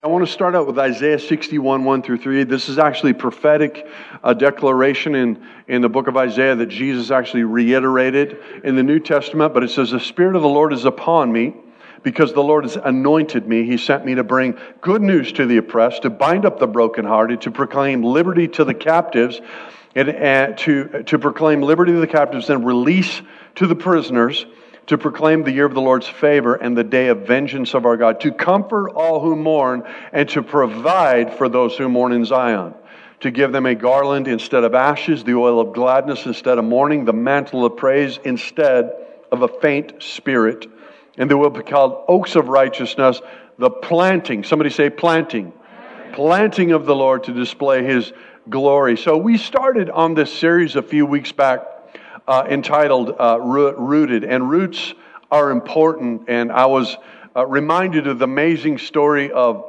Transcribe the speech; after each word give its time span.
I 0.00 0.06
want 0.06 0.24
to 0.24 0.32
start 0.32 0.54
out 0.54 0.68
with 0.68 0.78
Isaiah 0.78 1.18
61, 1.18 1.82
1 1.82 2.02
through 2.04 2.18
3. 2.18 2.44
This 2.44 2.68
is 2.68 2.78
actually 2.78 3.14
prophetic 3.14 3.84
uh, 4.22 4.32
declaration 4.32 5.16
in, 5.16 5.44
in 5.66 5.82
the 5.82 5.88
book 5.88 6.06
of 6.06 6.16
Isaiah 6.16 6.54
that 6.54 6.68
Jesus 6.68 7.10
actually 7.10 7.42
reiterated 7.42 8.38
in 8.62 8.76
the 8.76 8.84
New 8.84 9.00
Testament. 9.00 9.52
But 9.52 9.64
it 9.64 9.70
says, 9.70 9.90
The 9.90 9.98
Spirit 9.98 10.36
of 10.36 10.42
the 10.42 10.48
Lord 10.48 10.72
is 10.72 10.84
upon 10.84 11.32
me 11.32 11.56
because 12.04 12.32
the 12.32 12.44
Lord 12.44 12.62
has 12.62 12.76
anointed 12.76 13.48
me. 13.48 13.64
He 13.64 13.76
sent 13.76 14.04
me 14.04 14.14
to 14.14 14.22
bring 14.22 14.56
good 14.82 15.02
news 15.02 15.32
to 15.32 15.46
the 15.46 15.56
oppressed, 15.56 16.02
to 16.02 16.10
bind 16.10 16.46
up 16.46 16.60
the 16.60 16.68
brokenhearted, 16.68 17.40
to 17.40 17.50
proclaim 17.50 18.04
liberty 18.04 18.46
to 18.46 18.64
the 18.64 18.74
captives, 18.74 19.40
and, 19.96 20.10
and 20.10 20.56
to, 20.58 21.02
to 21.06 21.18
proclaim 21.18 21.60
liberty 21.60 21.90
to 21.90 21.98
the 21.98 22.06
captives 22.06 22.50
and 22.50 22.64
release 22.64 23.20
to 23.56 23.66
the 23.66 23.74
prisoners 23.74 24.46
to 24.88 24.96
proclaim 24.96 25.44
the 25.44 25.52
year 25.52 25.66
of 25.66 25.74
the 25.74 25.80
Lord's 25.80 26.08
favor 26.08 26.54
and 26.54 26.76
the 26.76 26.84
day 26.84 27.08
of 27.08 27.26
vengeance 27.26 27.74
of 27.74 27.84
our 27.84 27.96
God, 27.96 28.20
to 28.20 28.32
comfort 28.32 28.90
all 28.90 29.20
who 29.20 29.36
mourn, 29.36 29.84
and 30.12 30.28
to 30.30 30.42
provide 30.42 31.34
for 31.34 31.48
those 31.48 31.76
who 31.76 31.88
mourn 31.90 32.12
in 32.12 32.24
Zion, 32.24 32.74
to 33.20 33.30
give 33.30 33.52
them 33.52 33.66
a 33.66 33.74
garland 33.74 34.28
instead 34.28 34.64
of 34.64 34.74
ashes, 34.74 35.24
the 35.24 35.34
oil 35.34 35.60
of 35.60 35.74
gladness 35.74 36.24
instead 36.24 36.56
of 36.56 36.64
mourning, 36.64 37.04
the 37.04 37.12
mantle 37.12 37.66
of 37.66 37.76
praise 37.76 38.18
instead 38.24 38.90
of 39.30 39.42
a 39.42 39.48
faint 39.48 40.02
spirit. 40.02 40.66
And 41.18 41.30
they 41.30 41.34
will 41.34 41.50
be 41.50 41.62
called 41.62 42.04
oaks 42.08 42.34
of 42.34 42.48
righteousness, 42.48 43.20
the 43.58 43.70
planting, 43.70 44.42
somebody 44.42 44.70
say 44.70 44.88
planting, 44.88 45.52
planting 46.14 46.72
of 46.72 46.86
the 46.86 46.96
Lord 46.96 47.24
to 47.24 47.34
display 47.34 47.84
his 47.84 48.12
glory. 48.48 48.96
So 48.96 49.18
we 49.18 49.36
started 49.36 49.90
on 49.90 50.14
this 50.14 50.32
series 50.32 50.76
a 50.76 50.82
few 50.82 51.04
weeks 51.04 51.32
back 51.32 51.60
uh, 52.28 52.46
entitled 52.48 53.16
uh, 53.18 53.40
Rooted. 53.40 54.22
And 54.22 54.48
roots 54.48 54.94
are 55.32 55.50
important. 55.50 56.28
And 56.28 56.52
I 56.52 56.66
was 56.66 56.96
uh, 57.34 57.46
reminded 57.46 58.06
of 58.06 58.18
the 58.18 58.24
amazing 58.24 58.78
story 58.78 59.32
of, 59.32 59.64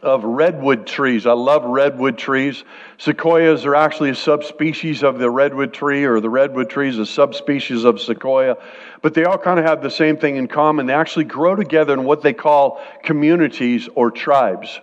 of 0.00 0.22
redwood 0.22 0.86
trees. 0.86 1.26
I 1.26 1.32
love 1.32 1.64
redwood 1.64 2.16
trees. 2.16 2.62
Sequoias 2.98 3.66
are 3.66 3.74
actually 3.74 4.10
a 4.10 4.14
subspecies 4.14 5.02
of 5.02 5.18
the 5.18 5.28
redwood 5.28 5.74
tree, 5.74 6.04
or 6.04 6.20
the 6.20 6.30
redwood 6.30 6.70
tree 6.70 6.88
is 6.88 6.98
a 6.98 7.04
subspecies 7.04 7.84
of 7.84 8.00
sequoia. 8.00 8.56
But 9.02 9.14
they 9.14 9.24
all 9.24 9.38
kind 9.38 9.58
of 9.58 9.66
have 9.66 9.82
the 9.82 9.90
same 9.90 10.16
thing 10.16 10.36
in 10.36 10.46
common. 10.46 10.86
They 10.86 10.94
actually 10.94 11.24
grow 11.24 11.56
together 11.56 11.92
in 11.92 12.04
what 12.04 12.22
they 12.22 12.32
call 12.32 12.80
communities 13.02 13.88
or 13.94 14.10
tribes 14.10 14.80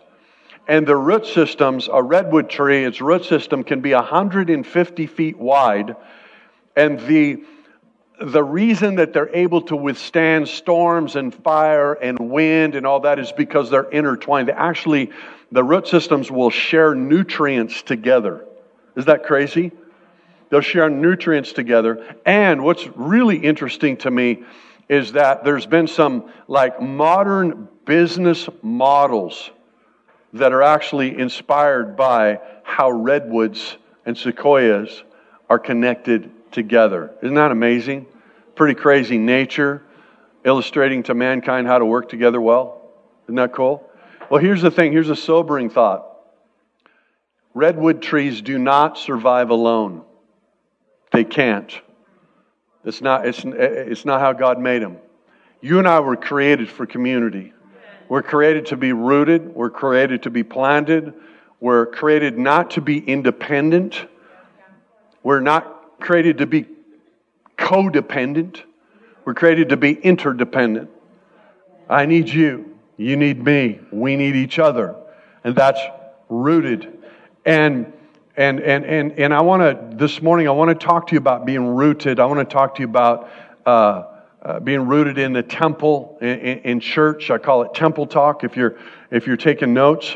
and 0.68 0.86
the 0.86 0.98
root 0.98 1.26
systems, 1.26 1.88
a 1.92 2.04
redwood 2.04 2.50
tree, 2.50 2.84
its 2.84 3.00
root 3.00 3.24
system 3.24 3.64
can 3.64 3.80
be 3.80 3.94
150 3.94 5.08
feet 5.08 5.38
wide 5.38 5.96
and 6.78 7.00
the, 7.00 7.44
the 8.22 8.44
reason 8.44 8.96
that 8.96 9.12
they're 9.12 9.36
able 9.36 9.64
to 9.64 9.76
withstand 9.76 10.48
storms 10.48 11.16
and 11.16 11.34
fire 11.34 11.94
and 11.94 12.20
wind 12.20 12.76
and 12.76 12.86
all 12.86 13.00
that 13.00 13.18
is 13.18 13.32
because 13.32 13.72
they're 13.72 13.90
intertwined. 13.90 14.48
They 14.48 14.54
actually, 14.54 15.10
the 15.52 15.64
root 15.64 15.88
systems 15.88 16.30
will 16.30 16.52
share 16.52 16.94
nutrients 16.94 17.82
together. 17.82 18.46
Is 18.96 19.06
that 19.06 19.24
crazy? 19.26 19.72
They'll 20.50 20.62
share 20.62 20.88
nutrients 20.88 21.52
together. 21.52 22.16
And 22.28 22.64
what's 22.64 22.86
really 22.96 23.38
interesting 23.38 23.98
to 23.98 24.12
me 24.12 24.44
is 24.88 25.14
that 25.14 25.44
there's 25.44 25.66
been 25.66 25.88
some 25.88 26.32
like 26.48 26.80
modern 26.80 27.68
business 27.86 28.48
models 28.62 29.50
that 30.34 30.54
are 30.54 30.62
actually 30.62 31.18
inspired 31.18 31.98
by 31.98 32.40
how 32.64 32.92
redwoods 32.92 33.78
and 34.06 34.16
sequoias 34.16 35.04
are 35.50 35.58
connected 35.58 36.32
together. 36.52 37.12
Isn't 37.22 37.36
that 37.36 37.52
amazing? 37.52 38.08
Pretty 38.56 38.74
crazy 38.74 39.18
nature, 39.18 39.84
illustrating 40.44 41.04
to 41.04 41.14
mankind 41.14 41.68
how 41.68 41.78
to 41.78 41.86
work 41.86 42.10
together 42.10 42.42
well. 42.42 42.92
Isn't 43.26 43.36
that 43.36 43.54
cool? 43.54 43.90
Well, 44.30 44.42
here's 44.42 44.62
the 44.62 44.72
thing 44.72 44.92
here's 44.92 45.10
a 45.10 45.16
sobering 45.16 45.70
thought 45.70 46.06
redwood 47.54 48.04
trees 48.04 48.42
do 48.42 48.60
not 48.60 48.98
survive 48.98 49.50
alone, 49.50 50.04
they 51.12 51.24
can't. 51.24 51.82
It's 52.86 53.02
not, 53.02 53.28
it's, 53.28 53.42
it's 53.44 54.06
not 54.06 54.22
how 54.22 54.32
God 54.32 54.60
made 54.60 54.82
them. 54.82 54.98
You 55.60 55.80
and 55.80 55.88
I 55.88 56.00
were 56.00 56.16
created 56.16 56.70
for 56.70 56.86
community. 56.86 57.52
We're 58.08 58.22
created 58.22 58.68
to 58.68 58.78
be 58.78 58.94
rooted. 58.94 59.54
We're 59.54 59.72
created 59.72 60.24
to 60.24 60.30
be 60.30 60.44
planted. 60.44 61.14
We're 61.60 61.88
created 61.88 62.38
not 62.38 62.72
to 62.72 62.82
be 62.82 63.00
independent. 63.00 64.06
We're 65.24 65.42
not 65.42 65.77
created 66.00 66.40
to 66.40 66.46
be 66.46 66.66
codependent. 67.58 68.62
We're 69.26 69.34
created 69.34 69.70
to 69.70 69.78
be 69.78 69.94
interdependent. 69.94 70.90
I 71.90 72.06
need 72.06 72.30
you. 72.30 72.78
You 72.98 73.16
need 73.16 73.44
me. 73.44 73.80
We 73.92 74.16
need 74.16 74.36
each 74.36 74.60
other. 74.60 74.96
And 75.44 75.56
that's 75.56 75.80
rooted. 76.30 76.98
And 77.46 77.94
and 78.36 78.60
and 78.60 78.86
and 78.86 79.12
and 79.14 79.34
I 79.34 79.42
want 79.42 79.62
to 79.62 79.98
this 79.98 80.22
morning. 80.22 80.48
I 80.48 80.52
want 80.52 80.70
to 80.70 80.86
talk 80.86 81.08
to 81.08 81.14
you 81.14 81.18
about 81.18 81.46
being 81.46 81.66
rooted. 81.66 82.20
I 82.20 82.26
want 82.26 82.48
to 82.48 82.54
talk 82.54 82.76
to 82.76 82.82
you 82.82 82.88
about 82.88 83.30
uh, 83.66 84.04
uh, 84.44 84.60
being 84.60 84.88
rooted 84.88 85.18
in 85.18 85.34
the 85.34 85.44
temple 85.44 86.18
in, 86.22 86.60
in, 86.60 86.80
church. 86.80 87.32
I 87.32 87.38
call 87.38 87.64
it 87.64 87.74
temple 87.74 88.06
talk. 88.06 88.44
If 88.44 88.56
you're 88.56 88.78
if 89.10 89.26
you're 89.26 89.38
taking 89.38 89.74
notes, 89.74 90.16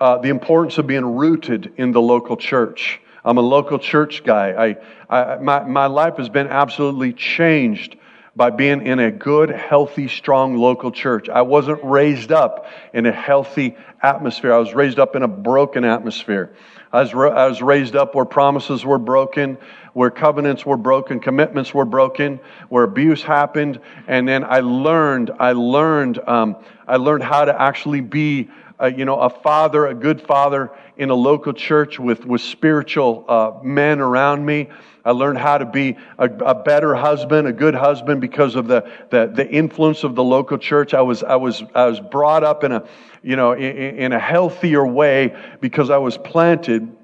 uh, 0.00 0.18
the 0.18 0.28
importance 0.28 0.78
of 0.78 0.86
being 0.86 1.04
rooted 1.04 1.72
in 1.76 1.92
the 1.92 2.00
local 2.00 2.36
church. 2.36 3.00
I'm 3.24 3.38
a 3.38 3.42
local 3.42 3.78
church 3.78 4.24
guy. 4.24 4.76
I, 5.08 5.16
I, 5.16 5.36
my, 5.38 5.64
my 5.64 5.86
life 5.86 6.16
has 6.16 6.28
been 6.28 6.48
absolutely 6.48 7.12
changed 7.12 7.96
by 8.34 8.50
being 8.50 8.86
in 8.86 8.98
a 8.98 9.10
good, 9.10 9.50
healthy, 9.50 10.08
strong 10.08 10.56
local 10.56 10.90
church. 10.90 11.28
I 11.28 11.42
wasn't 11.42 11.84
raised 11.84 12.32
up 12.32 12.66
in 12.94 13.04
a 13.06 13.12
healthy 13.12 13.76
atmosphere. 14.02 14.52
I 14.54 14.58
was 14.58 14.74
raised 14.74 14.98
up 14.98 15.14
in 15.14 15.22
a 15.22 15.28
broken 15.28 15.84
atmosphere. 15.84 16.54
I 16.92 17.02
was, 17.02 17.14
I 17.14 17.46
was 17.46 17.62
raised 17.62 17.94
up 17.94 18.14
where 18.14 18.24
promises 18.24 18.84
were 18.84 18.98
broken, 18.98 19.58
where 19.92 20.10
covenants 20.10 20.64
were 20.64 20.76
broken, 20.76 21.20
commitments 21.20 21.74
were 21.74 21.84
broken, 21.84 22.40
where 22.70 22.84
abuse 22.84 23.22
happened, 23.22 23.80
and 24.08 24.26
then 24.26 24.44
I 24.44 24.60
learned. 24.60 25.30
I 25.38 25.52
learned. 25.52 26.18
Um, 26.26 26.56
I 26.88 26.96
learned 26.96 27.22
how 27.22 27.44
to 27.44 27.60
actually 27.60 28.00
be 28.00 28.50
uh, 28.82 28.86
you 28.86 29.04
know, 29.04 29.18
a 29.20 29.30
father, 29.30 29.86
a 29.86 29.94
good 29.94 30.20
father 30.20 30.70
in 30.96 31.10
a 31.10 31.14
local 31.14 31.52
church 31.52 31.98
with, 31.98 32.24
with 32.26 32.40
spiritual 32.40 33.24
uh, 33.28 33.52
men 33.62 34.00
around 34.00 34.44
me. 34.44 34.68
I 35.04 35.12
learned 35.12 35.38
how 35.38 35.58
to 35.58 35.64
be 35.64 35.96
a, 36.18 36.26
a, 36.28 36.54
better 36.54 36.94
husband, 36.94 37.48
a 37.48 37.52
good 37.52 37.74
husband 37.74 38.20
because 38.20 38.54
of 38.56 38.66
the, 38.66 38.88
the, 39.10 39.30
the, 39.34 39.48
influence 39.48 40.04
of 40.04 40.14
the 40.14 40.22
local 40.22 40.58
church. 40.58 40.94
I 40.94 41.02
was, 41.02 41.22
I 41.22 41.36
was, 41.36 41.62
I 41.74 41.86
was 41.86 42.00
brought 42.00 42.44
up 42.44 42.62
in 42.62 42.72
a, 42.72 42.86
you 43.22 43.36
know, 43.36 43.52
in, 43.52 43.98
in 43.98 44.12
a 44.12 44.18
healthier 44.18 44.86
way 44.86 45.36
because 45.60 45.90
I 45.90 45.98
was 45.98 46.18
planted. 46.18 46.96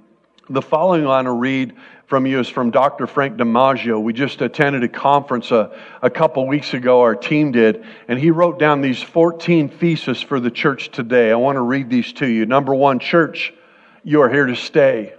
The 0.51 0.63
following 0.63 1.05
line 1.05 1.25
to 1.25 1.33
read 1.33 1.75
from 2.09 2.25
you 2.25 2.41
is 2.41 2.49
from 2.49 2.71
Dr. 2.71 3.07
Frank 3.07 3.37
Damazio. 3.37 4.03
We 4.03 4.15
just 4.15 4.41
attended 4.41 4.83
a 4.83 4.89
conference 4.89 5.51
a, 5.51 5.79
a 6.01 6.09
couple 6.09 6.47
weeks 6.47 6.73
ago, 6.73 7.03
our 7.03 7.15
team 7.15 7.53
did, 7.53 7.85
and 8.09 8.19
he 8.19 8.31
wrote 8.31 8.59
down 8.59 8.81
these 8.81 9.03
14 9.03 9.69
theses 9.69 10.23
for 10.23 10.41
the 10.41 10.51
church 10.51 10.91
today. 10.91 11.31
I 11.31 11.35
want 11.35 11.57
to 11.57 11.61
read 11.61 11.91
these 11.91 12.15
to 12.15 12.27
you. 12.27 12.47
Number 12.47 12.75
one, 12.75 12.99
church, 12.99 13.53
you 14.05 14.23
are 14.23 14.31
here 14.31 14.47
to 14.47 14.57
stay. 14.57 15.13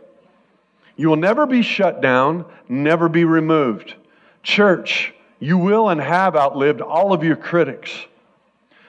You 0.95 1.09
will 1.09 1.15
never 1.15 1.45
be 1.45 1.61
shut 1.61 2.01
down, 2.01 2.43
never 2.67 3.07
be 3.07 3.23
removed. 3.23 3.93
Church, 4.41 5.13
you 5.39 5.59
will 5.59 5.89
and 5.89 6.01
have 6.01 6.35
outlived 6.35 6.81
all 6.81 7.13
of 7.13 7.23
your 7.23 7.35
critics. 7.35 7.91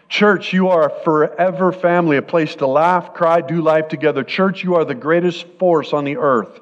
Church, 0.09 0.55
you 0.55 0.69
are 0.69 0.89
a 0.89 1.05
forever 1.05 1.71
family, 1.71 2.17
a 2.17 2.23
place 2.23 2.55
to 2.57 2.67
laugh, 2.67 3.13
cry, 3.13 3.43
do 3.43 3.61
life 3.61 3.89
together. 3.89 4.25
Church, 4.25 4.65
you 4.65 4.77
are 4.77 4.87
the 4.87 4.95
greatest 4.95 5.47
force 5.59 5.93
on 5.93 6.05
the 6.05 6.17
earth. 6.17 6.61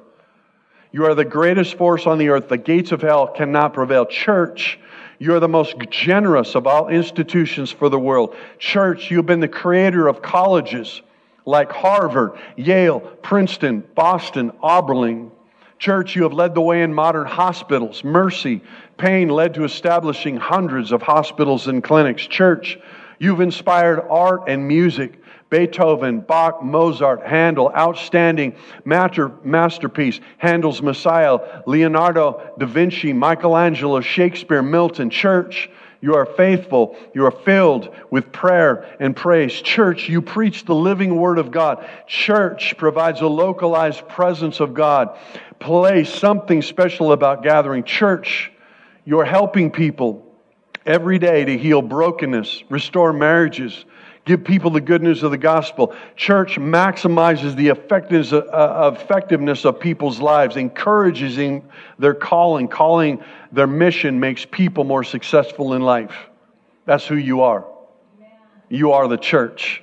You 0.91 1.04
are 1.04 1.15
the 1.15 1.25
greatest 1.25 1.76
force 1.76 2.06
on 2.06 2.19
the 2.19 2.31
earth. 2.31 2.49
The 2.49 2.56
gates 2.56 2.93
of 2.93 3.03
hell 3.03 3.28
cannot 3.28 3.75
prevail. 3.75 4.06
Church, 4.06 4.78
you 5.19 5.34
are 5.34 5.41
the 5.41 5.49
most 5.49 5.76
generous 5.91 6.54
of 6.54 6.66
all 6.66 6.88
institutions 6.88 7.71
for 7.71 7.88
the 7.88 7.99
world. 7.99 8.34
Church, 8.59 9.10
you've 9.10 9.27
been 9.27 9.41
the 9.41 9.48
creator 9.48 10.09
of 10.09 10.22
colleges 10.22 11.03
like 11.44 11.71
Harvard, 11.71 12.39
Yale, 12.57 13.01
Princeton, 13.01 13.84
Boston, 13.95 14.53
Oberlin. 14.63 15.30
Church, 15.78 16.16
you 16.16 16.22
have 16.22 16.33
led 16.33 16.54
the 16.54 16.60
way 16.60 16.83
in 16.83 16.92
modern 16.92 17.27
hospitals. 17.27 18.03
Mercy, 18.03 18.63
pain 18.97 19.28
led 19.28 19.54
to 19.54 19.65
establishing 19.65 20.36
hundreds 20.36 20.91
of 20.91 21.03
hospitals 21.03 21.68
and 21.68 21.84
clinics. 21.84 22.27
Church, 22.27 22.78
you've 23.18 23.41
inspired 23.41 24.01
art 24.09 24.42
and 24.48 24.66
music. 24.66 25.21
Beethoven, 25.50 26.21
Bach, 26.21 26.62
Mozart, 26.62 27.27
Handel, 27.27 27.72
outstanding 27.74 28.54
master, 28.84 29.33
masterpiece. 29.45 30.21
Handel's 30.36 30.83
Messiah, 30.83 31.62
Leonardo 31.66 32.53
da 32.59 32.66
Vinci, 32.66 33.12
Michelangelo, 33.12 34.00
Shakespeare, 34.00 34.62
Milton, 34.62 35.10
Church. 35.10 35.71
You 36.00 36.15
are 36.15 36.27
faithful. 36.27 36.97
You 37.12 37.27
are 37.27 37.30
filled 37.30 37.95
with 38.10 38.30
prayer 38.30 38.86
and 39.00 39.16
praise. 39.16 39.53
Church, 39.53 40.09
you 40.09 40.22
preach 40.22 40.65
the 40.65 40.74
living 40.74 41.16
word 41.16 41.39
of 41.39 41.51
God. 41.51 41.89
Church 42.06 42.77
provides 42.77 43.21
a 43.21 43.27
localized 43.27 44.06
presence 44.06 44.60
of 44.60 44.74
God. 44.74 45.18
Play 45.59 46.04
something 46.04 46.62
special 46.62 47.10
about 47.10 47.42
gathering. 47.42 47.83
Church, 47.83 48.53
you're 49.04 49.24
helping 49.24 49.72
people 49.72 50.24
every 50.86 51.18
day 51.18 51.44
to 51.44 51.59
heal 51.59 51.83
brokenness, 51.83 52.62
restore 52.68 53.12
marriages, 53.12 53.84
give 54.28 54.45
people 54.45 54.71
the 54.71 54.80
good 54.80 55.03
news 55.03 55.22
of 55.22 55.30
the 55.30 55.39
gospel. 55.39 55.95
Church 56.15 56.57
maximizes 56.57 57.57
the 57.57 57.69
effectiveness, 57.69 58.33
uh, 58.33 58.95
effectiveness 58.95 59.65
of 59.65 59.80
people's 59.80 60.21
lives, 60.21 60.57
encourages 60.57 61.36
their 61.98 62.15
calling. 62.15 62.69
Calling 62.69 63.25
their 63.51 63.66
mission 63.66 64.21
makes 64.21 64.45
people 64.45 64.84
more 64.84 65.03
successful 65.03 65.72
in 65.72 65.83
life. 65.83 66.15
That's 66.84 67.07
who 67.07 67.16
you 67.16 67.41
are. 67.41 67.66
You 68.69 68.92
are 68.92 69.09
the 69.09 69.16
church. 69.16 69.83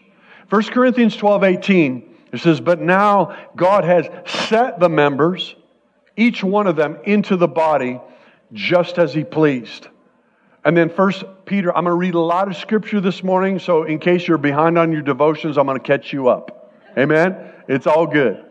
1 0.49 0.63
Corinthians 0.65 1.17
12 1.17 1.43
18, 1.43 2.15
it 2.31 2.39
says, 2.39 2.61
But 2.61 2.79
now 2.79 3.35
God 3.55 3.83
has 3.83 4.05
set 4.47 4.79
the 4.79 4.89
members, 4.89 5.55
each 6.15 6.43
one 6.43 6.67
of 6.67 6.75
them, 6.75 6.99
into 7.03 7.35
the 7.35 7.47
body 7.47 7.99
just 8.53 8.99
as 8.99 9.11
He 9.11 9.23
pleased. 9.23 9.87
And 10.65 10.75
then 10.75 10.89
First 10.89 11.23
Peter, 11.45 11.69
I'm 11.69 11.83
going 11.83 11.93
to 11.93 11.97
read 11.97 12.15
a 12.15 12.19
lot 12.19 12.47
of 12.47 12.57
scripture 12.57 12.99
this 12.99 13.23
morning, 13.23 13.59
so 13.59 13.83
in 13.83 13.99
case 13.99 14.27
you're 14.27 14.39
behind 14.39 14.79
on 14.79 14.91
your 14.91 15.03
devotions, 15.03 15.59
I'm 15.59 15.67
going 15.67 15.77
to 15.79 15.83
catch 15.83 16.11
you 16.11 16.27
up. 16.27 16.73
Amen? 16.97 17.53
It's 17.67 17.85
all 17.85 18.07
good. 18.07 18.43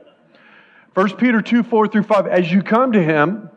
First 0.95 1.19
Peter 1.19 1.43
2 1.43 1.65
4 1.65 1.89
through 1.89 2.05
5. 2.05 2.29
As 2.29 2.51
you 2.53 2.63
come 2.63 2.93
to 2.93 3.03
him, 3.03 3.51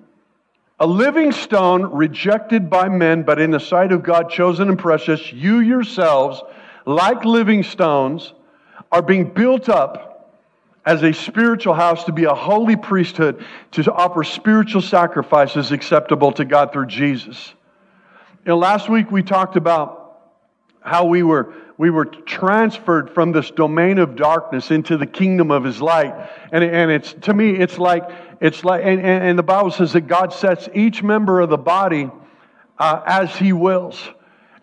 a 0.80 0.88
living 0.88 1.32
stone 1.32 1.84
rejected 1.84 2.68
by 2.68 2.90
men, 2.90 3.22
but 3.22 3.40
in 3.40 3.52
the 3.52 3.60
sight 3.60 3.92
of 3.92 4.02
God 4.02 4.32
chosen 4.32 4.70
and 4.70 4.80
precious, 4.80 5.32
you 5.32 5.60
yourselves, 5.60 6.42
like 6.88 7.26
living 7.26 7.62
stones, 7.62 8.34
are 8.92 9.04
being 9.04 9.32
built 9.34 9.70
up 9.70 10.34
as 10.84 11.04
a 11.04 11.14
spiritual 11.14 11.76
house 11.76 12.06
to 12.06 12.12
be 12.12 12.24
a 12.24 12.34
holy 12.34 12.76
priesthood 12.76 13.46
to 13.72 13.92
offer 13.94 14.24
spiritual 14.24 14.82
sacrifices 14.82 15.72
acceptable 15.72 16.32
to 16.32 16.46
God 16.46 16.72
through 16.72 16.88
Jesus. 16.88 17.54
You 18.48 18.54
know, 18.54 18.60
last 18.60 18.88
week 18.88 19.12
we 19.12 19.24
talked 19.24 19.58
about 19.58 20.22
how 20.80 21.04
we 21.04 21.22
were, 21.22 21.54
we 21.78 21.90
were 21.90 22.06
transferred 22.06 23.10
from 23.10 23.34
this 23.34 23.52
domain 23.52 23.98
of 23.98 24.16
darkness 24.16 24.72
into 24.72 24.96
the 24.96 25.06
kingdom 25.06 25.52
of 25.52 25.66
his 25.66 25.82
light. 25.82 26.16
And, 26.54 26.64
and 26.64 26.90
it's, 26.90 27.12
to 27.24 27.34
me, 27.34 27.50
it's 27.50 27.78
like, 27.78 28.10
it's 28.40 28.64
like, 28.64 28.86
and, 28.86 29.02
and 29.02 29.38
the 29.38 29.44
Bible 29.44 29.70
says 29.72 29.92
that 29.92 30.08
God 30.08 30.32
sets 30.32 30.70
each 30.74 31.04
member 31.04 31.42
of 31.42 31.50
the 31.50 31.58
body 31.58 32.10
uh, 32.80 33.02
as 33.06 33.36
he 33.36 33.52
wills. 33.52 34.02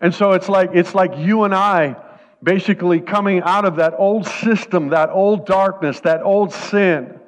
And 0.01 0.11
so 0.15 0.31
it's 0.31 0.49
like, 0.49 0.71
it's 0.73 0.95
like 0.95 1.15
you 1.19 1.43
and 1.43 1.53
I 1.53 1.95
basically 2.41 2.99
coming 2.99 3.43
out 3.43 3.65
of 3.65 3.75
that 3.75 3.93
old 3.99 4.25
system, 4.25 4.89
that 4.89 5.11
old 5.11 5.45
darkness, 5.45 5.99
that 5.99 6.23
old 6.23 6.51
sin, 6.51 7.19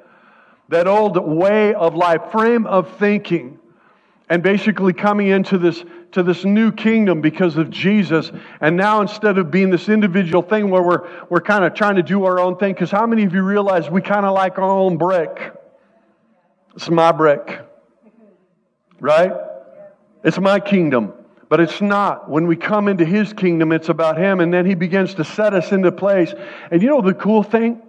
that 0.70 0.88
old 0.88 1.24
way 1.24 1.72
of 1.74 1.94
life, 1.94 2.32
frame 2.32 2.66
of 2.66 2.96
thinking, 2.96 3.60
and 4.28 4.42
basically 4.42 4.92
coming 4.92 5.28
into 5.28 5.56
this 5.56 5.84
to 6.12 6.22
this 6.22 6.44
new 6.44 6.72
kingdom 6.72 7.20
because 7.20 7.56
of 7.56 7.70
Jesus. 7.70 8.30
And 8.60 8.76
now 8.76 9.00
instead 9.00 9.38
of 9.38 9.50
being 9.50 9.70
this 9.70 9.88
individual 9.88 10.42
thing 10.42 10.70
where 10.70 10.82
we're, 10.82 11.08
we're 11.28 11.40
kind 11.40 11.64
of 11.64 11.74
trying 11.74 11.96
to 11.96 12.02
do 12.02 12.24
our 12.24 12.40
own 12.40 12.56
thing, 12.56 12.72
because 12.72 12.90
how 12.90 13.06
many 13.06 13.24
of 13.24 13.34
you 13.34 13.42
realize 13.42 13.90
we 13.90 14.00
kind 14.00 14.24
of 14.24 14.34
like 14.34 14.58
our 14.58 14.64
own 14.64 14.96
brick? 14.96 15.54
It's 16.74 16.88
my 16.88 17.12
brick. 17.12 17.60
Right? 19.00 19.32
It's 20.24 20.38
my 20.38 20.60
kingdom. 20.60 21.12
But 21.48 21.60
it's 21.60 21.80
not. 21.80 22.28
When 22.28 22.46
we 22.46 22.56
come 22.56 22.88
into 22.88 23.04
His 23.04 23.32
kingdom, 23.32 23.72
it's 23.72 23.88
about 23.88 24.18
Him, 24.18 24.40
and 24.40 24.52
then 24.52 24.66
He 24.66 24.74
begins 24.74 25.14
to 25.14 25.24
set 25.24 25.54
us 25.54 25.72
into 25.72 25.90
place. 25.92 26.34
And 26.70 26.82
you 26.82 26.88
know 26.88 27.00
the 27.00 27.14
cool 27.14 27.42
thing? 27.42 27.82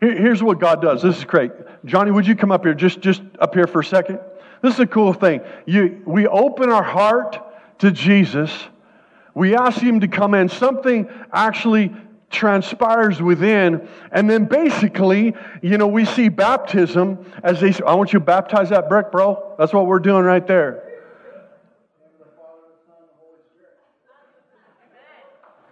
Here's 0.00 0.42
what 0.42 0.58
God 0.58 0.82
does. 0.82 1.02
This 1.02 1.18
is 1.18 1.24
great. 1.24 1.52
Johnny, 1.84 2.10
would 2.10 2.26
you 2.26 2.34
come 2.34 2.50
up 2.50 2.64
here? 2.64 2.74
Just, 2.74 3.00
just 3.00 3.22
up 3.38 3.54
here 3.54 3.68
for 3.68 3.80
a 3.80 3.84
second. 3.84 4.18
This 4.62 4.74
is 4.74 4.80
a 4.80 4.86
cool 4.86 5.12
thing. 5.12 5.40
You, 5.66 6.02
we 6.06 6.26
open 6.26 6.70
our 6.70 6.84
heart 6.84 7.38
to 7.80 7.90
Jesus. 7.90 8.52
We 9.34 9.56
ask 9.56 9.80
Him 9.80 10.00
to 10.00 10.08
come 10.08 10.34
in. 10.34 10.48
Something 10.48 11.10
actually 11.32 11.92
transpires 12.30 13.20
within. 13.20 13.88
And 14.12 14.30
then 14.30 14.44
basically, 14.44 15.34
you 15.62 15.78
know, 15.78 15.88
we 15.88 16.04
see 16.04 16.28
baptism 16.28 17.26
as 17.42 17.60
they 17.60 17.72
say, 17.72 17.82
I 17.86 17.94
want 17.94 18.12
you 18.12 18.20
to 18.20 18.24
baptize 18.24 18.70
that 18.70 18.88
brick, 18.88 19.10
bro. 19.10 19.54
That's 19.58 19.72
what 19.72 19.86
we're 19.86 19.98
doing 19.98 20.24
right 20.24 20.46
there. 20.46 20.88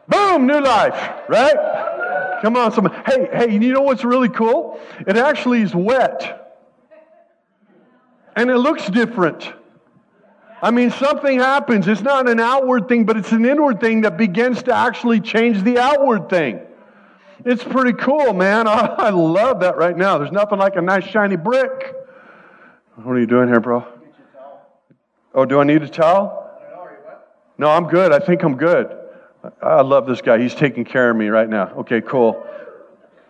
Boom, 0.09 0.49
new 0.49 0.61
life, 0.61 1.29
right? 1.29 2.39
Come 2.43 2.57
on, 2.57 2.73
someone. 2.73 2.93
Hey, 3.07 3.29
hey, 3.33 3.53
you 3.53 3.73
know 3.73 3.83
what's 3.83 4.03
really 4.03 4.29
cool? 4.29 4.81
It 5.07 5.17
actually 5.17 5.63
is 5.63 5.73
wet. 5.75 6.40
And 8.37 8.51
it 8.51 8.59
looks 8.59 8.89
different. 8.89 9.53
I 10.63 10.71
mean, 10.71 10.91
something 10.91 11.39
happens. 11.39 11.89
It's 11.89 12.03
not 12.03 12.29
an 12.29 12.39
outward 12.39 12.89
thing, 12.89 13.05
but 13.05 13.17
it's 13.17 13.33
an 13.33 13.45
inward 13.45 13.81
thing 13.81 14.03
that 14.03 14.17
begins 14.17 14.63
to 14.65 14.75
actually 14.75 15.21
change 15.21 15.63
the 15.63 15.79
outward 15.79 16.29
thing. 16.29 16.61
It's 17.45 17.65
pretty 17.65 17.95
cool, 17.95 18.35
man. 18.35 18.69
I 18.69 19.11
love 19.11 19.61
that 19.61 19.77
right 19.77 19.97
now. 19.97 20.19
There's 20.19 20.33
nothing 20.33 20.59
like 20.59 20.77
a 20.77 20.83
nice 20.83 21.05
shiny 21.05 21.37
brick. 21.37 21.95
What 22.97 23.13
are 23.13 23.19
you 23.19 23.27
doing 23.27 23.49
here, 23.49 23.61
bro? 23.61 23.87
Oh, 25.35 25.47
do 25.47 25.61
I 25.61 25.65
need 25.65 25.83
a 25.83 25.89
towel? 25.89 26.37
No, 27.57 27.69
I'm 27.69 27.87
good. 27.89 28.13
I 28.13 28.19
think 28.19 28.43
I'm 28.43 28.57
good. 28.57 28.97
I 29.63 29.81
love 29.81 30.07
this 30.07 30.21
guy. 30.21 30.39
He's 30.39 30.55
taking 30.55 30.85
care 30.85 31.11
of 31.11 31.17
me 31.17 31.29
right 31.29 31.49
now. 31.49 31.69
Okay, 31.79 32.03
cool. 32.03 32.47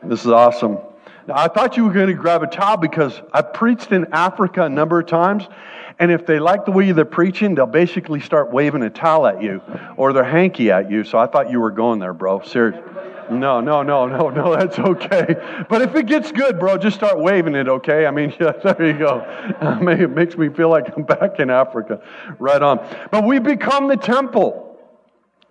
This 0.03 0.21
is 0.21 0.29
awesome. 0.29 0.79
Now, 1.27 1.35
I 1.37 1.49
thought 1.49 1.77
you 1.77 1.85
were 1.85 1.93
going 1.93 2.09
to 2.09 2.15
grab 2.15 2.43
a 2.43 2.47
towel 2.47 2.77
because 2.77 3.21
I 3.33 3.43
preached 3.43 3.93
in 3.93 4.07
Africa 4.13 4.65
a 4.65 4.69
number 4.69 4.99
of 5.01 5.07
times. 5.07 5.47
And 5.99 6.11
if 6.11 6.25
they 6.25 6.39
like 6.39 6.65
the 6.65 6.73
way 6.73 6.93
they're 6.93 7.05
preaching, 7.05 7.55
they'll 7.55 7.67
basically 7.67 8.21
start 8.21 8.51
waving 8.51 8.83
a 8.83 8.91
towel 8.91 9.27
at 9.27 9.43
you 9.43 9.61
or 9.99 10.15
their 10.15 10.25
hanky 10.25 10.71
at 10.71 10.91
you. 10.91 11.05
So 11.05 11.19
I 11.19 11.27
thought 11.27 11.51
you 11.51 11.61
were 11.61 11.71
going 11.71 11.99
there, 11.99 12.15
bro. 12.15 12.41
Seriously. 12.41 12.83
No, 13.31 13.61
no, 13.61 13.83
no, 13.83 14.07
no, 14.07 14.29
no, 14.31 14.57
that's 14.57 14.79
okay. 14.79 15.37
But 15.69 15.83
if 15.83 15.95
it 15.95 16.07
gets 16.07 16.33
good, 16.33 16.59
bro, 16.59 16.79
just 16.79 16.97
start 16.97 17.19
waving 17.19 17.55
it, 17.55 17.69
okay? 17.69 18.07
I 18.07 18.11
mean, 18.11 18.35
yeah, 18.41 18.53
there 18.53 18.87
you 18.87 18.99
go. 18.99 19.25
it 19.61 20.11
makes 20.11 20.37
me 20.37 20.49
feel 20.49 20.71
like 20.71 20.97
I'm 20.97 21.05
back 21.05 21.39
in 21.39 21.51
Africa. 21.51 22.03
Right 22.39 22.63
on. 22.63 22.79
But 23.11 23.25
we 23.25 23.39
become 23.39 23.89
the 23.89 23.97
temple. 23.97 24.79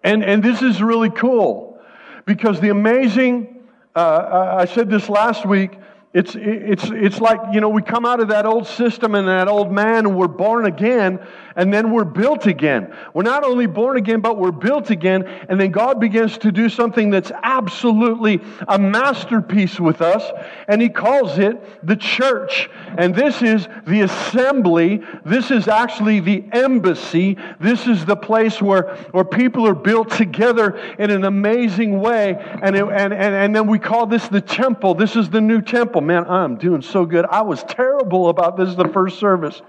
And, 0.03 0.23
and 0.23 0.41
this 0.43 0.61
is 0.61 0.81
really 0.81 1.09
cool 1.09 1.79
because 2.25 2.59
the 2.59 2.69
amazing 2.69 3.58
uh, 3.95 4.55
I 4.59 4.65
said 4.65 4.89
this 4.89 5.09
last 5.09 5.45
week. 5.45 5.71
It's, 6.11 6.35
it's, 6.35 6.85
it's 6.85 7.21
like, 7.21 7.39
you 7.53 7.61
know, 7.61 7.69
we 7.69 7.83
come 7.83 8.03
out 8.03 8.19
of 8.19 8.29
that 8.29 8.47
old 8.47 8.65
system 8.65 9.13
and 9.13 9.27
that 9.27 9.47
old 9.47 9.71
man 9.71 10.07
and 10.07 10.17
we're 10.17 10.27
born 10.27 10.65
again 10.65 11.19
and 11.59 11.73
then 11.73 11.91
we're 11.91 12.05
built 12.05 12.47
again. 12.47 12.95
We're 13.13 13.23
not 13.23 13.43
only 13.43 13.65
born 13.65 13.97
again, 13.97 14.21
but 14.21 14.37
we're 14.37 14.51
built 14.51 14.91
again. 14.91 15.23
And 15.49 15.59
then 15.59 15.71
God 15.71 15.99
begins 15.99 16.37
to 16.39 16.53
do 16.53 16.69
something 16.69 17.09
that's 17.09 17.33
absolutely 17.43 18.39
a 18.67 18.79
masterpiece 18.79 19.77
with 19.77 20.01
us. 20.01 20.23
And 20.69 20.81
He 20.81 20.87
calls 20.87 21.37
it 21.37 21.85
the 21.85 21.97
church. 21.97 22.69
And 22.97 23.13
this 23.13 23.41
is 23.41 23.67
the 23.85 24.01
assembly. 24.01 25.03
This 25.25 25.51
is 25.51 25.67
actually 25.67 26.21
the 26.21 26.45
embassy. 26.53 27.37
This 27.59 27.87
is 27.87 28.05
the 28.05 28.15
place 28.15 28.61
where, 28.61 28.95
where 29.11 29.25
people 29.25 29.67
are 29.67 29.75
built 29.75 30.11
together 30.11 30.77
in 30.97 31.11
an 31.11 31.25
amazing 31.25 31.99
way. 31.99 32.35
And, 32.61 32.73
it, 32.73 32.83
and, 32.83 33.13
and, 33.13 33.35
and 33.35 33.53
then 33.53 33.67
we 33.67 33.79
call 33.79 34.05
this 34.05 34.29
the 34.29 34.41
temple. 34.41 34.95
This 34.95 35.17
is 35.17 35.29
the 35.29 35.41
new 35.41 35.61
temple. 35.61 35.98
Man, 36.01 36.29
I'm 36.29 36.55
doing 36.55 36.81
so 36.81 37.05
good. 37.05 37.25
I 37.25 37.41
was 37.41 37.63
terrible 37.63 38.29
about 38.29 38.57
this 38.57 38.75
the 38.75 38.87
first 38.89 39.19
service. 39.19 39.61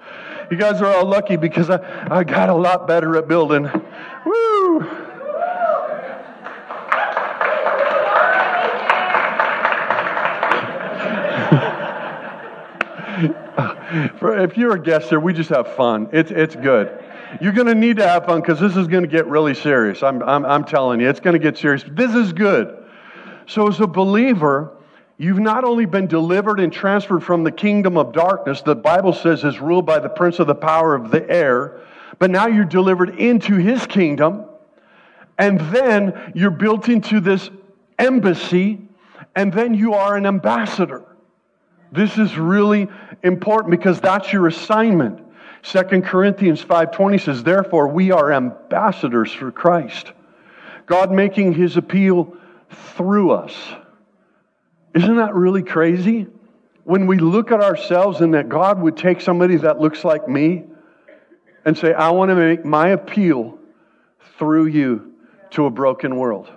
You 0.50 0.56
guys 0.56 0.82
are 0.82 0.86
all 0.86 1.06
lucky 1.06 1.36
because 1.36 1.70
I, 1.70 2.08
I 2.10 2.24
got 2.24 2.48
a 2.48 2.54
lot 2.54 2.86
better 2.86 3.16
at 3.16 3.28
building. 3.28 3.70
Woo! 4.26 4.80
if 14.22 14.56
you're 14.56 14.74
a 14.74 14.82
guest 14.82 15.08
here, 15.08 15.20
we 15.20 15.32
just 15.32 15.50
have 15.50 15.74
fun. 15.74 16.08
It's, 16.12 16.30
it's 16.30 16.56
good. 16.56 17.02
You're 17.40 17.52
going 17.52 17.66
to 17.66 17.74
need 17.74 17.96
to 17.98 18.06
have 18.06 18.26
fun 18.26 18.40
because 18.40 18.58
this 18.58 18.76
is 18.76 18.88
going 18.88 19.02
to 19.02 19.08
get 19.08 19.26
really 19.26 19.54
serious. 19.54 20.02
I'm, 20.02 20.22
I'm, 20.22 20.44
I'm 20.44 20.64
telling 20.64 21.00
you, 21.00 21.08
it's 21.08 21.20
going 21.20 21.34
to 21.34 21.38
get 21.38 21.56
serious. 21.56 21.84
This 21.88 22.14
is 22.14 22.32
good. 22.32 22.76
So, 23.46 23.68
as 23.68 23.80
a 23.80 23.86
believer, 23.86 24.76
You've 25.20 25.38
not 25.38 25.64
only 25.64 25.84
been 25.84 26.06
delivered 26.06 26.60
and 26.60 26.72
transferred 26.72 27.22
from 27.22 27.44
the 27.44 27.52
kingdom 27.52 27.98
of 27.98 28.12
darkness, 28.12 28.62
the 28.62 28.74
Bible 28.74 29.12
says 29.12 29.44
is 29.44 29.60
ruled 29.60 29.84
by 29.84 29.98
the 29.98 30.08
prince 30.08 30.38
of 30.38 30.46
the 30.46 30.54
power 30.54 30.94
of 30.94 31.10
the 31.10 31.30
air, 31.30 31.82
but 32.18 32.30
now 32.30 32.46
you're 32.46 32.64
delivered 32.64 33.10
into 33.18 33.56
his 33.56 33.86
kingdom, 33.86 34.46
and 35.36 35.60
then 35.60 36.32
you're 36.34 36.50
built 36.50 36.88
into 36.88 37.20
this 37.20 37.50
embassy, 37.98 38.80
and 39.36 39.52
then 39.52 39.74
you 39.74 39.92
are 39.92 40.16
an 40.16 40.24
ambassador. 40.24 41.04
This 41.92 42.16
is 42.16 42.38
really 42.38 42.88
important 43.22 43.72
because 43.72 44.00
that's 44.00 44.32
your 44.32 44.46
assignment. 44.46 45.20
2 45.60 46.02
Corinthians 46.02 46.62
5:20 46.62 47.18
says, 47.18 47.44
"Therefore 47.44 47.88
we 47.88 48.10
are 48.10 48.32
ambassadors 48.32 49.34
for 49.34 49.50
Christ." 49.50 50.12
God 50.86 51.12
making 51.12 51.52
his 51.52 51.76
appeal 51.76 52.32
through 52.70 53.32
us. 53.32 53.74
Isn't 54.94 55.16
that 55.16 55.34
really 55.34 55.62
crazy? 55.62 56.26
When 56.84 57.06
we 57.06 57.18
look 57.18 57.52
at 57.52 57.60
ourselves 57.60 58.20
and 58.20 58.34
that 58.34 58.48
God 58.48 58.80
would 58.80 58.96
take 58.96 59.20
somebody 59.20 59.56
that 59.56 59.80
looks 59.80 60.04
like 60.04 60.28
me 60.28 60.64
and 61.64 61.76
say, 61.76 61.92
I 61.92 62.10
want 62.10 62.30
to 62.30 62.34
make 62.34 62.64
my 62.64 62.88
appeal 62.88 63.58
through 64.38 64.66
you 64.66 65.14
to 65.50 65.66
a 65.66 65.70
broken 65.70 66.16
world. 66.16 66.50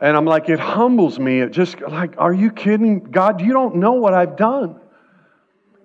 And 0.00 0.16
I'm 0.16 0.24
like, 0.24 0.48
it 0.48 0.58
humbles 0.58 1.18
me. 1.18 1.40
It 1.40 1.50
just 1.50 1.80
like, 1.80 2.14
are 2.18 2.32
you 2.32 2.50
kidding? 2.50 3.00
God, 3.00 3.40
you 3.40 3.52
don't 3.52 3.76
know 3.76 3.92
what 3.92 4.14
I've 4.14 4.36
done. 4.36 4.80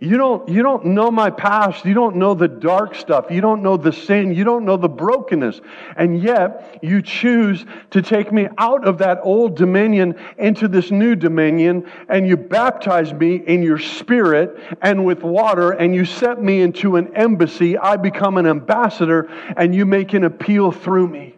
You 0.01 0.15
don't, 0.15 0.48
you 0.48 0.63
don't 0.63 0.86
know 0.86 1.12
my 1.12 1.29
past. 1.29 1.84
You 1.84 1.94
don't 1.94 2.15
know 2.15 2.34
the 2.34 2.48
dark 2.48 2.96
stuff. 2.96 3.25
You 3.29 3.41
don't 3.41 3.62
know 3.62 3.75
the 3.75 3.91
sin. 3.91 4.34
You 4.34 4.46
don't 4.46 4.63
know 4.63 4.77
the 4.77 4.88
brokenness. 4.88 5.60
And 5.98 6.24
yet, 6.24 6.79
you 6.82 7.01
choose 7.01 7.65
to 7.91 8.01
take 8.01 8.32
me 8.32 8.48
out 8.58 8.88
of 8.88 9.00
that 9.00 9.20
old 9.24 9.58
dominion 9.58 10.15
into 10.38 10.70
this 10.70 10.89
new 10.89 11.15
dominion, 11.15 11.91
and 12.08 12.25
you 12.25 12.38
baptize 12.38 13.12
me 13.12 13.36
in 13.36 13.62
your 13.62 13.77
spirit 13.77 14.58
and 14.82 15.03
with 15.03 15.22
water, 15.22 15.72
and 15.72 15.94
you 15.94 16.06
set 16.06 16.41
me 16.41 16.62
into 16.62 16.96
an 16.96 17.13
embassy. 17.18 17.77
I 17.77 17.98
become 17.98 18.38
an 18.38 18.48
ambassador, 18.48 19.29
and 19.58 19.75
you 19.75 19.86
make 19.86 20.13
an 20.13 20.24
appeal 20.24 20.72
through 20.72 21.10
me. 21.10 21.36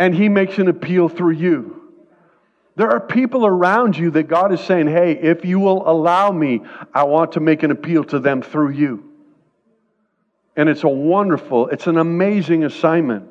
And 0.00 0.12
he 0.12 0.28
makes 0.28 0.58
an 0.58 0.66
appeal 0.66 1.08
through 1.08 1.34
you. 1.34 1.75
There 2.76 2.90
are 2.90 3.00
people 3.00 3.46
around 3.46 3.96
you 3.96 4.10
that 4.12 4.24
God 4.24 4.52
is 4.52 4.60
saying, 4.60 4.88
hey, 4.88 5.12
if 5.12 5.44
you 5.44 5.58
will 5.58 5.88
allow 5.88 6.30
me, 6.30 6.60
I 6.92 7.04
want 7.04 7.32
to 7.32 7.40
make 7.40 7.62
an 7.62 7.70
appeal 7.70 8.04
to 8.04 8.18
them 8.18 8.42
through 8.42 8.70
you. 8.70 9.12
And 10.56 10.68
it's 10.68 10.84
a 10.84 10.88
wonderful, 10.88 11.68
it's 11.68 11.86
an 11.86 11.96
amazing 11.96 12.64
assignment. 12.64 13.30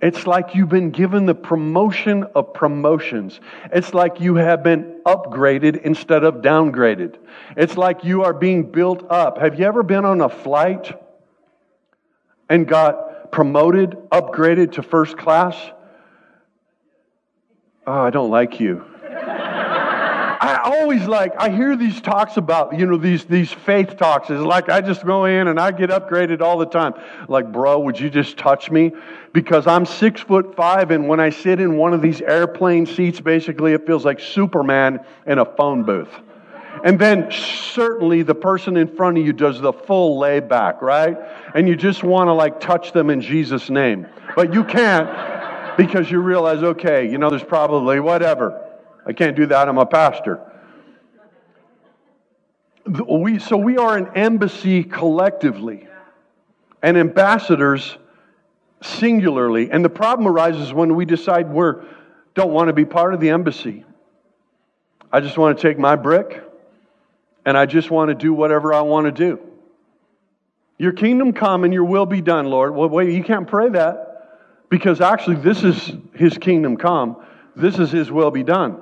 It's 0.00 0.26
like 0.26 0.54
you've 0.54 0.68
been 0.68 0.90
given 0.90 1.26
the 1.26 1.34
promotion 1.34 2.24
of 2.34 2.52
promotions. 2.52 3.40
It's 3.72 3.94
like 3.94 4.20
you 4.20 4.34
have 4.36 4.62
been 4.62 5.00
upgraded 5.06 5.82
instead 5.82 6.22
of 6.22 6.36
downgraded. 6.36 7.16
It's 7.56 7.76
like 7.76 8.04
you 8.04 8.22
are 8.22 8.34
being 8.34 8.70
built 8.70 9.10
up. 9.10 9.38
Have 9.38 9.58
you 9.58 9.64
ever 9.64 9.82
been 9.82 10.04
on 10.04 10.20
a 10.20 10.28
flight 10.28 10.92
and 12.48 12.68
got 12.68 13.32
promoted, 13.32 13.92
upgraded 14.12 14.72
to 14.72 14.82
first 14.82 15.16
class? 15.16 15.56
Oh, 17.86 18.02
I 18.02 18.10
don't 18.10 18.30
like 18.30 18.60
you. 18.60 18.84
I 20.38 20.60
always 20.62 21.06
like, 21.06 21.32
I 21.38 21.48
hear 21.48 21.76
these 21.76 22.00
talks 22.00 22.36
about, 22.36 22.78
you 22.78 22.86
know, 22.86 22.98
these, 22.98 23.24
these 23.24 23.50
faith 23.50 23.96
talks. 23.96 24.30
It's 24.30 24.40
like 24.40 24.68
I 24.68 24.80
just 24.80 25.04
go 25.04 25.24
in 25.24 25.48
and 25.48 25.58
I 25.58 25.72
get 25.72 25.90
upgraded 25.90 26.40
all 26.40 26.58
the 26.58 26.66
time. 26.66 26.94
Like, 27.26 27.50
bro, 27.50 27.80
would 27.80 27.98
you 27.98 28.10
just 28.10 28.36
touch 28.36 28.70
me? 28.70 28.92
Because 29.32 29.66
I'm 29.66 29.86
six 29.86 30.20
foot 30.20 30.54
five, 30.54 30.90
and 30.90 31.08
when 31.08 31.20
I 31.20 31.30
sit 31.30 31.60
in 31.60 31.76
one 31.76 31.94
of 31.94 32.02
these 32.02 32.20
airplane 32.20 32.86
seats, 32.86 33.20
basically 33.20 33.72
it 33.72 33.86
feels 33.86 34.04
like 34.04 34.20
Superman 34.20 35.00
in 35.26 35.38
a 35.38 35.44
phone 35.44 35.82
booth. 35.82 36.12
And 36.84 36.98
then 36.98 37.30
certainly 37.30 38.22
the 38.22 38.34
person 38.34 38.76
in 38.76 38.94
front 38.94 39.18
of 39.18 39.24
you 39.24 39.32
does 39.32 39.60
the 39.60 39.72
full 39.72 40.18
layback, 40.18 40.82
right? 40.82 41.16
And 41.54 41.66
you 41.66 41.74
just 41.74 42.04
want 42.04 42.28
to 42.28 42.32
like 42.32 42.60
touch 42.60 42.92
them 42.92 43.08
in 43.08 43.20
Jesus' 43.20 43.70
name. 43.70 44.06
But 44.36 44.52
you 44.52 44.62
can't 44.62 45.08
because 45.76 46.10
you 46.10 46.20
realize, 46.20 46.62
okay, 46.62 47.10
you 47.10 47.18
know, 47.18 47.30
there's 47.30 47.44
probably 47.44 48.00
whatever. 48.00 48.62
I 49.06 49.12
can't 49.12 49.36
do 49.36 49.46
that. 49.46 49.68
I'm 49.68 49.78
a 49.78 49.86
pastor. 49.86 50.40
We, 52.86 53.38
so 53.38 53.56
we 53.56 53.78
are 53.78 53.96
an 53.96 54.08
embassy 54.14 54.84
collectively 54.84 55.88
and 56.82 56.96
ambassadors 56.96 57.98
singularly. 58.82 59.70
And 59.70 59.84
the 59.84 59.90
problem 59.90 60.28
arises 60.28 60.72
when 60.72 60.94
we 60.94 61.04
decide 61.04 61.50
we 61.50 61.72
don't 62.34 62.52
want 62.52 62.68
to 62.68 62.72
be 62.72 62.84
part 62.84 63.14
of 63.14 63.20
the 63.20 63.30
embassy. 63.30 63.84
I 65.12 65.20
just 65.20 65.38
want 65.38 65.58
to 65.58 65.62
take 65.62 65.78
my 65.78 65.96
brick 65.96 66.42
and 67.44 67.56
I 67.56 67.66
just 67.66 67.90
want 67.90 68.10
to 68.10 68.14
do 68.14 68.32
whatever 68.32 68.74
I 68.74 68.82
want 68.82 69.06
to 69.06 69.12
do. 69.12 69.40
Your 70.78 70.92
kingdom 70.92 71.32
come 71.32 71.64
and 71.64 71.72
your 71.72 71.84
will 71.84 72.06
be 72.06 72.20
done, 72.20 72.46
Lord. 72.46 72.74
Well, 72.74 72.88
wait, 72.88 73.14
you 73.14 73.24
can't 73.24 73.48
pray 73.48 73.68
that. 73.70 74.15
Because 74.68 75.00
actually, 75.00 75.36
this 75.36 75.62
is 75.62 75.92
his 76.14 76.38
kingdom 76.38 76.76
come, 76.76 77.16
this 77.54 77.78
is 77.78 77.90
his 77.90 78.10
will 78.10 78.30
be 78.30 78.42
done. 78.42 78.80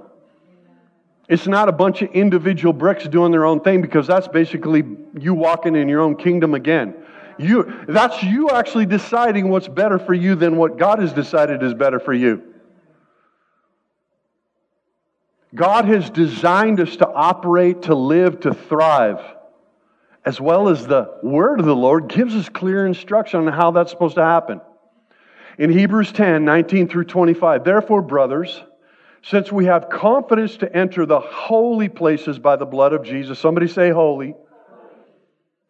It's 1.28 1.46
not 1.46 1.68
a 1.68 1.72
bunch 1.72 2.02
of 2.02 2.10
individual 2.12 2.72
bricks 2.72 3.08
doing 3.08 3.32
their 3.32 3.46
own 3.46 3.60
thing 3.60 3.80
because 3.80 4.06
that's 4.06 4.28
basically 4.28 4.84
you 5.18 5.34
walking 5.34 5.74
in 5.74 5.88
your 5.88 6.00
own 6.00 6.16
kingdom 6.16 6.54
again. 6.54 6.94
You, 7.38 7.84
that's 7.88 8.22
you 8.22 8.50
actually 8.50 8.86
deciding 8.86 9.48
what's 9.48 9.68
better 9.68 9.98
for 9.98 10.14
you 10.14 10.34
than 10.34 10.56
what 10.56 10.78
God 10.78 10.98
has 11.00 11.12
decided 11.12 11.62
is 11.62 11.74
better 11.74 11.98
for 11.98 12.12
you. 12.12 12.42
God 15.54 15.84
has 15.86 16.10
designed 16.10 16.80
us 16.80 16.96
to 16.96 17.08
operate, 17.08 17.82
to 17.82 17.94
live, 17.94 18.40
to 18.40 18.52
thrive, 18.52 19.20
as 20.24 20.40
well 20.40 20.68
as 20.68 20.86
the 20.86 21.18
word 21.22 21.60
of 21.60 21.66
the 21.66 21.76
Lord 21.76 22.08
gives 22.08 22.34
us 22.34 22.48
clear 22.48 22.86
instruction 22.86 23.46
on 23.46 23.52
how 23.52 23.70
that's 23.70 23.90
supposed 23.90 24.16
to 24.16 24.24
happen. 24.24 24.60
In 25.58 25.70
Hebrews 25.70 26.12
10 26.12 26.44
19 26.44 26.88
through 26.88 27.04
25, 27.04 27.64
therefore, 27.64 28.02
brothers, 28.02 28.62
since 29.22 29.52
we 29.52 29.66
have 29.66 29.88
confidence 29.88 30.56
to 30.58 30.76
enter 30.76 31.06
the 31.06 31.20
holy 31.20 31.88
places 31.88 32.38
by 32.38 32.56
the 32.56 32.66
blood 32.66 32.92
of 32.92 33.04
Jesus, 33.04 33.38
somebody 33.38 33.68
say 33.68 33.90
holy, 33.90 34.34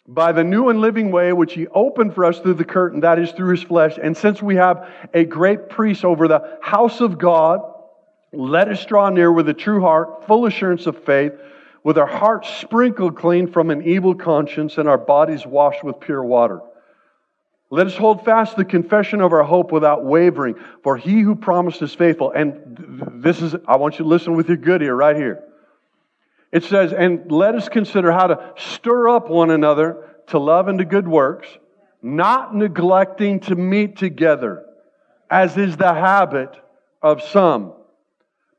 by 0.06 0.32
the 0.32 0.42
new 0.42 0.70
and 0.70 0.80
living 0.80 1.10
way 1.10 1.32
which 1.32 1.54
he 1.54 1.66
opened 1.68 2.14
for 2.14 2.24
us 2.24 2.38
through 2.40 2.54
the 2.54 2.64
curtain, 2.64 3.00
that 3.00 3.18
is 3.18 3.30
through 3.32 3.50
his 3.50 3.62
flesh, 3.62 3.98
and 4.02 4.16
since 4.16 4.42
we 4.42 4.56
have 4.56 4.88
a 5.12 5.24
great 5.24 5.68
priest 5.68 6.04
over 6.04 6.28
the 6.28 6.58
house 6.62 7.00
of 7.00 7.18
God, 7.18 7.60
let 8.32 8.68
us 8.68 8.84
draw 8.84 9.10
near 9.10 9.30
with 9.30 9.48
a 9.48 9.54
true 9.54 9.80
heart, 9.80 10.26
full 10.26 10.46
assurance 10.46 10.86
of 10.86 11.04
faith, 11.04 11.32
with 11.84 11.98
our 11.98 12.06
hearts 12.06 12.48
sprinkled 12.48 13.16
clean 13.16 13.46
from 13.46 13.70
an 13.70 13.82
evil 13.82 14.14
conscience 14.14 14.78
and 14.78 14.88
our 14.88 14.98
bodies 14.98 15.46
washed 15.46 15.84
with 15.84 16.00
pure 16.00 16.24
water. 16.24 16.60
Let 17.74 17.88
us 17.88 17.96
hold 17.96 18.24
fast 18.24 18.56
the 18.56 18.64
confession 18.64 19.20
of 19.20 19.32
our 19.32 19.42
hope 19.42 19.72
without 19.72 20.04
wavering, 20.04 20.54
for 20.84 20.96
he 20.96 21.22
who 21.22 21.34
promised 21.34 21.82
is 21.82 21.92
faithful. 21.92 22.30
And 22.30 23.10
this 23.20 23.42
is, 23.42 23.56
I 23.66 23.78
want 23.78 23.94
you 23.94 24.04
to 24.04 24.08
listen 24.08 24.36
with 24.36 24.46
your 24.46 24.58
good 24.58 24.80
ear 24.80 24.94
right 24.94 25.16
here. 25.16 25.42
It 26.52 26.62
says, 26.62 26.92
and 26.92 27.32
let 27.32 27.56
us 27.56 27.68
consider 27.68 28.12
how 28.12 28.28
to 28.28 28.52
stir 28.56 29.08
up 29.08 29.28
one 29.28 29.50
another 29.50 30.06
to 30.28 30.38
love 30.38 30.68
and 30.68 30.78
to 30.78 30.84
good 30.84 31.08
works, 31.08 31.48
not 32.00 32.54
neglecting 32.54 33.40
to 33.40 33.56
meet 33.56 33.96
together, 33.96 34.64
as 35.28 35.56
is 35.56 35.76
the 35.76 35.94
habit 35.94 36.54
of 37.02 37.24
some, 37.24 37.72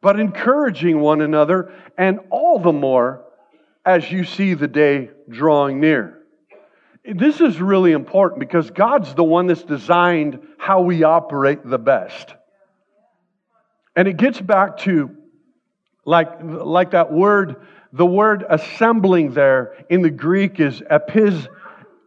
but 0.01 0.19
encouraging 0.19 0.99
one 0.99 1.21
another, 1.21 1.71
and 1.97 2.19
all 2.31 2.59
the 2.59 2.73
more 2.73 3.23
as 3.85 4.11
you 4.11 4.25
see 4.25 4.55
the 4.55 4.67
day 4.67 5.09
drawing 5.29 5.79
near. 5.79 6.24
This 7.13 7.39
is 7.39 7.61
really 7.61 7.91
important 7.91 8.39
because 8.39 8.71
God's 8.71 9.13
the 9.13 9.23
one 9.23 9.47
that's 9.47 9.63
designed 9.63 10.39
how 10.57 10.81
we 10.81 11.03
operate 11.03 11.59
the 11.63 11.77
best. 11.77 12.33
And 13.95 14.07
it 14.07 14.17
gets 14.17 14.41
back 14.41 14.77
to 14.79 15.15
like, 16.03 16.29
like 16.41 16.91
that 16.91 17.11
word, 17.11 17.57
the 17.93 18.05
word 18.05 18.43
assembling 18.49 19.33
there 19.33 19.85
in 19.89 20.01
the 20.01 20.09
Greek 20.09 20.59
is 20.59 20.81
epis, 20.81 21.47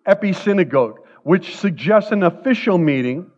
episynagogue, 0.06 0.96
which 1.22 1.56
suggests 1.56 2.10
an 2.10 2.22
official 2.22 2.76
meeting, 2.76 3.30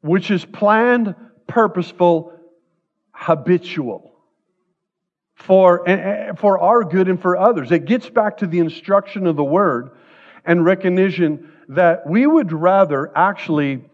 which 0.00 0.30
is 0.30 0.44
planned, 0.44 1.14
purposeful, 1.46 2.32
habitual 3.12 4.12
for, 5.34 5.84
for 6.38 6.58
our 6.58 6.84
good 6.84 7.08
and 7.08 7.20
for 7.20 7.36
others. 7.36 7.72
It 7.72 7.84
gets 7.84 8.08
back 8.08 8.38
to 8.38 8.46
the 8.46 8.58
instruction 8.58 9.26
of 9.26 9.36
the 9.36 9.44
word 9.44 9.90
and 10.44 10.64
recognition 10.64 11.52
that 11.68 12.06
we 12.06 12.26
would 12.26 12.52
rather 12.52 13.16
actually 13.16 13.84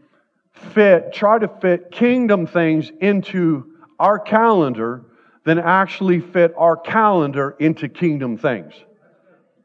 fit, 0.52 1.12
try 1.12 1.38
to 1.38 1.48
fit 1.48 1.90
kingdom 1.90 2.46
things 2.46 2.90
into 3.00 3.76
our 3.98 4.18
calendar 4.18 5.04
than 5.44 5.58
actually 5.58 6.20
fit 6.20 6.52
our 6.56 6.76
calendar 6.76 7.56
into 7.58 7.88
kingdom 7.88 8.36
things. 8.36 8.74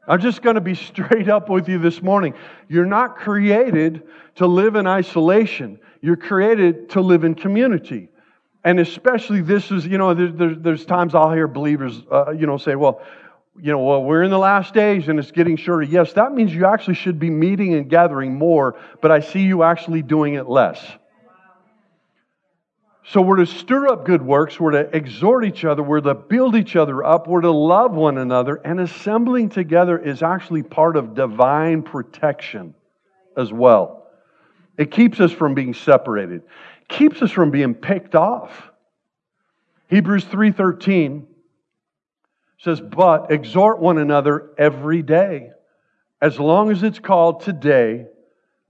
I'm 0.06 0.20
just 0.20 0.42
going 0.42 0.54
to 0.54 0.60
be 0.60 0.74
straight 0.90 1.28
up 1.28 1.48
with 1.48 1.68
you 1.68 1.78
this 1.78 2.02
morning. 2.02 2.34
You're 2.68 2.86
not 2.86 3.16
created 3.16 4.02
to 4.36 4.46
live 4.46 4.76
in 4.76 4.86
isolation. 4.86 5.78
You're 6.00 6.16
created 6.16 6.90
to 6.90 7.00
live 7.00 7.24
in 7.24 7.34
community. 7.34 8.08
And 8.64 8.80
especially 8.80 9.42
this 9.42 9.70
is, 9.70 9.86
you 9.86 9.98
know, 9.98 10.14
there, 10.14 10.54
there's 10.54 10.86
times 10.86 11.14
I'll 11.14 11.32
hear 11.32 11.46
believers, 11.46 12.02
uh, 12.10 12.30
you 12.30 12.46
know, 12.46 12.56
say, 12.56 12.76
well, 12.76 13.02
you 13.60 13.70
know, 13.70 13.78
well, 13.78 14.02
we're 14.02 14.22
in 14.24 14.30
the 14.30 14.38
last 14.38 14.74
days 14.74 15.08
and 15.08 15.18
it's 15.18 15.30
getting 15.30 15.56
shorter. 15.56 15.82
Yes, 15.82 16.12
that 16.14 16.32
means 16.32 16.52
you 16.52 16.66
actually 16.66 16.94
should 16.94 17.18
be 17.18 17.30
meeting 17.30 17.74
and 17.74 17.88
gathering 17.88 18.34
more, 18.34 18.76
but 19.00 19.10
I 19.10 19.20
see 19.20 19.42
you 19.42 19.62
actually 19.62 20.02
doing 20.02 20.34
it 20.34 20.48
less. 20.48 20.84
So 23.06 23.20
we're 23.20 23.36
to 23.36 23.46
stir 23.46 23.88
up 23.88 24.06
good 24.06 24.22
works, 24.22 24.58
we're 24.58 24.70
to 24.70 24.96
exhort 24.96 25.44
each 25.44 25.64
other, 25.64 25.82
we're 25.82 26.00
to 26.00 26.14
build 26.14 26.56
each 26.56 26.74
other 26.74 27.04
up, 27.04 27.28
we're 27.28 27.42
to 27.42 27.50
love 27.50 27.92
one 27.92 28.16
another, 28.16 28.56
and 28.64 28.80
assembling 28.80 29.50
together 29.50 29.98
is 29.98 30.22
actually 30.22 30.62
part 30.62 30.96
of 30.96 31.14
divine 31.14 31.82
protection 31.82 32.74
as 33.36 33.52
well. 33.52 34.06
It 34.78 34.90
keeps 34.90 35.20
us 35.20 35.30
from 35.30 35.54
being 35.54 35.74
separated, 35.74 36.42
keeps 36.88 37.20
us 37.20 37.30
from 37.30 37.50
being 37.50 37.74
picked 37.74 38.14
off. 38.14 38.70
Hebrews 39.88 40.24
3:13 40.24 41.26
says, 42.58 42.80
But 42.80 43.30
exhort 43.30 43.80
one 43.80 43.98
another 43.98 44.50
every 44.58 45.02
day, 45.02 45.50
as 46.20 46.38
long 46.38 46.70
as 46.70 46.82
it's 46.82 46.98
called 46.98 47.40
today, 47.40 48.06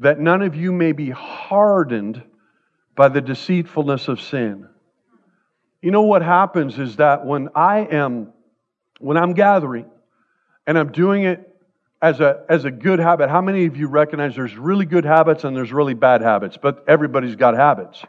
that 0.01 0.19
none 0.19 0.43
of 0.43 0.57
you 0.57 0.73
may 0.73 0.93
be 0.93 1.11
hardened 1.11 2.23
by 2.97 3.09
the 3.09 3.21
deceitfulness 3.21 4.09
of 4.09 4.21
sin. 4.21 4.69
You 5.83 5.91
know 5.91 6.03
what 6.03 6.23
happens 6.23 6.79
is 6.79 6.97
that 6.97 7.27
when 7.27 7.49
I 7.55 7.81
am, 7.81 8.33
when 9.01 9.17
I'm 9.17 9.35
gathering 9.35 9.87
and 10.67 10.79
I'm 10.79 10.93
doing 10.93 11.25
it 11.25 11.55
as 12.01 12.21
a, 12.21 12.45
as 12.49 12.65
a 12.65 12.71
good 12.71 12.99
habit, 12.99 13.29
how 13.29 13.41
many 13.41 13.67
of 13.67 13.77
you 13.77 13.89
recognize 13.89 14.35
there's 14.35 14.57
really 14.57 14.87
good 14.87 15.05
habits 15.05 15.45
and 15.45 15.57
there's 15.57 15.73
really 15.73 15.95
bad 15.95 16.23
habits, 16.23 16.57
but 16.61 16.85
everybody's 16.89 17.37
got 17.37 17.55
habits? 17.55 18.03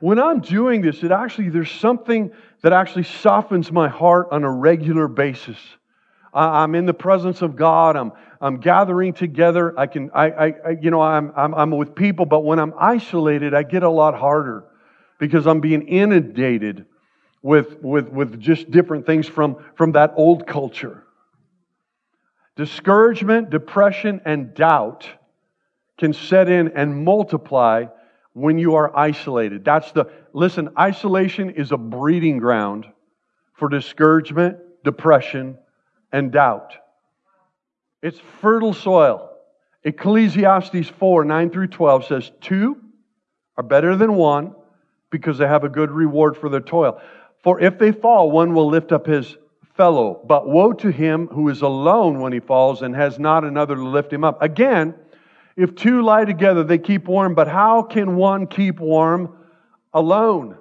When 0.00 0.18
I'm 0.18 0.40
doing 0.40 0.80
this, 0.80 1.02
it 1.02 1.10
actually, 1.10 1.48
there's 1.48 1.70
something 1.70 2.32
that 2.62 2.72
actually 2.72 3.04
softens 3.04 3.72
my 3.72 3.88
heart 3.88 4.28
on 4.30 4.44
a 4.44 4.50
regular 4.50 5.08
basis. 5.08 5.58
I'm 6.32 6.74
in 6.74 6.86
the 6.86 6.94
presence 6.94 7.42
of 7.42 7.56
God. 7.56 7.96
I'm, 7.96 8.12
I'm 8.40 8.58
gathering 8.58 9.12
together. 9.12 9.78
I 9.78 9.86
can, 9.86 10.10
I, 10.14 10.28
I, 10.28 10.52
you 10.80 10.90
know, 10.90 11.00
I'm, 11.00 11.32
I'm, 11.36 11.54
I'm 11.54 11.70
with 11.70 11.94
people, 11.94 12.26
but 12.26 12.40
when 12.40 12.58
I'm 12.58 12.74
isolated, 12.78 13.54
I 13.54 13.62
get 13.62 13.82
a 13.82 13.90
lot 13.90 14.14
harder 14.14 14.64
because 15.18 15.46
I'm 15.46 15.60
being 15.60 15.88
inundated 15.88 16.86
with, 17.42 17.80
with, 17.82 18.08
with 18.08 18.40
just 18.40 18.70
different 18.70 19.06
things 19.06 19.26
from, 19.26 19.64
from 19.74 19.92
that 19.92 20.12
old 20.16 20.46
culture. 20.46 21.04
Discouragement, 22.56 23.50
depression, 23.50 24.20
and 24.24 24.54
doubt 24.54 25.08
can 25.96 26.12
set 26.12 26.48
in 26.48 26.68
and 26.76 27.04
multiply 27.04 27.86
when 28.32 28.58
you 28.58 28.74
are 28.74 28.96
isolated. 28.96 29.64
That's 29.64 29.90
the, 29.92 30.10
listen, 30.32 30.70
isolation 30.78 31.50
is 31.50 31.72
a 31.72 31.76
breeding 31.76 32.38
ground 32.38 32.86
for 33.54 33.68
discouragement, 33.68 34.58
depression, 34.84 35.58
and 36.12 36.30
doubt. 36.30 36.74
It's 38.02 38.20
fertile 38.40 38.74
soil. 38.74 39.30
Ecclesiastes 39.84 40.88
4 40.88 41.24
9 41.24 41.50
through 41.50 41.68
12 41.68 42.06
says, 42.06 42.32
Two 42.40 42.78
are 43.56 43.64
better 43.64 43.96
than 43.96 44.14
one 44.14 44.54
because 45.10 45.38
they 45.38 45.46
have 45.46 45.64
a 45.64 45.68
good 45.68 45.90
reward 45.90 46.36
for 46.36 46.48
their 46.48 46.60
toil. 46.60 47.00
For 47.42 47.60
if 47.60 47.78
they 47.78 47.92
fall, 47.92 48.30
one 48.30 48.54
will 48.54 48.68
lift 48.68 48.92
up 48.92 49.06
his 49.06 49.36
fellow. 49.76 50.20
But 50.26 50.48
woe 50.48 50.72
to 50.74 50.90
him 50.90 51.28
who 51.28 51.48
is 51.48 51.62
alone 51.62 52.20
when 52.20 52.32
he 52.32 52.40
falls 52.40 52.82
and 52.82 52.94
has 52.94 53.18
not 53.18 53.44
another 53.44 53.74
to 53.76 53.82
lift 53.82 54.12
him 54.12 54.24
up. 54.24 54.42
Again, 54.42 54.94
if 55.58 55.74
two 55.74 56.02
lie 56.02 56.24
together, 56.24 56.62
they 56.62 56.78
keep 56.78 57.08
warm. 57.08 57.34
But 57.34 57.48
how 57.48 57.82
can 57.82 58.14
one 58.14 58.46
keep 58.46 58.78
warm 58.78 59.36
alone? 59.92 60.56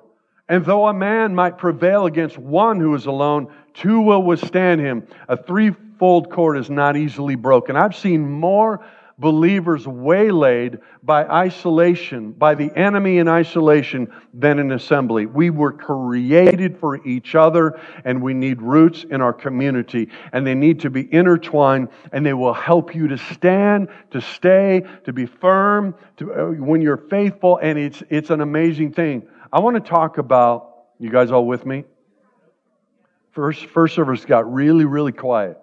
And 0.49 0.65
though 0.65 0.87
a 0.87 0.93
man 0.93 1.35
might 1.35 1.59
prevail 1.59 2.07
against 2.07 2.37
one 2.37 2.79
who 2.79 2.95
is 2.95 3.05
alone, 3.05 3.47
two 3.75 4.01
will 4.01 4.23
withstand 4.23 4.81
him. 4.81 5.07
A 5.27 5.37
threefold 5.37 6.31
cord 6.31 6.57
is 6.57 6.71
not 6.71 6.97
easily 6.97 7.35
broken. 7.35 7.75
I've 7.75 7.95
seen 7.95 8.27
more 8.27 8.83
believers 9.19 9.87
waylaid 9.87 10.79
by 11.01 11.25
isolation, 11.25 12.31
by 12.31 12.53
the 12.53 12.71
enemy 12.77 13.17
in 13.17 13.27
isolation, 13.27 14.11
than 14.33 14.59
in 14.59 14.71
assembly. 14.71 15.25
We 15.25 15.49
were 15.49 15.71
created 15.71 16.77
for 16.79 17.03
each 17.05 17.33
other, 17.33 17.79
and 18.05 18.21
we 18.21 18.35
need 18.35 18.61
roots 18.61 19.05
in 19.09 19.21
our 19.21 19.33
community, 19.33 20.09
and 20.33 20.45
they 20.45 20.53
need 20.53 20.79
to 20.81 20.91
be 20.91 21.11
intertwined, 21.11 21.89
and 22.11 22.23
they 22.23 22.33
will 22.33 22.53
help 22.53 22.93
you 22.93 23.07
to 23.07 23.17
stand, 23.17 23.87
to 24.11 24.21
stay, 24.21 24.83
to 25.05 25.13
be 25.13 25.25
firm, 25.25 25.95
to, 26.17 26.33
uh, 26.33 26.45
when 26.51 26.81
you're 26.81 26.97
faithful, 26.97 27.57
and 27.57 27.79
it's, 27.79 28.03
it's 28.09 28.29
an 28.29 28.41
amazing 28.41 28.93
thing. 28.93 29.27
I 29.51 29.59
want 29.59 29.83
to 29.83 29.89
talk 29.89 30.19
about, 30.19 30.83
you 30.99 31.09
guys 31.09 31.31
all 31.31 31.47
with 31.47 31.65
me? 31.65 31.85
First, 33.31 33.65
first 33.65 33.95
service 33.95 34.25
got 34.25 34.51
really, 34.51 34.85
really 34.85 35.11
quiet. 35.11 35.57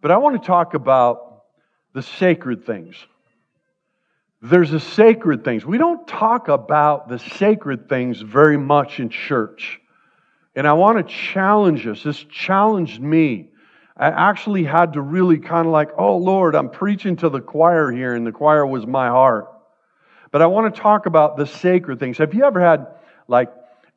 But 0.00 0.10
I 0.10 0.16
want 0.18 0.40
to 0.40 0.46
talk 0.46 0.74
about 0.74 1.23
the 1.94 2.02
sacred 2.02 2.66
things. 2.66 2.96
There's 4.42 4.70
the 4.70 4.80
sacred 4.80 5.42
things. 5.42 5.64
We 5.64 5.78
don't 5.78 6.06
talk 6.06 6.48
about 6.48 7.08
the 7.08 7.18
sacred 7.18 7.88
things 7.88 8.20
very 8.20 8.58
much 8.58 9.00
in 9.00 9.08
church. 9.08 9.80
And 10.54 10.66
I 10.66 10.74
want 10.74 10.98
to 10.98 11.14
challenge 11.14 11.86
us. 11.86 12.02
This 12.02 12.22
challenged 12.24 13.00
me. 13.00 13.48
I 13.96 14.08
actually 14.08 14.64
had 14.64 14.92
to 14.94 15.00
really 15.00 15.38
kind 15.38 15.66
of 15.66 15.72
like, 15.72 15.90
oh 15.96 16.16
Lord, 16.18 16.54
I'm 16.54 16.68
preaching 16.68 17.16
to 17.16 17.28
the 17.28 17.40
choir 17.40 17.90
here, 17.90 18.14
and 18.14 18.26
the 18.26 18.32
choir 18.32 18.66
was 18.66 18.86
my 18.86 19.08
heart. 19.08 19.46
But 20.30 20.42
I 20.42 20.46
want 20.46 20.74
to 20.74 20.80
talk 20.80 21.06
about 21.06 21.36
the 21.36 21.46
sacred 21.46 22.00
things. 22.00 22.18
Have 22.18 22.34
you 22.34 22.44
ever 22.44 22.60
had, 22.60 22.88
like, 23.28 23.52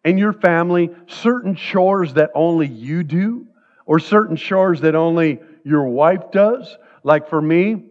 in 0.05 0.19
your 0.19 0.33
family, 0.33 0.91
certain 1.07 1.55
chores 1.55 2.13
that 2.13 2.29
only 2.35 2.67
you 2.67 3.03
do, 3.03 3.47
or 3.87 3.99
certain 3.99 4.35
chores 4.35 4.81
that 4.81 4.93
only 4.93 5.39
your 5.63 5.85
wife 5.85 6.31
does? 6.31 6.77
Like 7.03 7.29
for 7.29 7.41
me, 7.41 7.85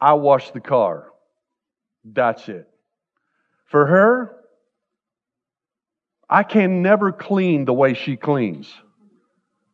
I 0.00 0.14
wash 0.14 0.50
the 0.50 0.60
car. 0.60 1.12
That's 2.04 2.48
it. 2.48 2.68
For 3.66 3.86
her, 3.86 4.36
I 6.28 6.42
can 6.42 6.82
never 6.82 7.12
clean 7.12 7.64
the 7.64 7.72
way 7.72 7.94
she 7.94 8.16
cleans. 8.16 8.72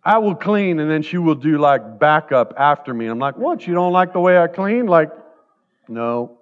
I 0.05 0.19
will 0.19 0.35
clean 0.35 0.81
and 0.81 0.91
then 0.91 1.03
she 1.03 1.19
will 1.19 1.35
do 1.35 1.59
like 1.59 1.99
backup 1.99 2.55
after 2.57 2.93
me. 2.93 3.07
I'm 3.07 3.19
like, 3.19 3.37
what? 3.37 3.67
You 3.67 3.75
don't 3.75 3.93
like 3.93 4.13
the 4.13 4.21
way 4.21 4.39
I 4.39 4.49
clean? 4.49 4.87
Like, 4.87 5.11
no. 5.89 6.39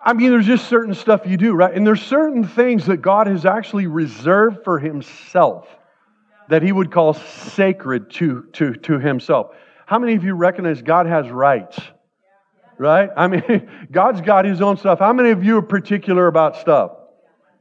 I 0.00 0.12
mean, 0.12 0.30
there's 0.30 0.46
just 0.46 0.68
certain 0.68 0.94
stuff 0.94 1.26
you 1.26 1.36
do, 1.36 1.54
right? 1.54 1.74
And 1.74 1.86
there's 1.86 2.02
certain 2.02 2.44
things 2.44 2.86
that 2.86 2.98
God 2.98 3.26
has 3.26 3.44
actually 3.44 3.86
reserved 3.86 4.62
for 4.64 4.78
Himself 4.78 5.68
that 6.48 6.62
He 6.62 6.72
would 6.72 6.90
call 6.90 7.14
sacred 7.14 8.10
to, 8.12 8.44
to, 8.54 8.74
to 8.74 8.98
Himself. 8.98 9.54
How 9.86 9.98
many 9.98 10.14
of 10.14 10.24
you 10.24 10.34
recognize 10.34 10.82
God 10.82 11.06
has 11.06 11.28
rights? 11.30 11.78
Right? 12.78 13.10
I 13.16 13.26
mean, 13.26 13.68
God's 13.90 14.20
got 14.20 14.44
His 14.44 14.60
own 14.60 14.76
stuff. 14.76 14.98
How 14.98 15.12
many 15.12 15.30
of 15.30 15.44
you 15.44 15.58
are 15.58 15.62
particular 15.62 16.26
about 16.26 16.56
stuff? 16.56 16.92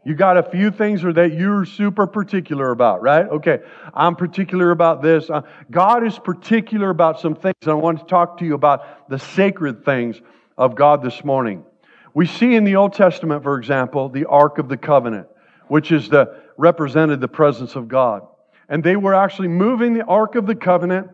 You 0.08 0.16
got 0.16 0.38
a 0.38 0.44
few 0.44 0.72
things 0.72 1.02
that 1.02 1.34
you're 1.34 1.66
super 1.66 2.08
particular 2.08 2.72
about, 2.72 3.02
right? 3.02 3.26
Okay, 3.26 3.60
I'm 3.94 4.16
particular 4.16 4.72
about 4.72 5.02
this. 5.02 5.30
Uh, 5.30 5.42
God 5.70 6.08
is 6.08 6.18
particular 6.18 6.90
about 6.92 7.20
some 7.20 7.36
things. 7.36 7.56
I 7.66 7.74
want 7.74 8.00
to 8.00 8.06
talk 8.06 8.38
to 8.38 8.46
you 8.46 8.54
about 8.54 9.10
the 9.10 9.20
sacred 9.20 9.84
things 9.84 10.22
of 10.58 10.76
God 10.76 11.04
this 11.04 11.26
morning. 11.26 11.66
We 12.14 12.26
see 12.26 12.56
in 12.56 12.64
the 12.64 12.78
Old 12.78 12.94
Testament, 12.94 13.44
for 13.44 13.60
example, 13.60 14.08
the 14.08 14.24
Ark 14.26 14.60
of 14.60 14.70
the 14.70 14.78
Covenant, 14.78 15.28
which 15.68 15.92
is 15.92 16.08
the 16.08 16.42
represented 16.58 17.20
the 17.20 17.28
presence 17.28 17.76
of 17.76 17.90
God. 17.90 18.26
And 18.70 18.84
they 18.84 18.96
were 18.96 19.16
actually 19.16 19.48
moving 19.48 19.94
the 19.94 20.04
Ark 20.06 20.36
of 20.36 20.46
the 20.46 20.56
Covenant 20.56 21.10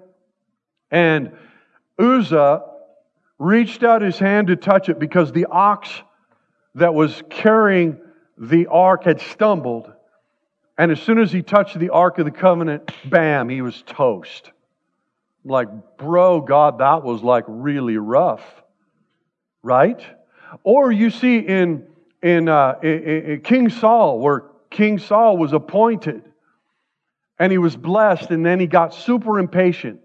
and 0.94 1.32
Uzzah 1.98 2.62
reached 3.40 3.84
out 3.84 4.04
his 4.04 4.20
hand 4.20 4.48
to 4.48 4.56
touch 4.56 4.90
it 4.90 5.00
because 5.00 5.32
the 5.32 5.48
ox 5.48 5.90
that 6.76 6.94
was 6.94 7.24
carrying 7.32 8.00
the 8.38 8.68
ark 8.68 9.04
had 9.04 9.20
stumbled. 9.20 9.92
And 10.78 10.92
as 10.92 11.02
soon 11.02 11.18
as 11.18 11.32
he 11.32 11.42
touched 11.42 11.78
the 11.78 11.90
Ark 11.90 12.20
of 12.20 12.26
the 12.26 12.32
Covenant, 12.32 12.92
bam, 13.06 13.50
he 13.50 13.62
was 13.62 13.84
toast. 13.88 14.52
Like, 15.44 15.68
bro, 15.98 16.42
God, 16.42 16.78
that 16.80 17.04
was 17.04 17.24
like 17.24 17.46
really 17.48 17.98
rough. 17.98 18.44
Right? 19.64 20.02
Or 20.64 20.92
you 20.92 21.10
see 21.10 21.40
in, 21.40 21.88
in, 22.22 22.50
uh, 22.50 22.76
in, 22.84 23.04
in 23.04 23.42
King 23.42 23.70
Saul, 23.70 24.20
where 24.20 24.46
King 24.70 25.00
Saul 25.00 25.38
was 25.38 25.54
appointed 25.54 26.24
and 27.44 27.52
he 27.52 27.58
was 27.58 27.76
blessed, 27.76 28.30
and 28.30 28.46
then 28.46 28.58
he 28.58 28.68
got 28.68 28.94
super 28.94 29.38
impatient. 29.38 30.00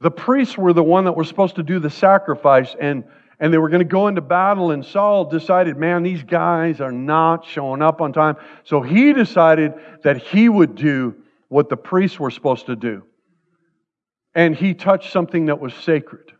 The 0.00 0.12
priests 0.12 0.56
were 0.56 0.72
the 0.72 0.84
one 0.84 1.06
that 1.06 1.16
were 1.16 1.24
supposed 1.24 1.56
to 1.56 1.64
do 1.64 1.80
the 1.80 1.90
sacrifice, 1.90 2.76
and, 2.78 3.02
and 3.40 3.52
they 3.52 3.58
were 3.58 3.68
going 3.68 3.80
to 3.80 3.84
go 3.84 4.06
into 4.06 4.20
battle, 4.20 4.70
and 4.70 4.84
Saul 4.84 5.24
decided, 5.24 5.76
man, 5.76 6.04
these 6.04 6.22
guys 6.22 6.80
are 6.80 6.92
not 6.92 7.44
showing 7.44 7.82
up 7.82 8.00
on 8.00 8.12
time. 8.12 8.36
So 8.62 8.80
he 8.82 9.12
decided 9.12 9.74
that 10.04 10.18
he 10.18 10.48
would 10.48 10.76
do 10.76 11.16
what 11.48 11.68
the 11.68 11.76
priests 11.76 12.20
were 12.20 12.30
supposed 12.30 12.66
to 12.66 12.76
do. 12.76 13.02
And 14.32 14.54
he 14.54 14.74
touched 14.74 15.10
something 15.10 15.46
that 15.46 15.58
was 15.58 15.74
sacred. 15.74 16.32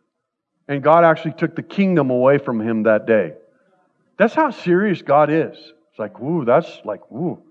And 0.68 0.80
God 0.80 1.02
actually 1.02 1.32
took 1.32 1.56
the 1.56 1.64
kingdom 1.64 2.10
away 2.10 2.38
from 2.38 2.60
him 2.60 2.84
that 2.84 3.04
day. 3.04 3.32
That's 4.16 4.34
how 4.34 4.52
serious 4.52 5.02
God 5.02 5.28
is. 5.28 5.56
It's 5.56 5.98
like, 5.98 6.20
woo, 6.20 6.44
that's 6.44 6.82
like, 6.84 7.10
woo. 7.10 7.42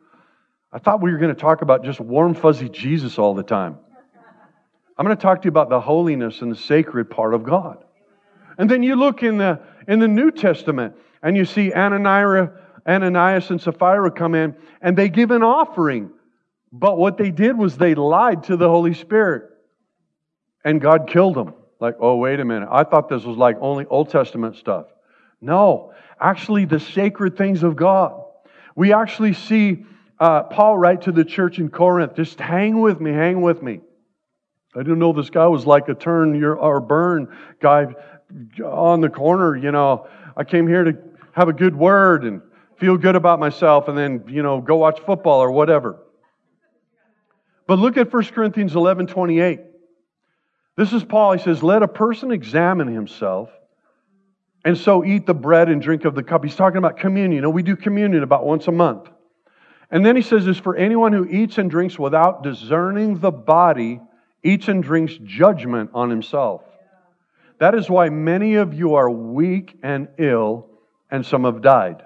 I 0.71 0.79
thought 0.79 1.01
we 1.01 1.11
were 1.11 1.17
going 1.17 1.33
to 1.33 1.39
talk 1.39 1.61
about 1.61 1.83
just 1.83 1.99
warm, 1.99 2.33
fuzzy 2.33 2.69
Jesus 2.69 3.17
all 3.17 3.33
the 3.33 3.43
time. 3.43 3.77
I'm 4.97 5.05
going 5.05 5.15
to 5.15 5.21
talk 5.21 5.41
to 5.41 5.45
you 5.45 5.49
about 5.49 5.69
the 5.69 5.79
holiness 5.79 6.41
and 6.41 6.51
the 6.51 6.55
sacred 6.55 7.09
part 7.09 7.33
of 7.33 7.43
God. 7.43 7.83
And 8.57 8.69
then 8.69 8.83
you 8.83 8.95
look 8.95 9.23
in 9.23 9.37
the, 9.37 9.61
in 9.87 9.99
the 9.99 10.07
New 10.07 10.31
Testament 10.31 10.95
and 11.21 11.37
you 11.37 11.45
see 11.45 11.71
Ananias, 11.71 12.49
Ananias 12.87 13.49
and 13.51 13.61
Sapphira 13.61 14.11
come 14.11 14.33
in 14.33 14.55
and 14.81 14.97
they 14.97 15.09
give 15.09 15.31
an 15.31 15.43
offering. 15.43 16.11
But 16.71 16.97
what 16.97 17.17
they 17.17 17.31
did 17.31 17.57
was 17.57 17.77
they 17.77 17.95
lied 17.95 18.43
to 18.45 18.57
the 18.57 18.67
Holy 18.67 18.93
Spirit. 18.93 19.51
And 20.65 20.81
God 20.81 21.07
killed 21.07 21.35
them. 21.35 21.53
Like, 21.79 21.95
oh, 21.99 22.15
wait 22.17 22.39
a 22.39 22.45
minute. 22.45 22.67
I 22.71 22.83
thought 22.83 23.07
this 23.07 23.23
was 23.23 23.37
like 23.37 23.57
only 23.61 23.85
Old 23.85 24.09
Testament 24.09 24.55
stuff. 24.55 24.87
No, 25.39 25.93
actually, 26.19 26.65
the 26.65 26.79
sacred 26.79 27.37
things 27.37 27.61
of 27.61 27.75
God. 27.75 28.23
We 28.75 28.93
actually 28.93 29.33
see 29.33 29.85
uh, 30.19 30.43
Paul 30.43 30.77
write 30.77 31.03
to 31.03 31.11
the 31.11 31.23
church 31.23 31.59
in 31.59 31.69
Corinth 31.69 32.15
just 32.15 32.39
hang 32.39 32.81
with 32.81 32.99
me, 32.99 33.11
hang 33.11 33.41
with 33.41 33.61
me. 33.61 33.81
I 34.75 34.79
didn't 34.79 34.99
know 34.99 35.13
this 35.13 35.29
guy 35.29 35.47
was 35.47 35.65
like 35.65 35.89
a 35.89 35.95
turn 35.95 36.35
your, 36.35 36.55
or 36.55 36.79
burn 36.79 37.35
guy 37.59 37.87
on 38.63 39.01
the 39.01 39.09
corner. 39.09 39.55
You 39.55 39.71
know, 39.71 40.07
I 40.35 40.43
came 40.43 40.67
here 40.67 40.83
to 40.83 40.97
have 41.33 41.49
a 41.49 41.53
good 41.53 41.75
word 41.75 42.23
and 42.23 42.41
feel 42.77 42.97
good 42.97 43.15
about 43.15 43.39
myself, 43.39 43.87
and 43.87 43.97
then, 43.97 44.25
you 44.27 44.43
know, 44.43 44.61
go 44.61 44.75
watch 44.75 44.99
football 44.99 45.39
or 45.39 45.51
whatever. 45.51 45.97
But 47.65 47.79
look 47.79 47.97
at 47.97 48.11
1 48.11 48.25
Corinthians 48.25 48.75
11 48.75 49.07
28. 49.07 49.61
This 50.75 50.93
is 50.93 51.03
Paul. 51.03 51.33
He 51.33 51.43
says, 51.43 51.63
Let 51.63 51.81
a 51.81 51.87
person 51.87 52.31
examine 52.31 52.87
himself 52.87 53.49
and 54.67 54.77
so 54.77 55.05
eat 55.05 55.25
the 55.25 55.33
bread 55.33 55.69
and 55.69 55.81
drink 55.81 56.03
of 56.03 56.13
the 56.13 56.21
cup. 56.21 56.43
He's 56.43 56.55
talking 56.55 56.77
about 56.77 56.97
communion. 56.97 57.31
You 57.31 57.41
know, 57.41 57.49
we 57.49 57.63
do 57.63 57.75
communion 57.75 58.21
about 58.21 58.45
once 58.45 58.67
a 58.67 58.71
month. 58.71 59.09
And 59.89 60.05
then 60.05 60.15
he 60.15 60.21
says 60.21 60.45
this 60.45 60.57
for 60.57 60.75
anyone 60.75 61.13
who 61.13 61.25
eats 61.25 61.57
and 61.57 61.69
drinks 61.69 61.97
without 61.97 62.43
discerning 62.43 63.19
the 63.19 63.31
body, 63.31 64.01
eats 64.43 64.67
and 64.67 64.83
drinks 64.83 65.13
judgment 65.23 65.91
on 65.93 66.09
himself. 66.09 66.63
That 67.59 67.73
is 67.73 67.89
why 67.89 68.09
many 68.09 68.55
of 68.55 68.73
you 68.73 68.95
are 68.95 69.09
weak 69.09 69.77
and 69.81 70.09
ill, 70.17 70.67
and 71.09 71.25
some 71.25 71.45
have 71.45 71.61
died. 71.61 72.03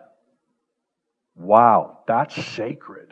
Wow, 1.36 2.00
that's 2.08 2.36
sacred. 2.46 3.12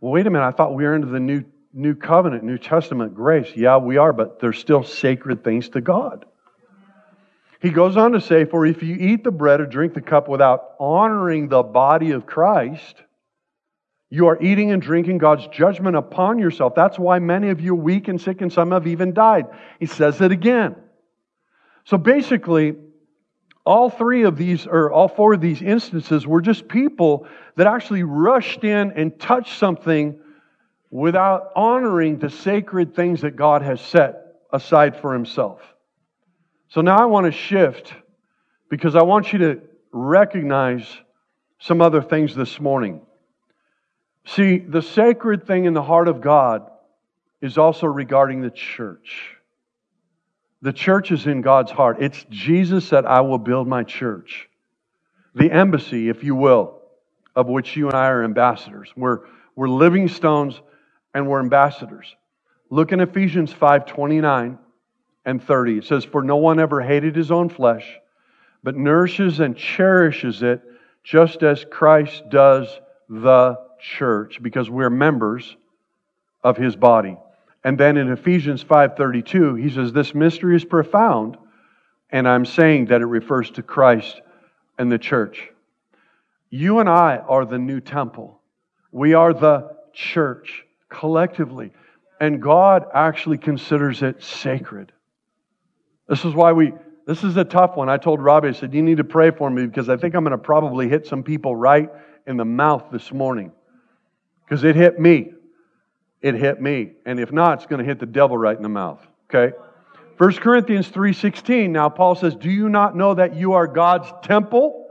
Well, 0.00 0.12
wait 0.12 0.26
a 0.26 0.30
minute. 0.30 0.46
I 0.46 0.50
thought 0.50 0.74
we 0.74 0.84
were 0.84 0.94
into 0.94 1.06
the 1.06 1.20
new, 1.20 1.44
new 1.72 1.94
covenant, 1.94 2.42
New 2.42 2.58
Testament 2.58 3.14
grace. 3.14 3.52
Yeah, 3.54 3.76
we 3.76 3.96
are, 3.96 4.12
but 4.12 4.40
there's 4.40 4.58
still 4.58 4.82
sacred 4.82 5.44
things 5.44 5.68
to 5.70 5.80
God. 5.80 6.24
He 7.60 7.70
goes 7.70 7.96
on 7.96 8.12
to 8.12 8.20
say, 8.20 8.44
For 8.44 8.66
if 8.66 8.82
you 8.82 8.96
eat 8.96 9.22
the 9.22 9.30
bread 9.30 9.60
or 9.60 9.66
drink 9.66 9.94
the 9.94 10.00
cup 10.00 10.28
without 10.28 10.74
honoring 10.80 11.48
the 11.48 11.62
body 11.62 12.12
of 12.12 12.26
Christ, 12.26 13.02
you 14.10 14.26
are 14.26 14.42
eating 14.42 14.72
and 14.72 14.82
drinking 14.82 15.18
God's 15.18 15.46
judgment 15.46 15.94
upon 15.94 16.40
yourself. 16.40 16.74
That's 16.74 16.98
why 16.98 17.20
many 17.20 17.50
of 17.50 17.60
you 17.60 17.72
are 17.72 17.76
weak 17.76 18.08
and 18.08 18.20
sick, 18.20 18.40
and 18.40 18.52
some 18.52 18.72
have 18.72 18.88
even 18.88 19.14
died. 19.14 19.46
He 19.78 19.86
says 19.86 20.20
it 20.20 20.32
again. 20.32 20.74
So 21.84 21.96
basically, 21.96 22.74
all 23.64 23.88
three 23.88 24.24
of 24.24 24.36
these, 24.36 24.66
or 24.66 24.90
all 24.90 25.06
four 25.06 25.34
of 25.34 25.40
these 25.40 25.62
instances, 25.62 26.26
were 26.26 26.40
just 26.40 26.66
people 26.66 27.28
that 27.54 27.68
actually 27.68 28.02
rushed 28.02 28.64
in 28.64 28.92
and 28.92 29.18
touched 29.18 29.56
something 29.58 30.18
without 30.90 31.52
honoring 31.54 32.18
the 32.18 32.30
sacred 32.30 32.96
things 32.96 33.20
that 33.20 33.36
God 33.36 33.62
has 33.62 33.80
set 33.80 34.16
aside 34.52 35.00
for 35.00 35.12
Himself. 35.12 35.62
So 36.68 36.80
now 36.80 36.98
I 36.98 37.06
want 37.06 37.26
to 37.26 37.32
shift 37.32 37.94
because 38.68 38.96
I 38.96 39.02
want 39.02 39.32
you 39.32 39.38
to 39.40 39.60
recognize 39.92 40.84
some 41.60 41.80
other 41.80 42.02
things 42.02 42.34
this 42.34 42.58
morning. 42.58 43.02
See, 44.26 44.58
the 44.58 44.82
sacred 44.82 45.46
thing 45.46 45.64
in 45.64 45.74
the 45.74 45.82
heart 45.82 46.08
of 46.08 46.20
God 46.20 46.70
is 47.40 47.58
also 47.58 47.86
regarding 47.86 48.42
the 48.42 48.50
church. 48.50 49.36
The 50.62 50.72
church 50.72 51.10
is 51.10 51.26
in 51.26 51.40
God's 51.40 51.70
heart. 51.70 51.96
It's 52.00 52.24
Jesus 52.28 52.90
that 52.90 53.06
I 53.06 53.22
will 53.22 53.38
build 53.38 53.66
my 53.66 53.82
church. 53.82 54.48
The 55.34 55.50
embassy, 55.50 56.08
if 56.08 56.22
you 56.22 56.34
will, 56.34 56.82
of 57.34 57.46
which 57.46 57.76
you 57.76 57.86
and 57.86 57.96
I 57.96 58.08
are 58.08 58.24
ambassadors. 58.24 58.92
We're, 58.96 59.20
we're 59.56 59.68
living 59.68 60.08
stones 60.08 60.60
and 61.14 61.28
we're 61.28 61.40
ambassadors. 61.40 62.14
Look 62.68 62.92
in 62.92 63.00
Ephesians 63.00 63.52
5 63.52 63.86
29 63.86 64.58
and 65.24 65.42
30. 65.42 65.78
It 65.78 65.84
says, 65.84 66.04
For 66.04 66.22
no 66.22 66.36
one 66.36 66.60
ever 66.60 66.80
hated 66.80 67.16
his 67.16 67.30
own 67.30 67.48
flesh, 67.48 67.98
but 68.62 68.76
nourishes 68.76 69.40
and 69.40 69.56
cherishes 69.56 70.42
it, 70.42 70.62
just 71.02 71.42
as 71.42 71.64
Christ 71.70 72.22
does 72.28 72.68
the 73.08 73.58
church, 73.80 74.42
because 74.42 74.70
we're 74.70 74.90
members 74.90 75.56
of 76.42 76.56
his 76.56 76.76
body. 76.76 77.16
And 77.64 77.78
then 77.78 77.96
in 77.96 78.10
Ephesians 78.10 78.62
5:32, 78.62 79.54
he 79.54 79.70
says 79.70 79.92
this 79.92 80.14
mystery 80.14 80.56
is 80.56 80.64
profound, 80.64 81.36
and 82.10 82.26
I'm 82.26 82.44
saying 82.44 82.86
that 82.86 83.02
it 83.02 83.06
refers 83.06 83.50
to 83.52 83.62
Christ 83.62 84.20
and 84.78 84.90
the 84.90 84.98
church. 84.98 85.50
You 86.48 86.80
and 86.80 86.88
I 86.88 87.18
are 87.18 87.44
the 87.44 87.58
new 87.58 87.80
temple. 87.80 88.40
We 88.92 89.14
are 89.14 89.34
the 89.34 89.76
church 89.92 90.64
collectively, 90.88 91.72
and 92.18 92.40
God 92.40 92.86
actually 92.94 93.38
considers 93.38 94.02
it 94.02 94.22
sacred. 94.22 94.92
This 96.08 96.24
is 96.24 96.34
why 96.34 96.52
we 96.52 96.72
this 97.06 97.24
is 97.24 97.36
a 97.36 97.44
tough 97.44 97.76
one. 97.76 97.88
I 97.88 97.96
told 97.96 98.20
Robbie, 98.20 98.48
I 98.48 98.52
said, 98.52 98.72
You 98.72 98.82
need 98.82 98.98
to 98.98 99.04
pray 99.04 99.30
for 99.32 99.50
me 99.50 99.66
because 99.66 99.88
I 99.88 99.96
think 99.96 100.14
I'm 100.14 100.22
going 100.22 100.30
to 100.30 100.38
probably 100.38 100.88
hit 100.88 101.06
some 101.06 101.22
people 101.22 101.56
right 101.56 101.90
in 102.26 102.36
the 102.36 102.44
mouth 102.44 102.84
this 102.92 103.12
morning. 103.12 103.52
Because 104.50 104.64
it 104.64 104.74
hit 104.74 105.00
me 105.00 105.30
it 106.22 106.34
hit 106.34 106.60
me. 106.60 106.92
And 107.06 107.18
if 107.18 107.32
not, 107.32 107.58
it's 107.58 107.66
going 107.66 107.78
to 107.78 107.84
hit 107.84 107.98
the 107.98 108.06
devil 108.06 108.36
right 108.36 108.56
in 108.56 108.62
the 108.62 108.68
mouth. 108.68 109.04
Okay? 109.28 109.56
1 110.18 110.32
Corinthians 110.34 110.90
3:16. 110.90 111.70
Now 111.70 111.88
Paul 111.88 112.14
says, 112.14 112.36
"Do 112.36 112.50
you 112.50 112.68
not 112.68 112.94
know 112.94 113.14
that 113.14 113.34
you 113.34 113.54
are 113.54 113.66
God's 113.66 114.12
temple 114.22 114.88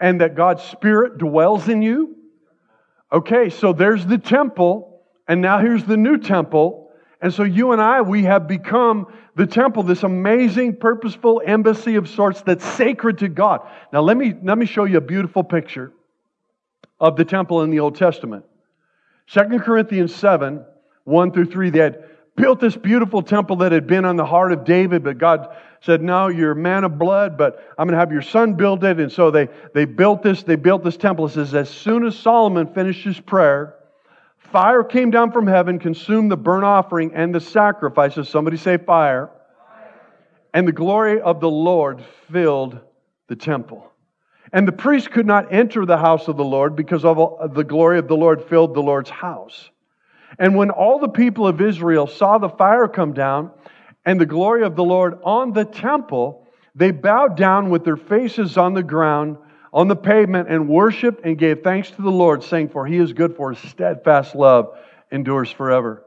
and 0.00 0.20
that 0.22 0.34
God's 0.34 0.62
spirit 0.62 1.18
dwells 1.18 1.68
in 1.68 1.82
you?" 1.82 2.16
Okay, 3.12 3.50
so 3.50 3.72
there's 3.72 4.06
the 4.06 4.18
temple, 4.18 5.02
and 5.28 5.42
now 5.42 5.58
here's 5.58 5.84
the 5.84 5.96
new 5.96 6.16
temple. 6.16 6.92
And 7.20 7.34
so 7.34 7.42
you 7.42 7.72
and 7.72 7.82
I, 7.82 8.00
we 8.00 8.22
have 8.22 8.48
become 8.48 9.06
the 9.34 9.46
temple, 9.46 9.82
this 9.82 10.04
amazing, 10.04 10.76
purposeful 10.76 11.42
embassy 11.44 11.96
of 11.96 12.08
sorts 12.08 12.40
that's 12.40 12.64
sacred 12.64 13.18
to 13.18 13.28
God. 13.28 13.60
Now 13.92 14.00
let 14.00 14.16
me 14.16 14.34
let 14.42 14.56
me 14.56 14.64
show 14.64 14.84
you 14.84 14.96
a 14.96 15.02
beautiful 15.02 15.44
picture 15.44 15.92
of 16.98 17.16
the 17.16 17.24
temple 17.26 17.60
in 17.62 17.68
the 17.68 17.80
Old 17.80 17.96
Testament. 17.96 18.46
2 19.32 19.60
Corinthians 19.60 20.12
7, 20.14 20.64
1 21.04 21.32
through 21.32 21.44
3, 21.44 21.70
they 21.70 21.78
had 21.78 22.04
built 22.34 22.58
this 22.58 22.76
beautiful 22.76 23.22
temple 23.22 23.56
that 23.56 23.70
had 23.70 23.86
been 23.86 24.04
on 24.04 24.16
the 24.16 24.24
heart 24.24 24.50
of 24.50 24.64
David, 24.64 25.04
but 25.04 25.18
God 25.18 25.56
said, 25.82 26.02
No, 26.02 26.26
you're 26.26 26.52
a 26.52 26.56
man 26.56 26.82
of 26.82 26.98
blood, 26.98 27.38
but 27.38 27.62
I'm 27.78 27.86
going 27.86 27.94
to 27.94 27.98
have 27.98 28.10
your 28.10 28.22
son 28.22 28.54
build 28.54 28.82
it. 28.82 28.98
And 28.98 29.10
so 29.12 29.30
they, 29.30 29.48
they 29.72 29.84
built 29.84 30.22
this, 30.22 30.42
they 30.42 30.56
built 30.56 30.82
this 30.82 30.96
temple. 30.96 31.26
It 31.26 31.30
says, 31.32 31.54
As 31.54 31.70
soon 31.70 32.04
as 32.04 32.18
Solomon 32.18 32.74
finished 32.74 33.04
his 33.04 33.20
prayer, 33.20 33.76
fire 34.38 34.82
came 34.82 35.12
down 35.12 35.30
from 35.30 35.46
heaven, 35.46 35.78
consumed 35.78 36.30
the 36.30 36.36
burnt 36.36 36.64
offering 36.64 37.14
and 37.14 37.32
the 37.32 37.40
sacrifices. 37.40 38.28
Somebody 38.28 38.56
say 38.56 38.78
fire. 38.78 39.30
And 40.52 40.66
the 40.66 40.72
glory 40.72 41.20
of 41.20 41.40
the 41.40 41.50
Lord 41.50 42.02
filled 42.32 42.80
the 43.28 43.36
temple. 43.36 43.89
And 44.52 44.66
the 44.66 44.72
priest 44.72 45.10
could 45.10 45.26
not 45.26 45.52
enter 45.52 45.86
the 45.86 45.98
house 45.98 46.26
of 46.28 46.36
the 46.36 46.44
Lord 46.44 46.74
because 46.74 47.04
of 47.04 47.54
the 47.54 47.64
glory 47.64 47.98
of 47.98 48.08
the 48.08 48.16
Lord 48.16 48.42
filled 48.48 48.74
the 48.74 48.82
Lord's 48.82 49.10
house. 49.10 49.70
And 50.38 50.56
when 50.56 50.70
all 50.70 50.98
the 50.98 51.08
people 51.08 51.46
of 51.46 51.60
Israel 51.60 52.06
saw 52.06 52.38
the 52.38 52.48
fire 52.48 52.88
come 52.88 53.12
down 53.12 53.50
and 54.04 54.20
the 54.20 54.26
glory 54.26 54.64
of 54.64 54.76
the 54.76 54.84
Lord 54.84 55.18
on 55.22 55.52
the 55.52 55.64
temple, 55.64 56.46
they 56.74 56.90
bowed 56.90 57.36
down 57.36 57.70
with 57.70 57.84
their 57.84 57.96
faces 57.96 58.56
on 58.56 58.74
the 58.74 58.82
ground, 58.82 59.36
on 59.72 59.88
the 59.88 59.96
pavement, 59.96 60.48
and 60.48 60.68
worshiped 60.68 61.24
and 61.24 61.38
gave 61.38 61.62
thanks 61.62 61.90
to 61.92 62.02
the 62.02 62.10
Lord, 62.10 62.42
saying, 62.42 62.70
For 62.70 62.86
he 62.86 62.96
is 62.96 63.12
good, 63.12 63.36
for 63.36 63.52
his 63.52 63.70
steadfast 63.70 64.34
love 64.34 64.76
endures 65.12 65.50
forever. 65.50 66.04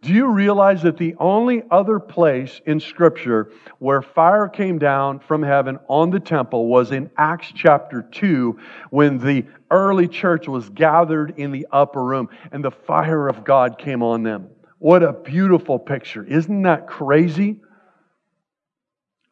Do 0.00 0.12
you 0.12 0.28
realize 0.28 0.82
that 0.82 0.96
the 0.96 1.16
only 1.18 1.62
other 1.70 1.98
place 1.98 2.60
in 2.64 2.78
Scripture 2.78 3.50
where 3.80 4.00
fire 4.00 4.48
came 4.48 4.78
down 4.78 5.18
from 5.18 5.42
heaven 5.42 5.80
on 5.88 6.10
the 6.10 6.20
temple 6.20 6.68
was 6.68 6.92
in 6.92 7.10
Acts 7.18 7.50
chapter 7.52 8.02
2 8.02 8.58
when 8.90 9.18
the 9.18 9.44
early 9.70 10.06
church 10.06 10.46
was 10.46 10.68
gathered 10.68 11.34
in 11.36 11.50
the 11.50 11.66
upper 11.72 12.02
room 12.02 12.28
and 12.52 12.64
the 12.64 12.70
fire 12.70 13.26
of 13.28 13.42
God 13.42 13.76
came 13.78 14.04
on 14.04 14.22
them? 14.22 14.48
What 14.78 15.02
a 15.02 15.12
beautiful 15.12 15.80
picture. 15.80 16.22
Isn't 16.22 16.62
that 16.62 16.86
crazy? 16.86 17.60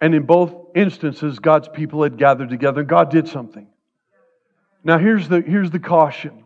And 0.00 0.14
in 0.16 0.24
both 0.24 0.52
instances, 0.74 1.38
God's 1.38 1.68
people 1.68 2.02
had 2.02 2.18
gathered 2.18 2.50
together. 2.50 2.80
And 2.80 2.88
God 2.88 3.10
did 3.10 3.28
something. 3.28 3.68
Now, 4.82 4.98
here's 4.98 5.28
the, 5.28 5.40
here's 5.40 5.70
the 5.70 5.78
caution. 5.78 6.44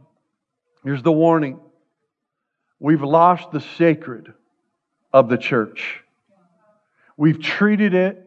Here's 0.85 1.02
the 1.02 1.12
warning. 1.12 1.59
We've 2.80 3.02
lost 3.02 3.52
the 3.52 3.60
sacred 3.60 4.32
of 5.12 5.28
the 5.28 5.36
church. 5.36 6.00
We've 7.16 7.40
treated 7.40 7.92
it 7.92 8.26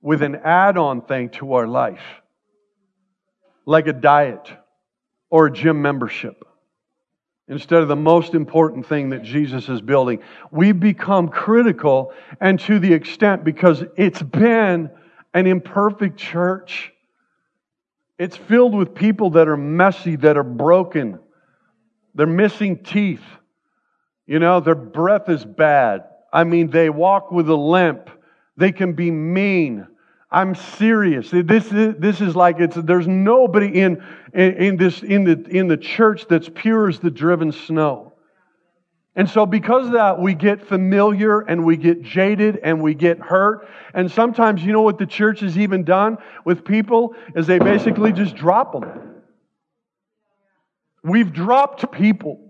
with 0.00 0.22
an 0.22 0.36
add 0.36 0.78
on 0.78 1.02
thing 1.02 1.30
to 1.30 1.54
our 1.54 1.66
life, 1.66 2.00
like 3.66 3.88
a 3.88 3.92
diet 3.92 4.48
or 5.28 5.46
a 5.46 5.52
gym 5.52 5.82
membership, 5.82 6.44
instead 7.48 7.82
of 7.82 7.88
the 7.88 7.96
most 7.96 8.34
important 8.34 8.86
thing 8.86 9.10
that 9.10 9.24
Jesus 9.24 9.68
is 9.68 9.80
building. 9.82 10.20
We've 10.52 10.78
become 10.78 11.28
critical, 11.28 12.12
and 12.40 12.60
to 12.60 12.78
the 12.78 12.92
extent 12.92 13.42
because 13.42 13.82
it's 13.96 14.22
been 14.22 14.90
an 15.34 15.46
imperfect 15.48 16.16
church. 16.16 16.92
It's 18.18 18.36
filled 18.36 18.74
with 18.74 18.94
people 18.94 19.30
that 19.30 19.48
are 19.48 19.56
messy, 19.56 20.14
that 20.16 20.36
are 20.36 20.44
broken, 20.44 21.18
they're 22.14 22.26
missing 22.26 22.84
teeth. 22.84 23.22
You 24.30 24.38
know, 24.38 24.60
their 24.60 24.76
breath 24.76 25.28
is 25.28 25.44
bad. 25.44 26.04
I 26.32 26.44
mean, 26.44 26.70
they 26.70 26.88
walk 26.88 27.32
with 27.32 27.50
a 27.50 27.56
limp. 27.56 28.08
They 28.56 28.70
can 28.70 28.92
be 28.92 29.10
mean. 29.10 29.88
I'm 30.30 30.54
serious. 30.54 31.32
This, 31.32 31.66
this 31.68 32.20
is 32.20 32.36
like 32.36 32.60
it's, 32.60 32.76
there's 32.76 33.08
nobody 33.08 33.80
in, 33.80 34.00
in, 34.32 34.52
in, 34.54 34.76
this, 34.76 35.02
in, 35.02 35.24
the, 35.24 35.44
in 35.50 35.66
the 35.66 35.76
church 35.76 36.26
that's 36.28 36.48
pure 36.48 36.88
as 36.88 37.00
the 37.00 37.10
driven 37.10 37.50
snow. 37.50 38.12
And 39.16 39.28
so, 39.28 39.46
because 39.46 39.86
of 39.86 39.92
that, 39.94 40.20
we 40.20 40.34
get 40.34 40.64
familiar 40.64 41.40
and 41.40 41.64
we 41.64 41.76
get 41.76 42.00
jaded 42.00 42.60
and 42.62 42.80
we 42.80 42.94
get 42.94 43.18
hurt. 43.18 43.68
And 43.94 44.08
sometimes, 44.08 44.62
you 44.62 44.72
know 44.72 44.82
what 44.82 44.98
the 44.98 45.06
church 45.06 45.40
has 45.40 45.58
even 45.58 45.82
done 45.82 46.18
with 46.44 46.64
people 46.64 47.16
is 47.34 47.48
they 47.48 47.58
basically 47.58 48.12
just 48.12 48.36
drop 48.36 48.74
them. 48.74 49.22
We've 51.02 51.32
dropped 51.32 51.90
people. 51.90 52.49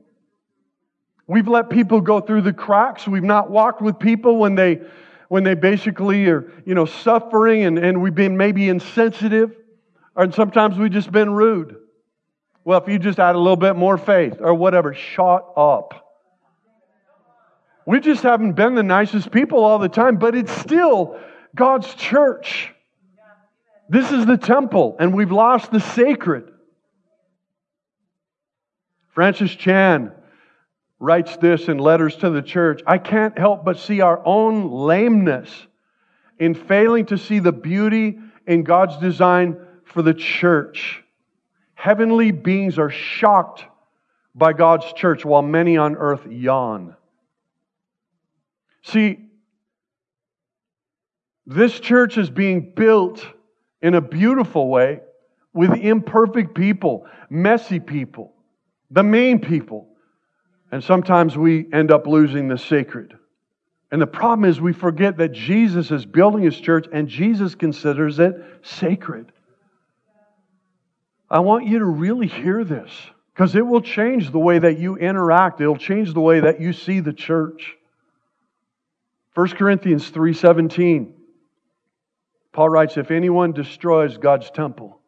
We've 1.30 1.46
let 1.46 1.70
people 1.70 2.00
go 2.00 2.20
through 2.20 2.42
the 2.42 2.52
cracks. 2.52 3.06
We've 3.06 3.22
not 3.22 3.52
walked 3.52 3.80
with 3.80 4.00
people 4.00 4.38
when 4.38 4.56
they 4.56 4.80
when 5.28 5.44
they 5.44 5.54
basically 5.54 6.26
are, 6.26 6.52
you 6.66 6.74
know, 6.74 6.86
suffering 6.86 7.66
and, 7.66 7.78
and 7.78 8.02
we've 8.02 8.16
been 8.16 8.36
maybe 8.36 8.68
insensitive. 8.68 9.54
Or 10.16 10.32
sometimes 10.32 10.76
we've 10.76 10.90
just 10.90 11.12
been 11.12 11.30
rude. 11.30 11.76
Well, 12.64 12.82
if 12.82 12.88
you 12.88 12.98
just 12.98 13.20
add 13.20 13.36
a 13.36 13.38
little 13.38 13.54
bit 13.54 13.76
more 13.76 13.96
faith 13.96 14.38
or 14.40 14.54
whatever, 14.54 14.92
shut 14.92 15.46
up. 15.56 16.18
We 17.86 18.00
just 18.00 18.24
haven't 18.24 18.54
been 18.54 18.74
the 18.74 18.82
nicest 18.82 19.30
people 19.30 19.62
all 19.62 19.78
the 19.78 19.88
time, 19.88 20.16
but 20.16 20.34
it's 20.34 20.50
still 20.50 21.16
God's 21.54 21.94
church. 21.94 22.74
This 23.88 24.10
is 24.10 24.26
the 24.26 24.36
temple, 24.36 24.96
and 24.98 25.14
we've 25.14 25.30
lost 25.30 25.70
the 25.70 25.78
sacred. 25.78 26.50
Francis 29.14 29.54
Chan 29.54 30.10
writes 31.00 31.38
this 31.38 31.68
in 31.68 31.78
letters 31.78 32.14
to 32.16 32.30
the 32.30 32.42
church 32.42 32.82
I 32.86 32.98
can't 32.98 33.36
help 33.36 33.64
but 33.64 33.78
see 33.78 34.02
our 34.02 34.24
own 34.24 34.70
lameness 34.70 35.50
in 36.38 36.54
failing 36.54 37.06
to 37.06 37.18
see 37.18 37.38
the 37.38 37.52
beauty 37.52 38.18
in 38.46 38.62
God's 38.62 38.96
design 38.98 39.56
for 39.84 40.02
the 40.02 40.14
church. 40.14 41.02
Heavenly 41.74 42.30
beings 42.30 42.78
are 42.78 42.90
shocked 42.90 43.64
by 44.34 44.52
God's 44.52 44.92
church 44.92 45.24
while 45.24 45.42
many 45.42 45.76
on 45.76 45.96
earth 45.96 46.26
yawn. 46.26 46.94
See, 48.82 49.18
this 51.46 51.80
church 51.80 52.16
is 52.16 52.30
being 52.30 52.72
built 52.74 53.26
in 53.82 53.94
a 53.94 54.00
beautiful 54.00 54.68
way 54.68 55.00
with 55.52 55.72
imperfect 55.72 56.54
people, 56.54 57.06
messy 57.28 57.80
people, 57.80 58.32
the 58.90 59.02
main 59.02 59.40
people. 59.40 59.89
And 60.72 60.82
sometimes 60.84 61.36
we 61.36 61.66
end 61.72 61.90
up 61.90 62.06
losing 62.06 62.48
the 62.48 62.58
sacred. 62.58 63.14
And 63.90 64.00
the 64.00 64.06
problem 64.06 64.48
is 64.48 64.60
we 64.60 64.72
forget 64.72 65.16
that 65.16 65.32
Jesus 65.32 65.90
is 65.90 66.06
building 66.06 66.42
his 66.42 66.58
church 66.58 66.86
and 66.92 67.08
Jesus 67.08 67.56
considers 67.56 68.18
it 68.20 68.34
sacred. 68.62 69.32
I 71.28 71.40
want 71.40 71.66
you 71.66 71.80
to 71.80 71.86
really 71.86 72.28
hear 72.28 72.64
this 72.64 72.90
because 73.34 73.56
it 73.56 73.66
will 73.66 73.80
change 73.80 74.30
the 74.30 74.38
way 74.38 74.58
that 74.58 74.78
you 74.78 74.96
interact. 74.96 75.60
It'll 75.60 75.76
change 75.76 76.12
the 76.12 76.20
way 76.20 76.40
that 76.40 76.60
you 76.60 76.72
see 76.72 77.00
the 77.00 77.12
church. 77.12 77.76
1 79.34 79.48
Corinthians 79.56 80.10
3:17 80.10 81.14
Paul 82.52 82.68
writes 82.68 82.96
if 82.96 83.10
anyone 83.12 83.52
destroys 83.52 84.18
God's 84.18 84.50
temple 84.50 85.00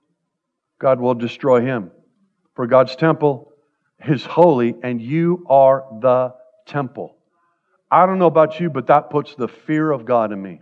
God 0.79 1.01
will 1.01 1.15
destroy 1.15 1.61
him 1.61 1.91
for 2.55 2.69
God's 2.69 2.95
temple 2.95 3.52
is 4.09 4.25
holy 4.25 4.75
and 4.83 5.01
you 5.01 5.45
are 5.49 5.85
the 6.01 6.35
temple. 6.67 7.17
I 7.91 8.07
don't 8.07 8.19
know 8.19 8.27
about 8.27 8.61
you 8.61 8.71
but 8.71 8.87
that 8.87 9.11
puts 9.11 9.35
the 9.35 9.49
fear 9.49 9.91
of 9.91 10.05
God 10.05 10.33
in 10.33 10.41
me. 10.41 10.61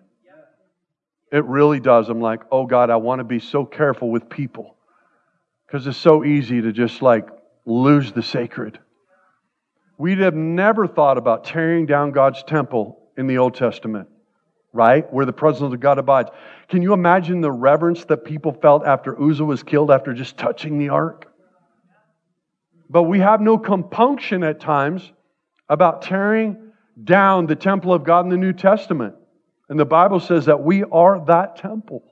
It 1.33 1.45
really 1.45 1.79
does. 1.79 2.09
I'm 2.09 2.21
like, 2.21 2.43
"Oh 2.51 2.67
God, 2.67 2.91
I 2.91 2.97
want 2.97 3.21
to 3.21 3.25
be 3.25 3.39
so 3.39 3.65
careful 3.65 4.11
with 4.11 4.29
people." 4.29 4.77
Cuz 5.69 5.87
it's 5.87 5.97
so 5.97 6.25
easy 6.25 6.61
to 6.61 6.73
just 6.73 7.03
like 7.03 7.29
lose 7.65 8.13
the 8.13 8.23
sacred. 8.23 8.81
We'd 9.97 10.19
have 10.19 10.35
never 10.35 10.87
thought 10.87 11.19
about 11.19 11.45
tearing 11.45 11.87
down 11.87 12.11
God's 12.11 12.43
temple 12.43 12.99
in 13.17 13.27
the 13.27 13.39
Old 13.39 13.55
Testament, 13.55 14.09
right? 14.73 15.11
Where 15.13 15.27
the 15.27 15.33
presence 15.33 15.73
of 15.73 15.79
God 15.79 15.99
abides. 15.99 16.31
Can 16.69 16.83
you 16.83 16.95
imagine 16.95 17.43
the 17.43 17.53
reverence 17.53 18.05
that 18.07 18.25
people 18.25 18.53
felt 18.53 18.87
after 18.87 19.21
Uzzah 19.23 19.45
was 19.45 19.63
killed 19.63 19.91
after 19.91 20.15
just 20.15 20.39
touching 20.39 20.79
the 20.79 20.89
ark? 20.89 21.30
But 22.91 23.05
we 23.05 23.21
have 23.21 23.41
no 23.41 23.57
compunction 23.57 24.43
at 24.43 24.59
times 24.59 25.13
about 25.69 26.03
tearing 26.03 26.73
down 27.03 27.47
the 27.47 27.55
temple 27.55 27.95
of 27.95 28.03
God 28.03 28.25
in 28.25 28.31
the 28.31 28.37
New 28.37 28.53
Testament. 28.53 29.15
And 29.69 29.79
the 29.79 29.85
Bible 29.85 30.19
says 30.19 30.47
that 30.47 30.65
we 30.65 30.83
are 30.83 31.25
that 31.27 31.55
temple. 31.55 32.03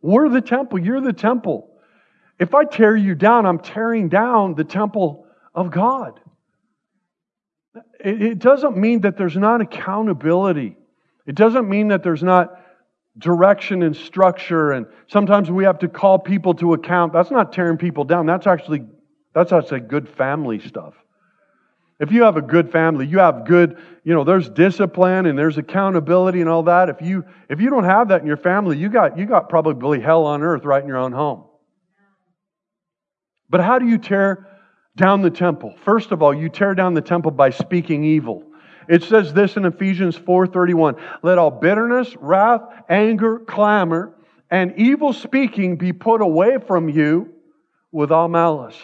We're 0.00 0.30
the 0.30 0.40
temple. 0.40 0.78
You're 0.78 1.02
the 1.02 1.12
temple. 1.12 1.68
If 2.38 2.54
I 2.54 2.64
tear 2.64 2.96
you 2.96 3.14
down, 3.14 3.44
I'm 3.44 3.58
tearing 3.58 4.08
down 4.08 4.54
the 4.54 4.64
temple 4.64 5.26
of 5.54 5.70
God. 5.70 6.20
It 8.00 8.38
doesn't 8.38 8.78
mean 8.78 9.02
that 9.02 9.18
there's 9.18 9.36
not 9.36 9.60
accountability. 9.60 10.78
It 11.26 11.34
doesn't 11.34 11.68
mean 11.68 11.88
that 11.88 12.02
there's 12.02 12.22
not 12.22 12.62
direction 13.18 13.82
and 13.82 13.96
structure 13.96 14.72
and 14.72 14.86
sometimes 15.06 15.50
we 15.50 15.64
have 15.64 15.78
to 15.78 15.88
call 15.88 16.18
people 16.18 16.52
to 16.54 16.74
account. 16.74 17.14
That's 17.14 17.30
not 17.30 17.50
tearing 17.52 17.78
people 17.78 18.04
down. 18.04 18.26
That's 18.26 18.46
actually 18.46 18.84
that's 19.36 19.52
actually 19.52 19.80
good 19.80 20.08
family 20.08 20.58
stuff. 20.58 20.94
If 22.00 22.10
you 22.10 22.22
have 22.22 22.38
a 22.38 22.42
good 22.42 22.72
family, 22.72 23.06
you 23.06 23.18
have 23.18 23.44
good, 23.44 23.76
you 24.02 24.14
know, 24.14 24.24
there's 24.24 24.48
discipline 24.48 25.26
and 25.26 25.38
there's 25.38 25.58
accountability 25.58 26.40
and 26.40 26.48
all 26.48 26.62
that. 26.62 26.88
If 26.88 27.02
you 27.02 27.24
if 27.50 27.60
you 27.60 27.68
don't 27.68 27.84
have 27.84 28.08
that 28.08 28.22
in 28.22 28.26
your 28.26 28.38
family, 28.38 28.78
you 28.78 28.88
got 28.88 29.18
you 29.18 29.26
got 29.26 29.50
probably 29.50 30.00
hell 30.00 30.24
on 30.24 30.42
earth 30.42 30.64
right 30.64 30.82
in 30.82 30.88
your 30.88 30.96
own 30.96 31.12
home. 31.12 31.44
But 33.50 33.60
how 33.60 33.78
do 33.78 33.86
you 33.86 33.98
tear 33.98 34.48
down 34.96 35.20
the 35.20 35.30
temple. 35.30 35.74
First 35.84 36.10
of 36.10 36.22
all, 36.22 36.32
you 36.32 36.48
tear 36.48 36.74
down 36.74 36.94
the 36.94 37.02
temple 37.02 37.30
by 37.30 37.50
speaking 37.50 38.02
evil. 38.02 38.42
It 38.88 39.02
says 39.02 39.34
this 39.34 39.58
in 39.58 39.66
Ephesians 39.66 40.16
4:31, 40.16 40.96
"Let 41.22 41.36
all 41.36 41.50
bitterness, 41.50 42.16
wrath, 42.16 42.62
anger, 42.88 43.40
clamor, 43.40 44.14
and 44.50 44.72
evil 44.76 45.12
speaking 45.12 45.76
be 45.76 45.92
put 45.92 46.22
away 46.22 46.56
from 46.56 46.88
you 46.88 47.28
with 47.92 48.10
all 48.10 48.28
malice." 48.28 48.80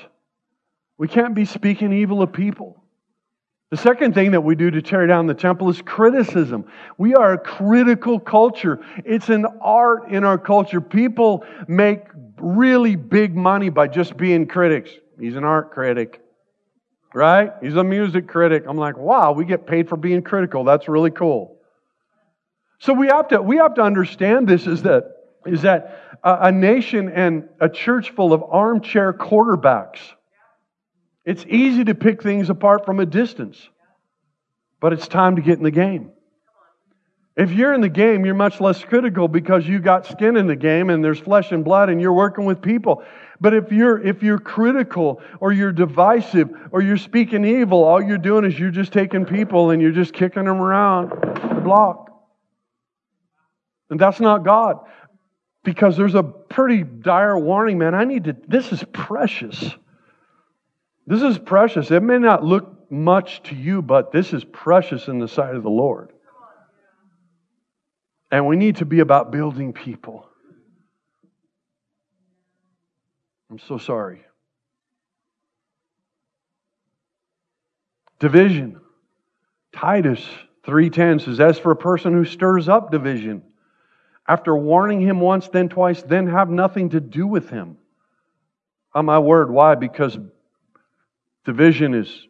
We 0.99 1.09
can't 1.09 1.35
be 1.35 1.45
speaking 1.45 1.93
evil 1.93 2.23
of 2.23 2.33
people. 2.33 2.83
The 3.71 3.79
second 3.79 4.13
thing 4.13 4.33
that 4.33 4.43
we 4.43 4.55
do 4.55 4.71
to 4.71 4.83
tear 4.83 5.07
down 5.07 5.27
the 5.27 5.33
temple 5.33 5.71
is 5.71 5.81
criticism. 5.81 6.67
We 6.99 7.15
are 7.15 7.33
a 7.33 7.39
critical 7.39 8.21
culture. 8.21 8.85
It's 9.07 9.31
an 9.31 9.47
art 9.63 10.11
in 10.11 10.25
our 10.25 10.37
culture. 10.37 10.83
People 10.83 11.47
make 11.69 12.03
really 12.37 12.97
big 12.97 13.35
money 13.35 13.71
by 13.71 13.89
just 13.89 14.17
being 14.19 14.47
critics. 14.47 14.91
He's 15.19 15.37
an 15.37 15.45
art 15.45 15.71
critic, 15.71 16.21
right? 17.15 17.53
He's 17.63 17.77
a 17.77 17.83
music 17.83 18.29
critic. 18.29 18.65
I'm 18.69 18.77
like, 18.77 18.99
wow, 18.99 19.33
we 19.33 19.47
get 19.47 19.67
paid 19.67 19.89
for 19.89 19.97
being 19.97 20.21
critical. 20.21 20.65
That's 20.65 20.87
really 20.87 21.11
cool. 21.11 21.57
So 22.79 22.93
we 22.93 23.07
have 23.07 23.29
to 23.29 23.41
we 23.41 23.57
have 23.57 23.75
to 23.77 23.83
understand 23.83 24.49
this 24.49 24.67
is 24.67 24.83
that 24.83 25.05
is 25.47 25.63
that 25.63 26.19
a, 26.23 26.49
a 26.49 26.53
nation 26.53 27.09
and 27.09 27.49
a 27.59 27.71
church 27.71 28.11
full 28.11 28.35
of 28.35 28.43
armchair 28.43 29.15
quarterbacks. 29.15 30.01
It's 31.25 31.45
easy 31.49 31.85
to 31.85 31.95
pick 31.95 32.23
things 32.23 32.51
apart 32.51 32.85
from 32.85 33.01
a 33.01 33.07
distance, 33.07 33.69
but 34.81 34.93
it's 34.93 35.07
time 35.07 35.37
to 35.37 35.43
get 35.43 35.59
in 35.59 35.65
the 35.65 35.71
game. 35.71 36.11
If 37.35 37.51
you're 37.53 37.73
in 37.73 37.81
the 37.81 37.89
game, 37.89 38.27
you're 38.27 38.35
much 38.35 38.61
less 38.61 38.85
critical 38.85 39.27
because 39.27 39.67
you 39.67 39.79
got 39.79 40.05
skin 40.07 40.37
in 40.37 40.47
the 40.47 40.57
game 40.57 40.91
and 40.91 41.03
there's 41.03 41.19
flesh 41.19 41.51
and 41.51 41.65
blood 41.65 41.89
and 41.89 42.01
you're 42.01 42.13
working 42.13 42.45
with 42.45 42.61
people. 42.61 43.03
But 43.41 43.55
if 43.55 43.73
you're 43.73 44.07
if 44.07 44.23
you're 44.23 44.39
critical 44.39 45.23
or 45.41 45.51
you're 45.51 45.73
divisive 45.73 46.51
or 46.73 46.83
you're 46.83 46.99
speaking 46.99 47.45
evil, 47.45 47.85
all 47.85 48.03
you're 48.03 48.19
doing 48.19 48.45
is 48.45 48.59
you're 48.59 48.71
just 48.71 48.93
taking 48.93 49.25
people 49.25 49.71
and 49.71 49.81
you're 49.81 49.93
just 49.93 50.13
kicking 50.13 50.45
them 50.45 50.61
around 50.61 51.11
the 51.11 51.61
block. 51.63 52.11
And 53.89 53.99
that's 53.99 54.21
not 54.21 54.45
God. 54.45 54.81
Because 55.65 55.97
there's 55.97 56.15
a 56.15 56.23
pretty 56.23 56.83
dire 56.83 57.39
warning, 57.39 57.79
man. 57.79 57.95
I 57.95 58.05
need 58.05 58.25
to 58.25 58.37
this 58.47 58.73
is 58.73 58.85
precious. 58.93 59.71
This 61.07 61.23
is 61.23 61.39
precious. 61.39 61.91
It 61.91 62.03
may 62.03 62.19
not 62.19 62.45
look 62.45 62.91
much 62.91 63.43
to 63.45 63.55
you, 63.55 63.83
but 63.83 64.13
this 64.13 64.33
is 64.33 64.45
precious 64.45 65.09
in 65.09 65.19
the 65.19 65.29
sight 65.29 65.55
of 65.55 65.63
the 65.63 65.71
Lord. 65.71 66.13
And 68.31 68.47
we 68.47 68.57
need 68.57 68.77
to 68.77 68.87
be 68.87 69.01
about 69.01 69.31
building 69.31 69.73
people. 69.73 70.29
I'm 73.51 73.59
so 73.59 73.79
sorry. 73.79 74.25
Division. 78.19 78.81
Titus 79.73 80.25
3:10 80.65 81.21
says 81.21 81.41
as 81.41 81.59
for 81.59 81.73
a 81.73 81.77
person 81.77 82.13
who 82.13 82.25
stirs 82.25 82.69
up 82.69 82.91
division 82.91 83.43
after 84.29 84.57
warning 84.57 85.01
him 85.01 85.21
once 85.21 85.49
then 85.49 85.69
twice 85.69 86.03
then 86.03 86.27
have 86.29 86.49
nothing 86.49 86.91
to 86.91 87.01
do 87.01 87.27
with 87.27 87.51
him. 87.51 87.77
On 88.95 89.05
my 89.05 89.19
word 89.19 89.51
why? 89.51 89.75
Because 89.75 90.19
division 91.45 91.95
is 91.95 92.27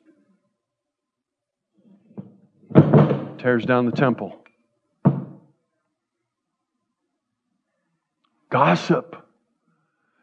tears 3.39 3.65
down 3.65 3.87
the 3.87 3.93
temple. 3.93 4.39
Gossip. 8.51 9.17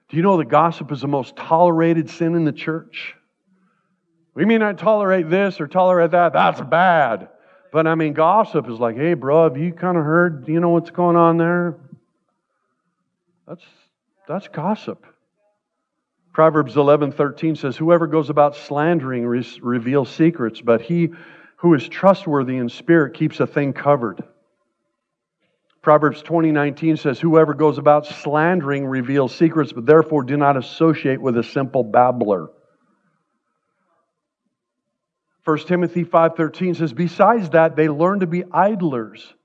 Do 0.10 0.18
you 0.18 0.24
know 0.24 0.38
that 0.38 0.50
gossip 0.50 0.92
is 0.92 1.02
the 1.02 1.08
most 1.08 1.36
tolerated 1.36 2.10
sin 2.10 2.36
in 2.36 2.46
the 2.46 2.52
church? 2.52 3.16
We 4.34 4.46
may 4.46 4.58
not 4.58 4.78
tolerate 4.78 5.30
this 5.30 5.60
or 5.60 5.68
tolerate 5.68 6.12
that. 6.12 6.34
That's 6.34 6.62
bad. 6.62 7.30
But 7.72 7.88
I 7.88 7.96
mean, 7.96 8.14
gossip 8.14 8.70
is 8.70 8.80
like, 8.80 8.96
hey, 8.96 9.14
bro, 9.14 9.44
have 9.44 9.58
you 9.58 9.74
kind 9.74 9.98
of 9.98 10.04
heard, 10.04 10.48
you 10.48 10.60
know 10.60 10.70
what's 10.70 10.92
going 10.92 11.16
on 11.16 11.38
there? 11.38 11.76
That's, 13.48 13.64
that's 14.28 14.48
gossip. 14.48 15.06
Proverbs 16.40 16.78
11:13 16.78 17.58
says, 17.58 17.76
"Whoever 17.76 18.08
goes 18.08 18.30
about 18.30 18.56
slandering 18.56 19.28
re- 19.28 19.46
reveals 19.62 20.10
secrets, 20.10 20.62
but 20.62 20.80
he 20.80 21.12
who 21.58 21.74
is 21.74 21.86
trustworthy 21.90 22.56
in 22.56 22.70
spirit 22.70 23.14
keeps 23.14 23.42
a 23.42 23.46
thing 23.46 23.74
covered." 23.74 24.24
Proverbs 25.82 26.24
20:19 26.24 26.96
says, 26.96 27.20
"Whoever 27.20 27.54
goes 27.54 27.78
about 27.78 28.06
slandering 28.06 28.88
reveals 28.88 29.36
secrets, 29.36 29.74
but 29.74 29.86
therefore 29.86 30.24
do 30.24 30.38
not 30.38 30.56
associate 30.56 31.20
with 31.20 31.36
a 31.36 31.44
simple 31.44 31.84
babbler." 31.84 32.48
1 35.44 35.68
Timothy 35.68 36.06
5:13 36.06 36.74
says, 36.74 36.94
"Besides 36.94 37.50
that, 37.50 37.76
they 37.76 37.90
learn 37.90 38.22
to 38.22 38.28
be 38.28 38.46
idlers." 38.50 39.36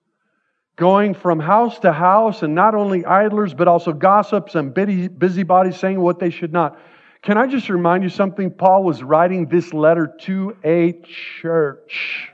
Going 0.76 1.14
from 1.14 1.38
house 1.38 1.78
to 1.80 1.92
house, 1.92 2.42
and 2.42 2.54
not 2.54 2.74
only 2.74 3.04
idlers, 3.04 3.54
but 3.54 3.68
also 3.68 3.92
gossips 3.92 4.54
and 4.54 4.74
busybodies 4.74 5.76
saying 5.76 6.00
what 6.00 6.18
they 6.18 6.30
should 6.30 6.52
not. 6.52 6.78
Can 7.22 7.38
I 7.38 7.46
just 7.46 7.68
remind 7.68 8.02
you 8.02 8.10
something? 8.10 8.50
Paul 8.50 8.82
was 8.84 9.02
writing 9.02 9.46
this 9.46 9.72
letter 9.72 10.14
to 10.22 10.56
a 10.64 11.00
church. 11.40 12.28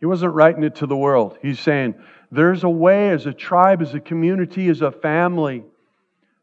He 0.00 0.06
wasn't 0.06 0.34
writing 0.34 0.64
it 0.64 0.74
to 0.76 0.86
the 0.86 0.96
world. 0.96 1.38
He's 1.40 1.60
saying, 1.60 1.94
there's 2.30 2.64
a 2.64 2.68
way 2.68 3.10
as 3.10 3.26
a 3.26 3.32
tribe, 3.32 3.80
as 3.80 3.94
a 3.94 4.00
community, 4.00 4.68
as 4.68 4.82
a 4.82 4.90
family 4.90 5.64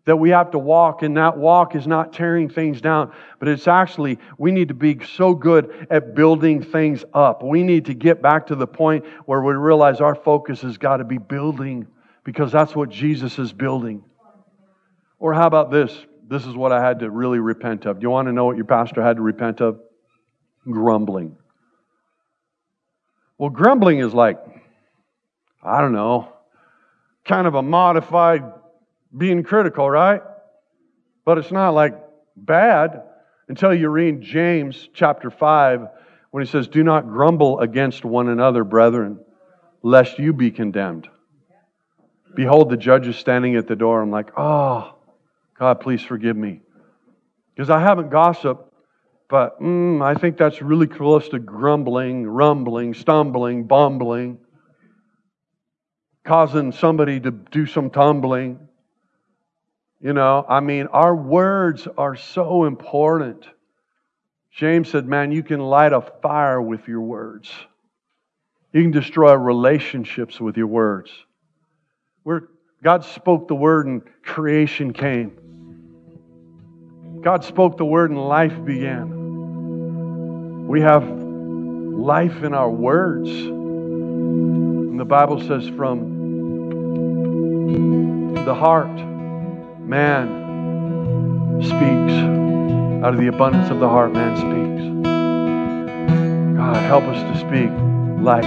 that 0.05 0.15
we 0.17 0.31
have 0.31 0.51
to 0.51 0.57
walk, 0.57 1.03
and 1.03 1.15
that 1.17 1.37
walk 1.37 1.75
is 1.75 1.85
not 1.85 2.11
tearing 2.11 2.49
things 2.49 2.81
down, 2.81 3.11
but 3.39 3.47
it's 3.47 3.67
actually, 3.67 4.17
we 4.37 4.51
need 4.51 4.69
to 4.69 4.73
be 4.73 4.97
so 5.15 5.35
good 5.35 5.87
at 5.91 6.15
building 6.15 6.63
things 6.63 7.05
up. 7.13 7.43
We 7.43 7.61
need 7.61 7.85
to 7.85 7.93
get 7.93 8.21
back 8.21 8.47
to 8.47 8.55
the 8.55 8.65
point 8.65 9.05
where 9.25 9.41
we 9.41 9.53
realize 9.53 10.01
our 10.01 10.15
focus 10.15 10.61
has 10.61 10.77
got 10.77 10.97
to 10.97 11.03
be 11.03 11.19
building 11.19 11.87
because 12.23 12.51
that's 12.51 12.75
what 12.75 12.89
Jesus 12.89 13.37
is 13.37 13.53
building. 13.53 14.03
Or 15.19 15.33
how 15.35 15.45
about 15.45 15.69
this? 15.69 15.95
This 16.27 16.45
is 16.47 16.55
what 16.55 16.71
I 16.71 16.83
had 16.83 16.99
to 16.99 17.11
really 17.11 17.39
repent 17.39 17.85
of. 17.85 17.99
Do 17.99 18.03
you 18.03 18.09
want 18.09 18.27
to 18.27 18.31
know 18.31 18.45
what 18.45 18.55
your 18.55 18.65
pastor 18.65 19.03
had 19.03 19.17
to 19.17 19.21
repent 19.21 19.61
of? 19.61 19.79
Grumbling. 20.65 21.37
Well, 23.37 23.49
grumbling 23.49 23.99
is 23.99 24.13
like, 24.13 24.39
I 25.63 25.81
don't 25.81 25.93
know, 25.93 26.31
kind 27.25 27.45
of 27.45 27.53
a 27.55 27.61
modified 27.61 28.43
being 29.15 29.43
critical, 29.43 29.89
right? 29.89 30.21
But 31.25 31.37
it's 31.37 31.51
not 31.51 31.71
like 31.71 31.93
bad 32.35 33.03
until 33.47 33.73
you 33.73 33.89
read 33.89 34.21
James 34.21 34.89
chapter 34.93 35.29
5 35.29 35.87
when 36.31 36.43
he 36.43 36.49
says, 36.49 36.67
Do 36.67 36.83
not 36.83 37.07
grumble 37.07 37.59
against 37.59 38.05
one 38.05 38.29
another, 38.29 38.63
brethren, 38.63 39.19
lest 39.83 40.19
you 40.19 40.33
be 40.33 40.51
condemned. 40.51 41.07
Behold, 42.33 42.69
the 42.69 42.77
judge 42.77 43.07
is 43.07 43.17
standing 43.17 43.55
at 43.55 43.67
the 43.67 43.75
door. 43.75 44.01
I'm 44.01 44.11
like, 44.11 44.31
Oh, 44.37 44.95
God, 45.59 45.81
please 45.81 46.01
forgive 46.01 46.37
me. 46.37 46.61
Because 47.53 47.69
I 47.69 47.79
haven't 47.79 48.09
gossiped, 48.09 48.63
but 49.29 49.61
mm, 49.61 50.01
I 50.01 50.19
think 50.19 50.37
that's 50.37 50.61
really 50.61 50.87
close 50.87 51.29
to 51.29 51.39
grumbling, 51.39 52.25
rumbling, 52.25 52.93
stumbling, 52.93 53.65
bumbling, 53.65 54.39
causing 56.25 56.71
somebody 56.71 57.19
to 57.19 57.31
do 57.31 57.65
some 57.65 57.89
tumbling. 57.89 58.67
You 60.01 60.13
know, 60.13 60.43
I 60.49 60.61
mean, 60.61 60.87
our 60.87 61.15
words 61.15 61.87
are 61.95 62.15
so 62.15 62.65
important. 62.65 63.45
James 64.51 64.89
said, 64.89 65.05
Man, 65.07 65.31
you 65.31 65.43
can 65.43 65.59
light 65.59 65.93
a 65.93 66.01
fire 66.01 66.59
with 66.59 66.87
your 66.87 67.01
words, 67.01 67.51
you 68.73 68.81
can 68.81 68.89
destroy 68.91 69.35
relationships 69.35 70.41
with 70.41 70.57
your 70.57 70.67
words. 70.67 71.11
Where 72.23 72.47
God 72.83 73.05
spoke 73.05 73.47
the 73.47 73.53
word 73.55 73.85
and 73.85 74.01
creation 74.23 74.91
came. 74.91 75.37
God 77.21 77.43
spoke 77.45 77.77
the 77.77 77.85
word 77.85 78.09
and 78.09 78.19
life 78.19 78.65
began. 78.65 79.19
We 80.67 80.81
have 80.81 81.07
life 81.07 82.43
in 82.43 82.55
our 82.55 82.71
words. 82.71 83.29
And 83.29 84.99
the 84.99 85.05
Bible 85.05 85.39
says, 85.41 85.67
from 85.69 86.19
the 88.45 88.55
heart 88.55 89.10
man 89.81 91.61
speaks. 91.61 92.13
Out 93.03 93.13
of 93.13 93.19
the 93.19 93.27
abundance 93.27 93.69
of 93.71 93.79
the 93.79 93.89
heart, 93.89 94.13
man 94.13 94.37
speaks. 94.37 94.81
God, 96.57 96.75
help 96.83 97.03
us 97.05 97.21
to 97.23 97.39
speak 97.39 97.71
life. 98.23 98.45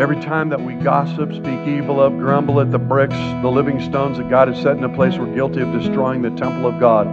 Every 0.00 0.20
time 0.20 0.48
that 0.48 0.60
we 0.60 0.74
gossip, 0.74 1.32
speak 1.32 1.66
evil 1.66 2.00
of, 2.00 2.18
grumble 2.18 2.60
at 2.60 2.70
the 2.72 2.78
bricks, 2.78 3.14
the 3.14 3.48
living 3.48 3.80
stones 3.80 4.18
that 4.18 4.28
God 4.28 4.48
has 4.48 4.60
set 4.60 4.76
in 4.76 4.84
a 4.84 4.88
place, 4.88 5.16
we're 5.16 5.32
guilty 5.34 5.60
of 5.60 5.72
destroying 5.72 6.22
the 6.22 6.30
temple 6.30 6.66
of 6.66 6.80
God. 6.80 7.06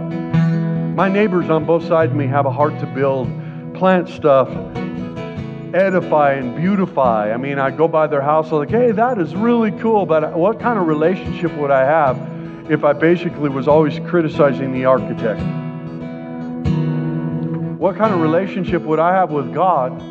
My 0.94 1.08
neighbors 1.08 1.50
on 1.50 1.64
both 1.66 1.86
sides 1.86 2.10
of 2.10 2.16
me 2.16 2.26
have 2.26 2.46
a 2.46 2.50
heart 2.50 2.78
to 2.80 2.86
build, 2.86 3.28
plant 3.74 4.08
stuff, 4.08 4.48
edify 5.74 6.34
and 6.34 6.56
beautify. 6.56 7.32
I 7.32 7.36
mean, 7.36 7.58
I 7.58 7.70
go 7.70 7.86
by 7.86 8.06
their 8.06 8.20
house, 8.20 8.50
I'm 8.50 8.58
like, 8.58 8.70
hey, 8.70 8.92
that 8.92 9.18
is 9.18 9.34
really 9.34 9.70
cool, 9.72 10.06
but 10.06 10.36
what 10.36 10.60
kind 10.60 10.78
of 10.78 10.86
relationship 10.86 11.52
would 11.54 11.70
I 11.70 11.84
have 11.84 12.70
if 12.70 12.84
I 12.84 12.92
basically 12.92 13.48
was 13.48 13.68
always 13.68 13.98
criticizing 14.08 14.72
the 14.72 14.84
architect? 14.84 15.40
What 17.78 17.96
kind 17.96 18.12
of 18.12 18.20
relationship 18.20 18.82
would 18.82 18.98
I 18.98 19.12
have 19.14 19.30
with 19.30 19.54
God 19.54 20.02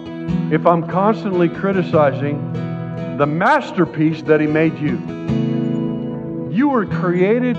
if 0.52 0.66
I'm 0.66 0.88
constantly 0.88 1.50
criticizing 1.50 3.18
the 3.18 3.28
masterpiece 3.28 4.22
that 4.24 4.42
He 4.42 4.48
made 4.48 4.78
you? 4.80 4.98
You 6.52 6.70
were 6.70 6.86
created 6.86 7.58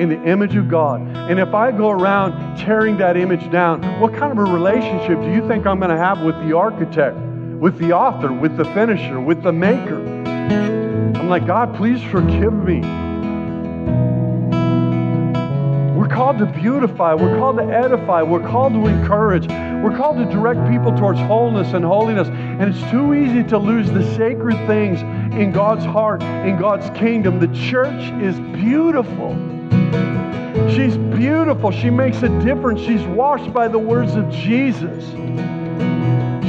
in 0.00 0.08
the 0.08 0.22
image 0.24 0.56
of 0.56 0.68
God. 0.68 1.02
And 1.02 1.38
if 1.38 1.52
I 1.52 1.72
go 1.72 1.90
around 1.90 2.56
tearing 2.56 2.96
that 2.96 3.18
image 3.18 3.50
down, 3.52 3.82
what 4.00 4.14
kind 4.14 4.32
of 4.32 4.38
a 4.38 4.50
relationship 4.50 5.20
do 5.20 5.30
you 5.30 5.46
think 5.46 5.66
I'm 5.66 5.78
going 5.78 5.90
to 5.90 5.98
have 5.98 6.22
with 6.22 6.36
the 6.36 6.56
architect? 6.56 7.18
With 7.60 7.78
the 7.78 7.92
author, 7.92 8.32
with 8.32 8.56
the 8.56 8.64
finisher, 8.64 9.20
with 9.20 9.42
the 9.42 9.52
maker. 9.52 10.00
I'm 10.00 11.28
like, 11.28 11.46
God, 11.46 11.76
please 11.76 12.02
forgive 12.02 12.54
me. 12.54 12.80
We're 15.94 16.08
called 16.08 16.38
to 16.38 16.46
beautify. 16.46 17.12
We're 17.12 17.36
called 17.36 17.58
to 17.58 17.64
edify. 17.64 18.22
We're 18.22 18.48
called 18.48 18.72
to 18.72 18.86
encourage. 18.86 19.46
We're 19.46 19.94
called 19.94 20.16
to 20.16 20.24
direct 20.24 20.66
people 20.70 20.96
towards 20.96 21.20
wholeness 21.20 21.74
and 21.74 21.84
holiness. 21.84 22.28
And 22.28 22.62
it's 22.62 22.90
too 22.90 23.12
easy 23.12 23.44
to 23.44 23.58
lose 23.58 23.90
the 23.90 24.04
sacred 24.16 24.56
things 24.66 25.02
in 25.34 25.52
God's 25.52 25.84
heart, 25.84 26.22
in 26.22 26.58
God's 26.58 26.88
kingdom. 26.98 27.40
The 27.40 27.54
church 27.54 28.10
is 28.22 28.40
beautiful. 28.40 29.36
She's 30.70 30.96
beautiful. 30.96 31.70
She 31.70 31.90
makes 31.90 32.22
a 32.22 32.30
difference. 32.42 32.80
She's 32.80 33.02
washed 33.02 33.52
by 33.52 33.68
the 33.68 33.78
words 33.78 34.14
of 34.14 34.30
Jesus. 34.30 35.04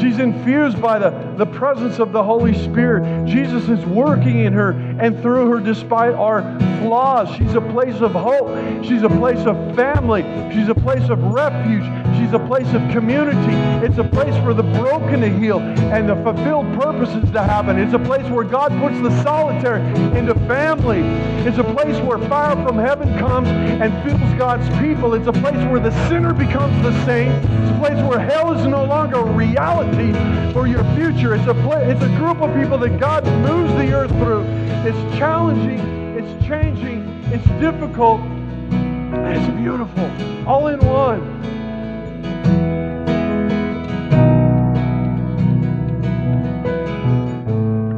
She's 0.02 0.18
infused 0.18 0.82
by 0.82 0.98
the, 0.98 1.12
the 1.38 1.46
presence 1.46 2.00
of 2.00 2.12
the 2.12 2.24
Holy 2.24 2.56
Spirit. 2.64 3.28
Jesus 3.28 3.70
is 3.70 3.86
working 3.86 4.40
in 4.40 4.54
her 4.54 4.72
and 4.72 5.22
through 5.22 5.52
her 5.52 5.60
despite 5.60 6.16
our 6.16 6.42
flaws. 6.80 7.30
She's 7.36 7.54
a 7.54 7.62
place 7.62 8.02
of 8.02 8.12
hope. 8.14 8.84
She's 8.84 9.04
a 9.04 9.10
place 9.10 9.46
of 9.46 9.56
family. 9.76 10.24
She's 10.52 10.70
a 10.70 10.76
place 10.76 11.08
of 11.10 11.22
refuge. 11.24 11.86
She's 12.22 12.34
a 12.34 12.40
place 12.40 12.72
of 12.76 12.88
community. 12.92 13.56
It's 13.84 13.98
a 13.98 14.04
place 14.04 14.36
for 14.44 14.54
the 14.54 14.62
broken 14.62 15.22
to 15.22 15.30
heal 15.40 15.60
and 15.60 16.08
the 16.08 16.16
fulfilled 16.18 16.72
purposes 16.80 17.32
to 17.32 17.42
happen. 17.42 17.80
It's 17.80 17.96
a 17.96 18.00
place 18.00 18.30
where 18.30 18.44
God 18.44 18.70
puts 18.80 19.02
the 19.02 19.24
solitary 19.24 19.82
into 20.16 20.36
family. 20.48 21.00
It's 21.48 21.58
a 21.58 21.64
place 21.64 22.00
where 22.04 22.20
fire 22.30 22.56
from 22.64 22.78
heaven 22.78 23.18
comes 23.18 23.48
and 23.48 23.92
fills 24.04 24.22
God's 24.38 24.70
people. 24.80 25.16
It's 25.16 25.26
a 25.26 25.34
place 25.34 25.58
where 25.72 25.80
the 25.80 25.90
sinner 26.10 26.32
becomes 26.32 26.80
the 26.84 26.94
saint. 27.06 27.34
It's 27.34 27.72
a 27.72 27.80
place 27.80 28.08
where 28.08 28.20
hell 28.20 28.54
is 28.54 28.68
no 28.68 28.86
longer 28.86 29.18
a 29.18 29.26
reality 29.26 30.14
for 30.54 30.68
your 30.68 30.84
future. 30.94 31.34
It's 31.34 31.48
a, 31.48 31.56
place, 31.56 31.90
it's 31.90 32.04
a 32.04 32.16
group 32.18 32.40
of 32.40 32.54
people 32.54 32.78
that 32.78 33.00
God 33.00 33.26
moves 33.26 33.74
the 33.74 33.94
earth 33.94 34.12
through. 34.12 34.44
It's 34.88 35.18
challenging. 35.18 35.80
It's 36.16 36.46
changing. 36.46 37.02
It's 37.34 37.48
difficult. 37.60 38.22
And 38.22 39.26
it's 39.26 39.58
beautiful. 39.58 40.06
All 40.48 40.68
in 40.68 40.80
one. 40.86 41.42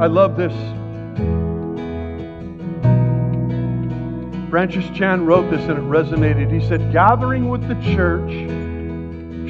I 0.00 0.06
love 0.06 0.36
this. 0.36 0.52
Francis 4.50 4.84
Chan 4.96 5.24
wrote 5.24 5.50
this 5.50 5.62
and 5.62 5.78
it 5.78 5.84
resonated. 5.84 6.52
He 6.52 6.66
said, 6.66 6.92
Gathering 6.92 7.48
with 7.48 7.66
the 7.68 7.74
church 7.94 8.30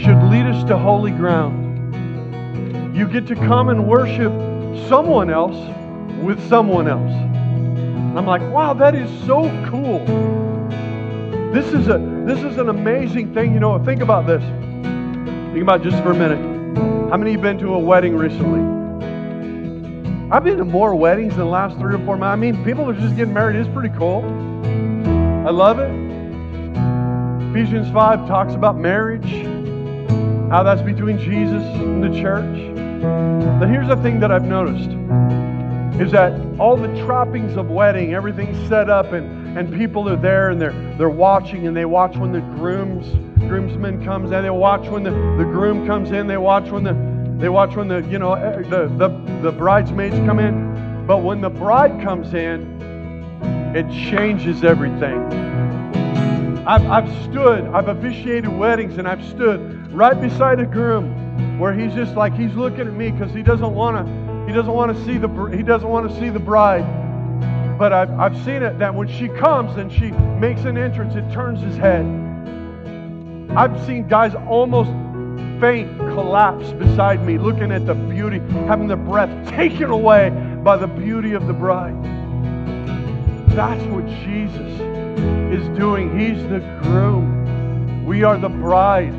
should 0.00 0.22
lead 0.30 0.46
us 0.46 0.64
to 0.64 0.76
holy 0.76 1.12
ground. 1.12 1.64
You 2.96 3.08
get 3.08 3.26
to 3.28 3.34
come 3.34 3.70
and 3.70 3.88
worship 3.88 4.32
someone 4.88 5.30
else 5.30 5.56
with 6.22 6.46
someone 6.48 6.88
else. 6.88 7.12
I'm 8.16 8.26
like, 8.26 8.42
wow, 8.52 8.74
that 8.74 8.94
is 8.94 9.10
so 9.26 9.48
cool. 9.70 10.04
This 11.52 11.66
is 11.72 11.88
a 11.88 11.98
This 12.26 12.42
is 12.42 12.58
an 12.58 12.68
amazing 12.68 13.34
thing. 13.34 13.52
You 13.54 13.60
know, 13.60 13.82
think 13.84 14.02
about 14.02 14.26
this. 14.26 14.42
Think 15.52 15.62
about 15.62 15.82
just 15.82 16.02
for 16.02 16.12
a 16.12 16.14
minute. 16.14 16.38
How 17.10 17.16
many 17.16 17.30
of 17.30 17.36
you 17.36 17.42
been 17.42 17.58
to 17.58 17.74
a 17.74 17.78
wedding 17.78 18.16
recently? 18.16 18.83
I've 20.34 20.42
been 20.42 20.58
to 20.58 20.64
more 20.64 20.96
weddings 20.96 21.34
in 21.34 21.38
the 21.38 21.44
last 21.44 21.78
three 21.78 21.94
or 21.94 22.04
four 22.04 22.16
months. 22.16 22.32
I 22.32 22.34
mean, 22.34 22.64
people 22.64 22.90
are 22.90 22.92
just 22.92 23.14
getting 23.14 23.32
married. 23.32 23.54
It's 23.54 23.72
pretty 23.72 23.96
cool. 23.96 24.24
I 25.46 25.50
love 25.50 25.78
it. 25.78 25.92
Ephesians 27.50 27.88
5 27.92 28.26
talks 28.26 28.52
about 28.52 28.76
marriage, 28.76 29.30
how 30.50 30.64
that's 30.64 30.82
between 30.82 31.18
Jesus 31.18 31.62
and 31.62 32.02
the 32.02 32.08
church. 32.20 32.74
But 33.60 33.68
here's 33.68 33.86
the 33.86 33.94
thing 34.02 34.18
that 34.18 34.32
I've 34.32 34.42
noticed 34.42 34.90
is 36.02 36.10
that 36.10 36.32
all 36.58 36.76
the 36.76 36.88
trappings 37.06 37.56
of 37.56 37.70
wedding, 37.70 38.12
everything's 38.12 38.58
set 38.68 38.90
up 38.90 39.12
and, 39.12 39.56
and 39.56 39.72
people 39.72 40.08
are 40.08 40.16
there 40.16 40.50
and 40.50 40.60
they're 40.60 40.96
they're 40.98 41.08
watching 41.08 41.68
and 41.68 41.76
they 41.76 41.84
watch 41.84 42.16
when 42.16 42.32
the 42.32 42.40
grooms 42.40 43.06
groomsman 43.38 44.04
comes 44.04 44.32
in, 44.32 44.42
they 44.42 44.50
watch 44.50 44.88
when 44.88 45.04
the, 45.04 45.12
the 45.12 45.44
groom 45.44 45.86
comes 45.86 46.10
in, 46.10 46.26
they 46.26 46.38
watch 46.38 46.70
when 46.70 46.82
the 46.82 47.13
they 47.38 47.48
watch 47.48 47.74
when 47.76 47.88
the 47.88 48.00
you 48.02 48.18
know 48.18 48.34
eh, 48.34 48.62
the, 48.62 48.88
the 48.96 49.08
the 49.42 49.52
bridesmaids 49.52 50.16
come 50.26 50.38
in. 50.38 51.06
But 51.06 51.18
when 51.18 51.40
the 51.40 51.50
bride 51.50 52.02
comes 52.02 52.32
in, 52.32 52.80
it 53.76 53.90
changes 54.10 54.64
everything. 54.64 55.22
I've, 56.66 56.86
I've 56.86 57.24
stood, 57.24 57.66
I've 57.66 57.88
officiated 57.88 58.48
weddings, 58.48 58.96
and 58.96 59.06
I've 59.06 59.22
stood 59.26 59.92
right 59.92 60.18
beside 60.18 60.60
a 60.60 60.64
groom 60.64 61.58
where 61.58 61.74
he's 61.74 61.92
just 61.92 62.14
like 62.14 62.34
he's 62.34 62.54
looking 62.54 62.86
at 62.86 62.94
me 62.94 63.10
because 63.10 63.34
he 63.34 63.42
doesn't 63.42 63.74
want 63.74 63.98
to 63.98 64.46
he 64.46 64.52
doesn't 64.52 64.72
want 64.72 64.96
to 64.96 65.04
see 65.04 65.18
the 65.18 65.28
he 65.54 65.62
doesn't 65.62 65.88
want 65.88 66.10
to 66.10 66.18
see 66.18 66.30
the 66.30 66.38
bride. 66.38 66.86
But 67.78 67.92
I've, 67.92 68.10
I've 68.18 68.44
seen 68.44 68.62
it 68.62 68.78
that 68.78 68.94
when 68.94 69.08
she 69.08 69.28
comes 69.28 69.76
and 69.76 69.92
she 69.92 70.12
makes 70.40 70.62
an 70.62 70.78
entrance, 70.78 71.16
it 71.16 71.30
turns 71.32 71.60
his 71.60 71.76
head. 71.76 72.06
I've 73.56 73.84
seen 73.84 74.06
guys 74.08 74.34
almost 74.34 74.90
faint, 75.64 75.96
collapse 75.96 76.72
beside 76.72 77.24
me, 77.24 77.38
looking 77.38 77.72
at 77.72 77.86
the 77.86 77.94
beauty, 77.94 78.38
having 78.66 78.86
the 78.86 78.96
breath 78.96 79.48
taken 79.48 79.88
away 79.88 80.28
by 80.62 80.76
the 80.76 80.86
beauty 80.86 81.32
of 81.32 81.46
the 81.46 81.54
bride. 81.54 81.96
That's 83.56 83.82
what 83.84 84.06
Jesus 84.06 84.78
is 85.50 85.66
doing. 85.78 86.18
He's 86.20 86.42
the 86.50 86.58
groom. 86.82 88.04
We 88.04 88.24
are 88.24 88.36
the 88.36 88.50
bride. 88.50 89.14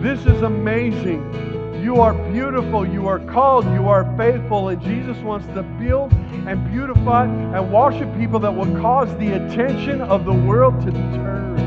This 0.00 0.20
is 0.20 0.42
amazing. 0.42 1.82
You 1.82 1.96
are 1.96 2.14
beautiful. 2.30 2.86
You 2.86 3.08
are 3.08 3.18
called. 3.18 3.64
You 3.64 3.88
are 3.88 4.04
faithful. 4.16 4.68
And 4.68 4.80
Jesus 4.80 5.16
wants 5.24 5.48
to 5.54 5.64
build 5.64 6.12
and 6.46 6.70
beautify 6.70 7.24
and 7.24 7.72
worship 7.72 8.16
people 8.16 8.38
that 8.38 8.54
will 8.54 8.80
cause 8.80 9.08
the 9.18 9.32
attention 9.32 10.02
of 10.02 10.24
the 10.24 10.34
world 10.34 10.80
to 10.82 10.92
turn. 10.92 11.63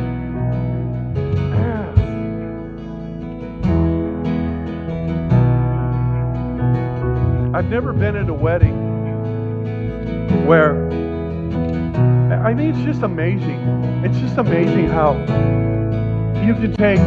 I've 7.68 7.74
never 7.74 7.92
been 7.92 8.16
at 8.16 8.30
a 8.30 8.34
wedding 8.34 8.78
where 10.48 10.88
I 12.42 12.54
mean 12.54 12.70
it's 12.70 12.82
just 12.86 13.02
amazing. 13.02 13.60
It's 14.06 14.18
just 14.20 14.38
amazing 14.38 14.88
how 14.88 15.12
you 16.46 16.54
can 16.54 16.74
take 16.78 16.98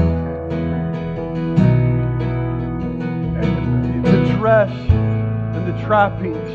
the 4.05 4.35
dress 4.37 4.71
and 4.71 5.67
the 5.67 5.83
trappings 5.87 6.51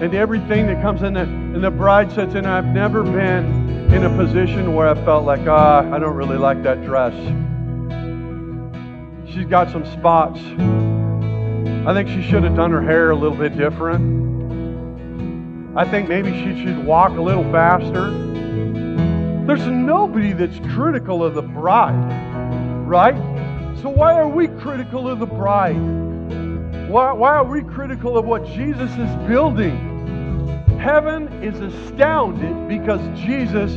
and 0.00 0.14
everything 0.14 0.68
that 0.68 0.80
comes 0.80 1.02
in 1.02 1.14
the 1.14 1.22
and 1.22 1.64
the 1.64 1.72
bride 1.72 2.12
sits 2.12 2.36
in. 2.36 2.46
I've 2.46 2.66
never 2.66 3.02
been 3.02 3.90
in 3.92 4.04
a 4.04 4.16
position 4.16 4.72
where 4.72 4.86
I 4.86 4.94
felt 5.04 5.24
like, 5.24 5.48
ah, 5.48 5.80
I 5.92 5.98
don't 5.98 6.14
really 6.14 6.38
like 6.38 6.62
that 6.62 6.84
dress. 6.84 7.12
She's 9.28 9.46
got 9.46 9.72
some 9.72 9.84
spots. 9.84 10.38
I 11.86 11.92
think 11.92 12.08
she 12.08 12.22
should 12.22 12.44
have 12.44 12.56
done 12.56 12.70
her 12.70 12.80
hair 12.80 13.10
a 13.10 13.14
little 13.14 13.36
bit 13.36 13.58
different. 13.58 14.24
I 15.76 15.84
think 15.84 16.08
maybe 16.08 16.32
she 16.32 16.64
should 16.64 16.82
walk 16.82 17.10
a 17.10 17.20
little 17.20 17.44
faster. 17.52 18.10
There's 19.46 19.66
nobody 19.66 20.32
that's 20.32 20.58
critical 20.72 21.22
of 21.22 21.34
the 21.34 21.42
bride, 21.42 22.86
right? 22.86 23.14
So 23.82 23.90
why 23.90 24.14
are 24.14 24.26
we 24.26 24.48
critical 24.48 25.10
of 25.10 25.18
the 25.18 25.26
bride? 25.26 25.76
Why, 26.88 27.12
why 27.12 27.34
are 27.34 27.44
we 27.44 27.62
critical 27.62 28.16
of 28.16 28.24
what 28.24 28.46
Jesus 28.46 28.90
is 28.92 29.28
building? 29.28 29.76
Heaven 30.78 31.28
is 31.42 31.60
astounded 31.60 32.66
because 32.66 33.02
Jesus 33.20 33.72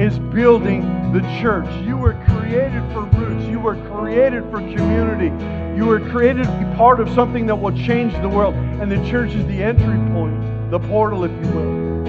is 0.00 0.18
building 0.34 1.12
the 1.12 1.20
church. 1.40 1.68
You 1.84 1.96
were 1.96 2.14
created 2.26 2.82
for 2.92 3.02
roots. 3.16 3.46
Were 3.62 3.76
created 3.76 4.42
for 4.50 4.58
community. 4.58 5.30
You 5.76 5.86
were 5.86 6.00
created 6.10 6.44
to 6.46 6.50
be 6.58 6.64
part 6.76 6.98
of 6.98 7.08
something 7.10 7.46
that 7.46 7.54
will 7.54 7.70
change 7.70 8.12
the 8.14 8.28
world. 8.28 8.54
And 8.54 8.90
the 8.90 8.96
church 9.08 9.34
is 9.34 9.46
the 9.46 9.62
entry 9.62 9.98
point, 10.12 10.70
the 10.72 10.80
portal, 10.80 11.22
if 11.22 11.30
you 11.30 11.52
will, 11.52 12.08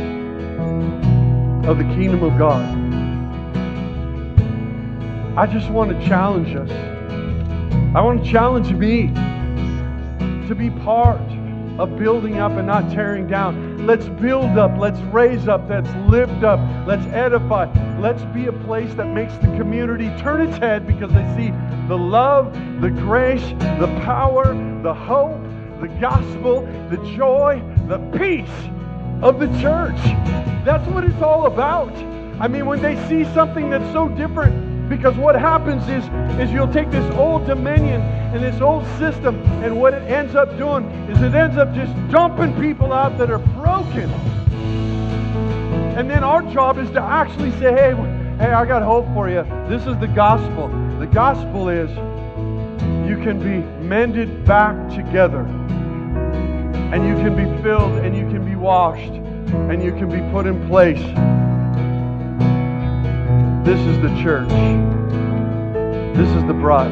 of 1.69 1.77
the 1.77 1.83
kingdom 1.93 2.23
of 2.23 2.39
God. 2.39 2.63
I 5.37 5.45
just 5.45 5.69
want 5.69 5.91
to 5.91 6.07
challenge 6.07 6.55
us. 6.55 6.71
I 7.95 8.01
want 8.01 8.23
to 8.25 8.31
challenge 8.31 8.71
me 8.71 9.13
to 10.47 10.55
be 10.55 10.71
part 10.71 11.21
of 11.77 11.99
building 11.99 12.39
up 12.39 12.53
and 12.53 12.65
not 12.65 12.91
tearing 12.91 13.27
down. 13.27 13.62
Let's 13.85 14.07
build 14.07 14.57
up, 14.57 14.79
let's 14.79 14.99
raise 15.13 15.49
up, 15.49 15.69
let's 15.69 15.93
lift 16.09 16.41
up, 16.41 16.57
let's 16.87 17.05
edify. 17.07 17.65
Let's 17.99 18.23
be 18.33 18.45
a 18.45 18.53
place 18.53 18.93
that 18.93 19.07
makes 19.07 19.33
the 19.35 19.47
community 19.57 20.09
turn 20.21 20.39
its 20.39 20.57
head 20.57 20.87
because 20.87 21.11
they 21.11 21.35
see 21.35 21.51
the 21.89 21.97
love, 21.97 22.53
the 22.79 22.89
grace, 22.89 23.45
the 23.81 23.87
power, 24.05 24.53
the 24.83 24.93
hope, 24.93 25.37
the 25.81 25.89
gospel, 25.99 26.61
the 26.89 26.95
joy, 27.17 27.61
the 27.89 27.99
peace 28.17 28.47
of 29.21 29.41
the 29.41 29.47
church. 29.59 29.99
That's 30.63 30.87
what 30.87 31.03
it's 31.03 31.21
all 31.21 31.47
about. 31.47 31.91
I 32.39 32.47
mean, 32.47 32.65
when 32.65 32.81
they 32.81 32.95
see 33.09 33.25
something 33.33 33.69
that's 33.69 33.91
so 33.91 34.07
different, 34.07 34.62
because 34.89 35.15
what 35.15 35.35
happens 35.35 35.83
is, 35.83 36.03
is 36.39 36.51
you'll 36.51 36.71
take 36.71 36.91
this 36.91 37.15
old 37.15 37.45
dominion 37.47 38.01
and 38.01 38.43
this 38.43 38.61
old 38.61 38.85
system, 38.97 39.41
and 39.63 39.79
what 39.79 39.93
it 39.93 40.03
ends 40.03 40.35
up 40.35 40.57
doing 40.57 40.85
is 41.09 41.21
it 41.21 41.33
ends 41.33 41.57
up 41.57 41.73
just 41.73 41.93
dumping 42.09 42.59
people 42.59 42.91
out 42.91 43.17
that 43.17 43.31
are 43.31 43.39
broken. 43.39 44.09
And 45.97 46.09
then 46.09 46.23
our 46.23 46.41
job 46.51 46.79
is 46.79 46.89
to 46.91 47.01
actually 47.01 47.51
say, 47.51 47.71
hey, 47.71 47.93
hey, 48.37 48.51
I 48.51 48.65
got 48.65 48.81
hope 48.81 49.05
for 49.13 49.29
you. 49.29 49.43
This 49.69 49.85
is 49.85 49.97
the 49.99 50.07
gospel. 50.07 50.67
The 50.99 51.07
gospel 51.07 51.69
is 51.69 51.89
you 53.07 53.17
can 53.23 53.39
be 53.39 53.59
mended 53.83 54.43
back 54.45 54.75
together. 54.89 55.41
And 56.93 57.07
you 57.07 57.15
can 57.15 57.35
be 57.35 57.63
filled 57.63 57.99
and 57.99 58.15
you 58.15 58.27
can 58.29 58.43
be 58.45 58.55
washed 58.55 59.13
and 59.53 59.83
you 59.83 59.91
can 59.91 60.09
be 60.09 60.19
put 60.31 60.47
in 60.47 60.67
place 60.67 61.01
this 63.63 63.79
is 63.79 63.97
the 64.01 64.09
church. 64.21 64.49
This 66.15 66.27
is 66.29 66.43
the 66.47 66.53
bride. 66.53 66.91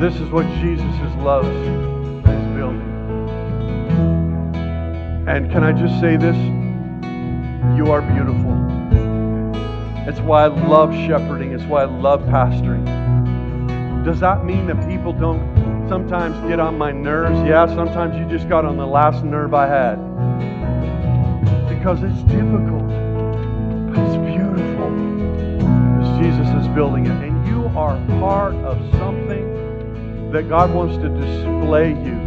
This 0.00 0.14
is 0.16 0.30
what 0.30 0.46
Jesus' 0.60 1.14
loves 1.18 1.48
is 1.48 2.56
building. 2.56 2.92
And 5.28 5.50
can 5.52 5.62
I 5.62 5.72
just 5.72 6.00
say 6.00 6.16
this? 6.16 6.36
You 7.76 7.92
are 7.92 8.00
beautiful. 8.00 8.52
It's 10.08 10.20
why 10.20 10.44
I 10.44 10.46
love 10.46 10.94
shepherding. 10.94 11.52
It's 11.52 11.64
why 11.64 11.82
I 11.82 11.84
love 11.84 12.22
pastoring. 12.22 12.84
Does 14.06 14.20
that 14.20 14.44
mean 14.44 14.66
that 14.68 14.88
people 14.88 15.12
don't 15.12 15.86
sometimes 15.86 16.34
get 16.48 16.60
on 16.60 16.78
my 16.78 16.92
nerves? 16.92 17.38
Yeah, 17.46 17.66
sometimes 17.66 18.16
you 18.16 18.24
just 18.36 18.48
got 18.48 18.64
on 18.64 18.78
the 18.78 18.86
last 18.86 19.22
nerve 19.22 19.52
I 19.52 19.66
had. 19.66 19.96
Because 21.68 22.02
it's 22.02 22.22
difficult. 22.22 23.01
Building 26.74 27.06
it. 27.06 27.12
And 27.12 27.46
you 27.46 27.66
are 27.78 27.96
part 28.18 28.54
of 28.54 28.78
something 28.92 30.30
that 30.32 30.48
God 30.48 30.72
wants 30.72 30.96
to 30.96 31.08
display 31.08 31.90
you. 31.90 32.18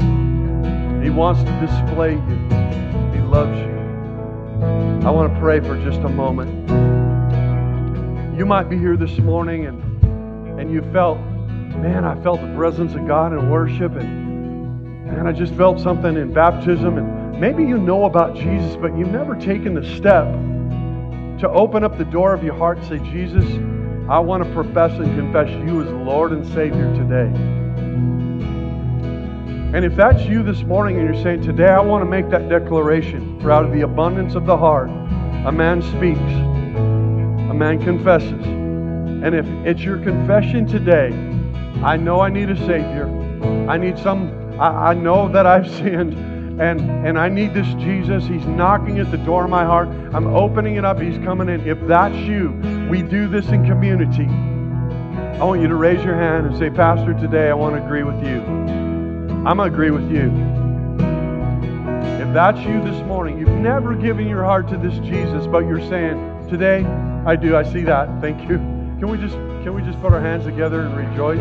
He 1.02 1.10
wants 1.10 1.43
to 1.43 1.52
display 1.60 2.14
you. 2.14 2.38
He 3.14 3.22
loves 3.22 3.58
you. 3.60 3.76
I 5.06 5.12
want 5.12 5.34
to 5.34 5.39
pray 5.39 5.60
for 5.60 5.78
just 5.84 6.00
a 6.00 6.10
moment. 6.10 6.70
You 8.38 8.46
might 8.46 8.70
be 8.70 8.78
here 8.78 8.98
this 8.98 9.18
morning 9.20 9.66
and, 9.66 10.60
and 10.60 10.72
you 10.72 10.82
felt, 10.91 11.20
man, 11.20 12.06
I 12.06 12.22
felt 12.22 12.41
the 12.41 12.54
presence 12.56 12.93
of 12.93 13.08
God 13.08 13.34
in 13.34 13.50
worship 13.50 13.93
and 13.93 15.06
man, 15.06 15.28
I 15.28 15.32
just 15.32 15.54
felt 15.54 15.80
something 15.80 16.16
in 16.16 16.34
baptism 16.34 16.98
and 16.98 17.39
maybe 17.39 17.64
you 17.64 17.78
know 17.78 18.06
about 18.06 18.36
Jesus, 18.36 18.76
but 18.76 18.98
you've 18.98 19.12
never 19.12 19.36
taken 19.36 19.74
the 19.74 19.86
step 19.96 20.26
to 21.39 21.50
open 21.50 21.84
up 21.84 21.98
the 21.98 22.06
door 22.06 22.34
of 22.34 22.43
your 22.43 22.56
heart 22.56 22.78
and 22.78 22.88
say, 22.88 23.12
Jesus, 23.12 23.46
I 24.08 24.20
want 24.20 24.43
to 24.43 24.53
profess 24.53 24.91
and 24.99 25.16
confess 25.18 25.49
you 25.68 25.82
as 25.82 25.91
Lord 25.91 26.32
and 26.32 26.45
Savior 26.53 26.93
today. 26.93 27.26
And 29.76 29.84
if 29.84 29.95
that's 29.95 30.22
you 30.26 30.43
this 30.43 30.62
morning 30.62 30.99
and 30.99 31.12
you're 31.12 31.24
saying, 31.24 31.41
Today 31.41 31.70
I 31.70 31.80
want 31.82 32.03
to 32.03 32.10
make 32.10 32.30
that 32.30 32.47
declaration, 32.47 33.39
for 33.41 33.51
out 33.51 33.66
of 33.66 33.72
the 33.72 33.82
abundance 33.82 34.36
of 34.36 34.45
the 34.45 34.56
heart, 34.56 34.89
a 34.89 35.51
man 35.51 35.82
speaks. 35.82 36.20
A 36.20 37.53
man 37.53 37.84
confesses. 37.84 38.45
And 38.45 39.34
if 39.34 39.47
it's 39.66 39.82
your 39.82 39.97
confession 39.97 40.68
today, 40.68 41.08
I 41.84 41.97
know 41.97 42.20
I 42.22 42.30
need 42.30 42.51
a 42.51 42.58
Savior. 42.58 43.08
I 43.68 43.78
need 43.78 43.97
some, 43.97 44.60
I, 44.60 44.91
I 44.91 44.93
know 44.93 45.28
that 45.30 45.47
I've 45.47 45.68
sinned 45.78 46.14
and 46.62 46.80
and 47.06 47.20
I 47.20 47.28
need 47.28 47.53
this 47.53 47.68
Jesus. 47.74 48.26
He's 48.26 48.45
knocking 48.45 48.99
at 48.99 49.12
the 49.12 49.18
door 49.18 49.43
of 49.43 49.49
my 49.49 49.66
heart. 49.66 49.89
I'm 50.14 50.28
opening 50.28 50.76
it 50.76 50.86
up. 50.86 51.01
He's 51.01 51.18
coming 51.18 51.49
in. 51.49 51.68
If 51.68 51.86
that's 51.88 52.16
you, 52.16 52.53
we 52.90 53.02
do 53.02 53.28
this 53.28 53.48
in 53.48 53.66
community. 53.66 54.28
I 55.40 55.44
want 55.44 55.62
you 55.62 55.68
to 55.68 55.76
raise 55.76 56.04
your 56.04 56.16
hand 56.16 56.48
and 56.48 56.58
say, 56.58 56.70
Pastor, 56.70 57.14
today 57.14 57.50
I 57.50 57.54
want 57.54 57.76
to 57.76 57.84
agree 57.84 58.04
with 58.04 58.24
you. 58.24 58.42
I'm 59.46 59.58
going 59.58 59.70
to 59.70 59.74
agree 59.74 59.92
with 59.92 60.10
you. 60.10 60.32
If 62.22 62.34
that's 62.34 62.60
you 62.60 62.82
this 62.84 63.02
morning, 63.06 63.38
you've 63.38 63.50
never 63.50 63.96
given 63.96 64.28
your 64.28 64.44
heart 64.44 64.70
to 64.70 64.78
this 64.78 64.94
Jesus, 65.00 65.48
but 65.48 65.60
you're 65.60 65.88
saying, 65.90 66.48
Today 66.50 66.84
I 67.26 67.36
do. 67.36 67.56
I 67.56 67.64
see 67.64 67.82
that. 67.84 68.22
Thank 68.22 68.42
you. 68.50 68.58
Can 68.58 69.10
we 69.10 69.18
just 69.18 69.34
can 69.34 69.74
we 69.74 69.82
just 69.82 70.00
put 70.00 70.14
our 70.14 70.22
hands 70.22 70.46
together 70.46 70.82
and 70.82 70.96
rejoice? 70.96 71.40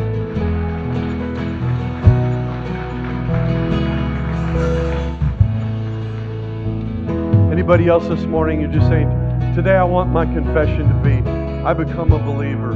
Anybody 7.53 7.89
else 7.89 8.09
this 8.09 8.25
morning, 8.25 8.61
you're 8.63 8.73
just 8.73 8.89
saying, 8.89 9.09
Today 9.55 9.77
I 9.77 9.85
want 9.85 10.11
my 10.11 10.25
confession 10.25 10.89
to 10.89 10.95
be, 11.05 11.21
I 11.65 11.73
become 11.73 12.13
a 12.13 12.19
believer. 12.19 12.75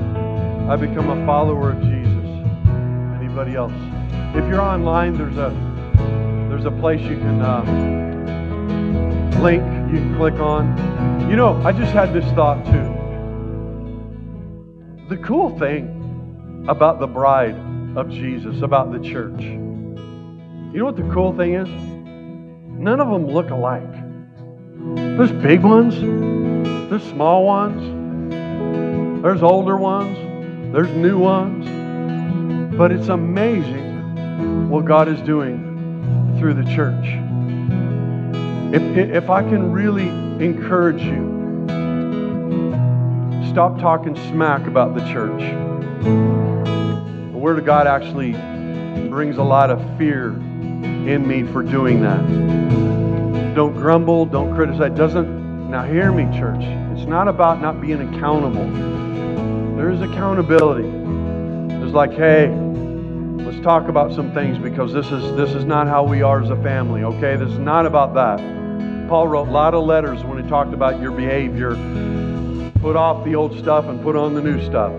I 0.66 0.76
become 0.76 1.11
a 1.11 1.26
follower 1.26 1.72
of 1.72 1.82
Jesus. 1.82 2.24
Anybody 3.20 3.55
else? 3.55 3.74
If 4.34 4.49
you're 4.49 4.62
online, 4.62 5.12
there's 5.12 5.36
a 5.36 5.51
there's 6.49 6.64
a 6.64 6.70
place 6.70 7.03
you 7.03 7.18
can 7.18 7.43
uh, 7.43 7.64
link 9.43 9.62
you 9.93 9.99
can 9.99 10.16
click 10.16 10.41
on. 10.41 11.28
You 11.28 11.36
know, 11.36 11.61
I 11.66 11.72
just 11.72 11.93
had 11.93 12.14
this 12.14 12.24
thought 12.32 12.64
too. 12.64 12.95
The 15.11 15.18
cool 15.22 15.59
thing 15.59 16.64
about 16.66 16.99
the 16.99 17.07
bride 17.07 17.57
of 17.95 18.09
Jesus, 18.09 18.62
about 18.62 18.91
the 18.91 19.01
church. 19.01 19.43
You 19.43 20.78
know 20.78 20.86
what 20.86 20.97
the 20.97 21.11
cool 21.12 21.36
thing 21.36 21.57
is? 21.57 21.68
None 21.68 23.01
of 23.01 23.11
them 23.11 23.26
look 23.26 23.51
alike. 23.51 23.93
There's 25.18 25.32
big 25.32 25.62
ones, 25.62 25.95
there's 26.89 27.03
small 27.03 27.45
ones, 27.45 27.97
there's 29.23 29.43
older 29.43 29.77
ones, 29.77 30.16
there's 30.73 30.91
new 30.91 31.19
ones. 31.19 31.66
But 32.77 32.93
it's 32.93 33.09
amazing 33.09 34.69
what 34.69 34.85
God 34.85 35.09
is 35.09 35.21
doing 35.23 36.37
through 36.39 36.55
the 36.55 36.64
church. 36.77 37.07
If, 38.73 38.83
if 38.97 39.31
I 39.31 39.43
can 39.43 39.73
really 39.73 40.09
encourage 40.45 41.03
you, 41.03 41.37
stop 43.51 43.81
talking 43.81 44.14
smack 44.31 44.69
about 44.69 44.95
the 44.95 45.01
church. 45.12 45.41
The 46.03 47.39
Word 47.39 47.59
of 47.59 47.64
God 47.64 47.89
actually 47.89 48.33
brings 49.09 49.39
a 49.39 49.43
lot 49.43 49.71
of 49.71 49.81
fear 49.99 50.29
in 50.29 51.27
me 51.27 51.43
for 51.43 51.64
doing 51.64 52.03
that. 52.03 52.25
Don't 53.57 53.75
grumble, 53.75 54.27
don't 54.27 54.55
criticize. 54.55 54.97
Doesn't 54.97 55.71
now 55.71 55.83
hear 55.83 56.12
me, 56.12 56.25
church. 56.39 56.88
It's 56.99 57.07
not 57.07 57.28
about 57.28 57.61
not 57.61 57.80
being 57.80 58.01
accountable. 58.01 58.66
There 59.76 59.88
is 59.88 60.01
accountability. 60.01 60.88
It's 61.84 61.94
like, 61.94 62.12
hey, 62.12 62.49
let's 62.49 63.61
talk 63.61 63.86
about 63.86 64.12
some 64.12 64.34
things 64.34 64.59
because 64.59 64.92
this 64.92 65.07
is 65.12 65.36
this 65.36 65.51
is 65.51 65.64
not 65.64 65.86
how 65.86 66.03
we 66.03 66.22
are 66.22 66.42
as 66.42 66.51
a 66.51 66.61
family, 66.61 67.05
okay? 67.05 67.36
This 67.36 67.53
is 67.53 67.59
not 67.61 67.86
about 67.86 68.14
that. 68.14 68.38
Paul 69.09 69.28
wrote 69.28 69.46
a 69.46 69.51
lot 69.53 69.74
of 69.74 69.84
letters 69.84 70.24
when 70.24 70.42
he 70.42 70.51
talked 70.51 70.74
about 70.74 71.01
your 71.01 71.12
behavior. 71.12 71.76
Put 72.80 72.96
off 72.96 73.24
the 73.24 73.36
old 73.36 73.57
stuff 73.57 73.84
and 73.84 74.03
put 74.03 74.16
on 74.16 74.34
the 74.34 74.42
new 74.42 74.61
stuff. 74.66 74.92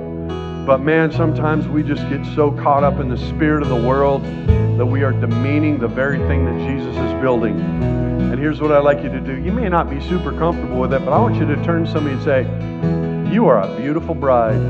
But 0.65 0.77
man, 0.77 1.11
sometimes 1.11 1.67
we 1.67 1.83
just 1.83 2.07
get 2.07 2.25
so 2.33 2.51
caught 2.51 2.85
up 2.85 3.01
in 3.01 3.09
the 3.09 3.17
spirit 3.17 3.61
of 3.61 3.67
the 3.67 3.87
world 3.87 4.23
that 4.23 4.85
we 4.85 5.03
are 5.03 5.11
demeaning 5.11 5.79
the 5.79 5.89
very 5.89 6.19
thing 6.29 6.45
that 6.45 6.65
Jesus 6.65 6.95
is 6.95 7.21
building. 7.21 8.08
Here's 8.39 8.61
what 8.61 8.71
I'd 8.71 8.85
like 8.85 9.03
you 9.03 9.09
to 9.09 9.19
do. 9.19 9.35
You 9.35 9.51
may 9.51 9.67
not 9.67 9.89
be 9.89 9.99
super 9.99 10.31
comfortable 10.31 10.79
with 10.79 10.93
it, 10.93 11.03
but 11.03 11.11
I 11.11 11.19
want 11.19 11.35
you 11.35 11.45
to 11.45 11.61
turn 11.61 11.83
to 11.83 11.91
somebody 11.91 12.15
and 12.15 12.23
say, 12.23 13.33
You 13.33 13.47
are 13.47 13.61
a 13.61 13.75
beautiful 13.75 14.15
bride. 14.15 14.61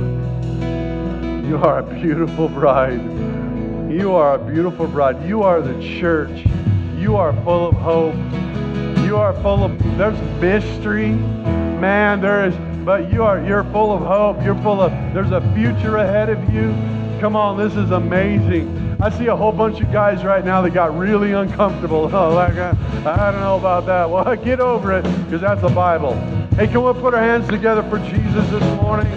You 1.48 1.58
are 1.58 1.78
a 1.78 1.84
beautiful 1.84 2.50
bride. 2.50 3.00
You 3.92 4.14
are 4.16 4.34
a 4.34 4.40
beautiful 4.40 4.88
bride. 4.88 5.24
You 5.24 5.44
are 5.44 5.62
the 5.62 5.80
church. 6.00 6.48
You 6.98 7.16
are 7.16 7.32
full 7.44 7.68
of 7.68 7.76
hope. 7.76 8.16
You 9.06 9.18
are 9.18 9.34
full 9.44 9.64
of 9.64 9.78
there's 10.00 10.20
mystery. 10.42 11.12
Man, 11.12 12.22
there 12.22 12.48
is 12.48 12.56
but 12.84 13.14
you 13.14 13.24
are 13.24 13.40
you're 13.40 13.66
full 13.66 13.94
of 13.94 14.02
hope. 14.02 14.44
You're 14.44 14.60
full 14.64 14.82
of 14.82 14.92
there's 15.14 15.32
a 15.32 15.42
future 15.54 15.98
ahead 15.98 16.30
of 16.30 16.40
you. 16.52 16.70
Come 17.22 17.36
on, 17.36 17.56
this 17.56 17.76
is 17.76 17.92
amazing. 17.92 18.79
I 19.02 19.10
see 19.10 19.28
a 19.28 19.36
whole 19.36 19.54
bunch 19.54 19.80
of 19.80 19.94
guys 19.94 20.26
right 20.26 20.44
now 20.44 20.62
that 20.62 20.72
got 20.72 20.98
really 20.98 21.32
uncomfortable. 21.32 22.10
Oh, 22.20 22.34
like, 22.34 22.56
I, 22.56 22.72
I 23.06 23.32
don't 23.32 23.40
know 23.40 23.58
about 23.58 23.86
that. 23.86 24.10
Well, 24.10 24.36
get 24.44 24.60
over 24.60 24.92
it 24.92 25.04
because 25.04 25.40
that's 25.40 25.62
the 25.62 25.70
Bible. 25.70 26.16
Hey, 26.56 26.68
can 26.68 26.84
we 26.84 26.92
put 27.00 27.14
our 27.14 27.22
hands 27.22 27.48
together 27.48 27.82
for 27.84 27.98
Jesus 28.00 28.50
this 28.50 28.64
morning? 28.82 29.08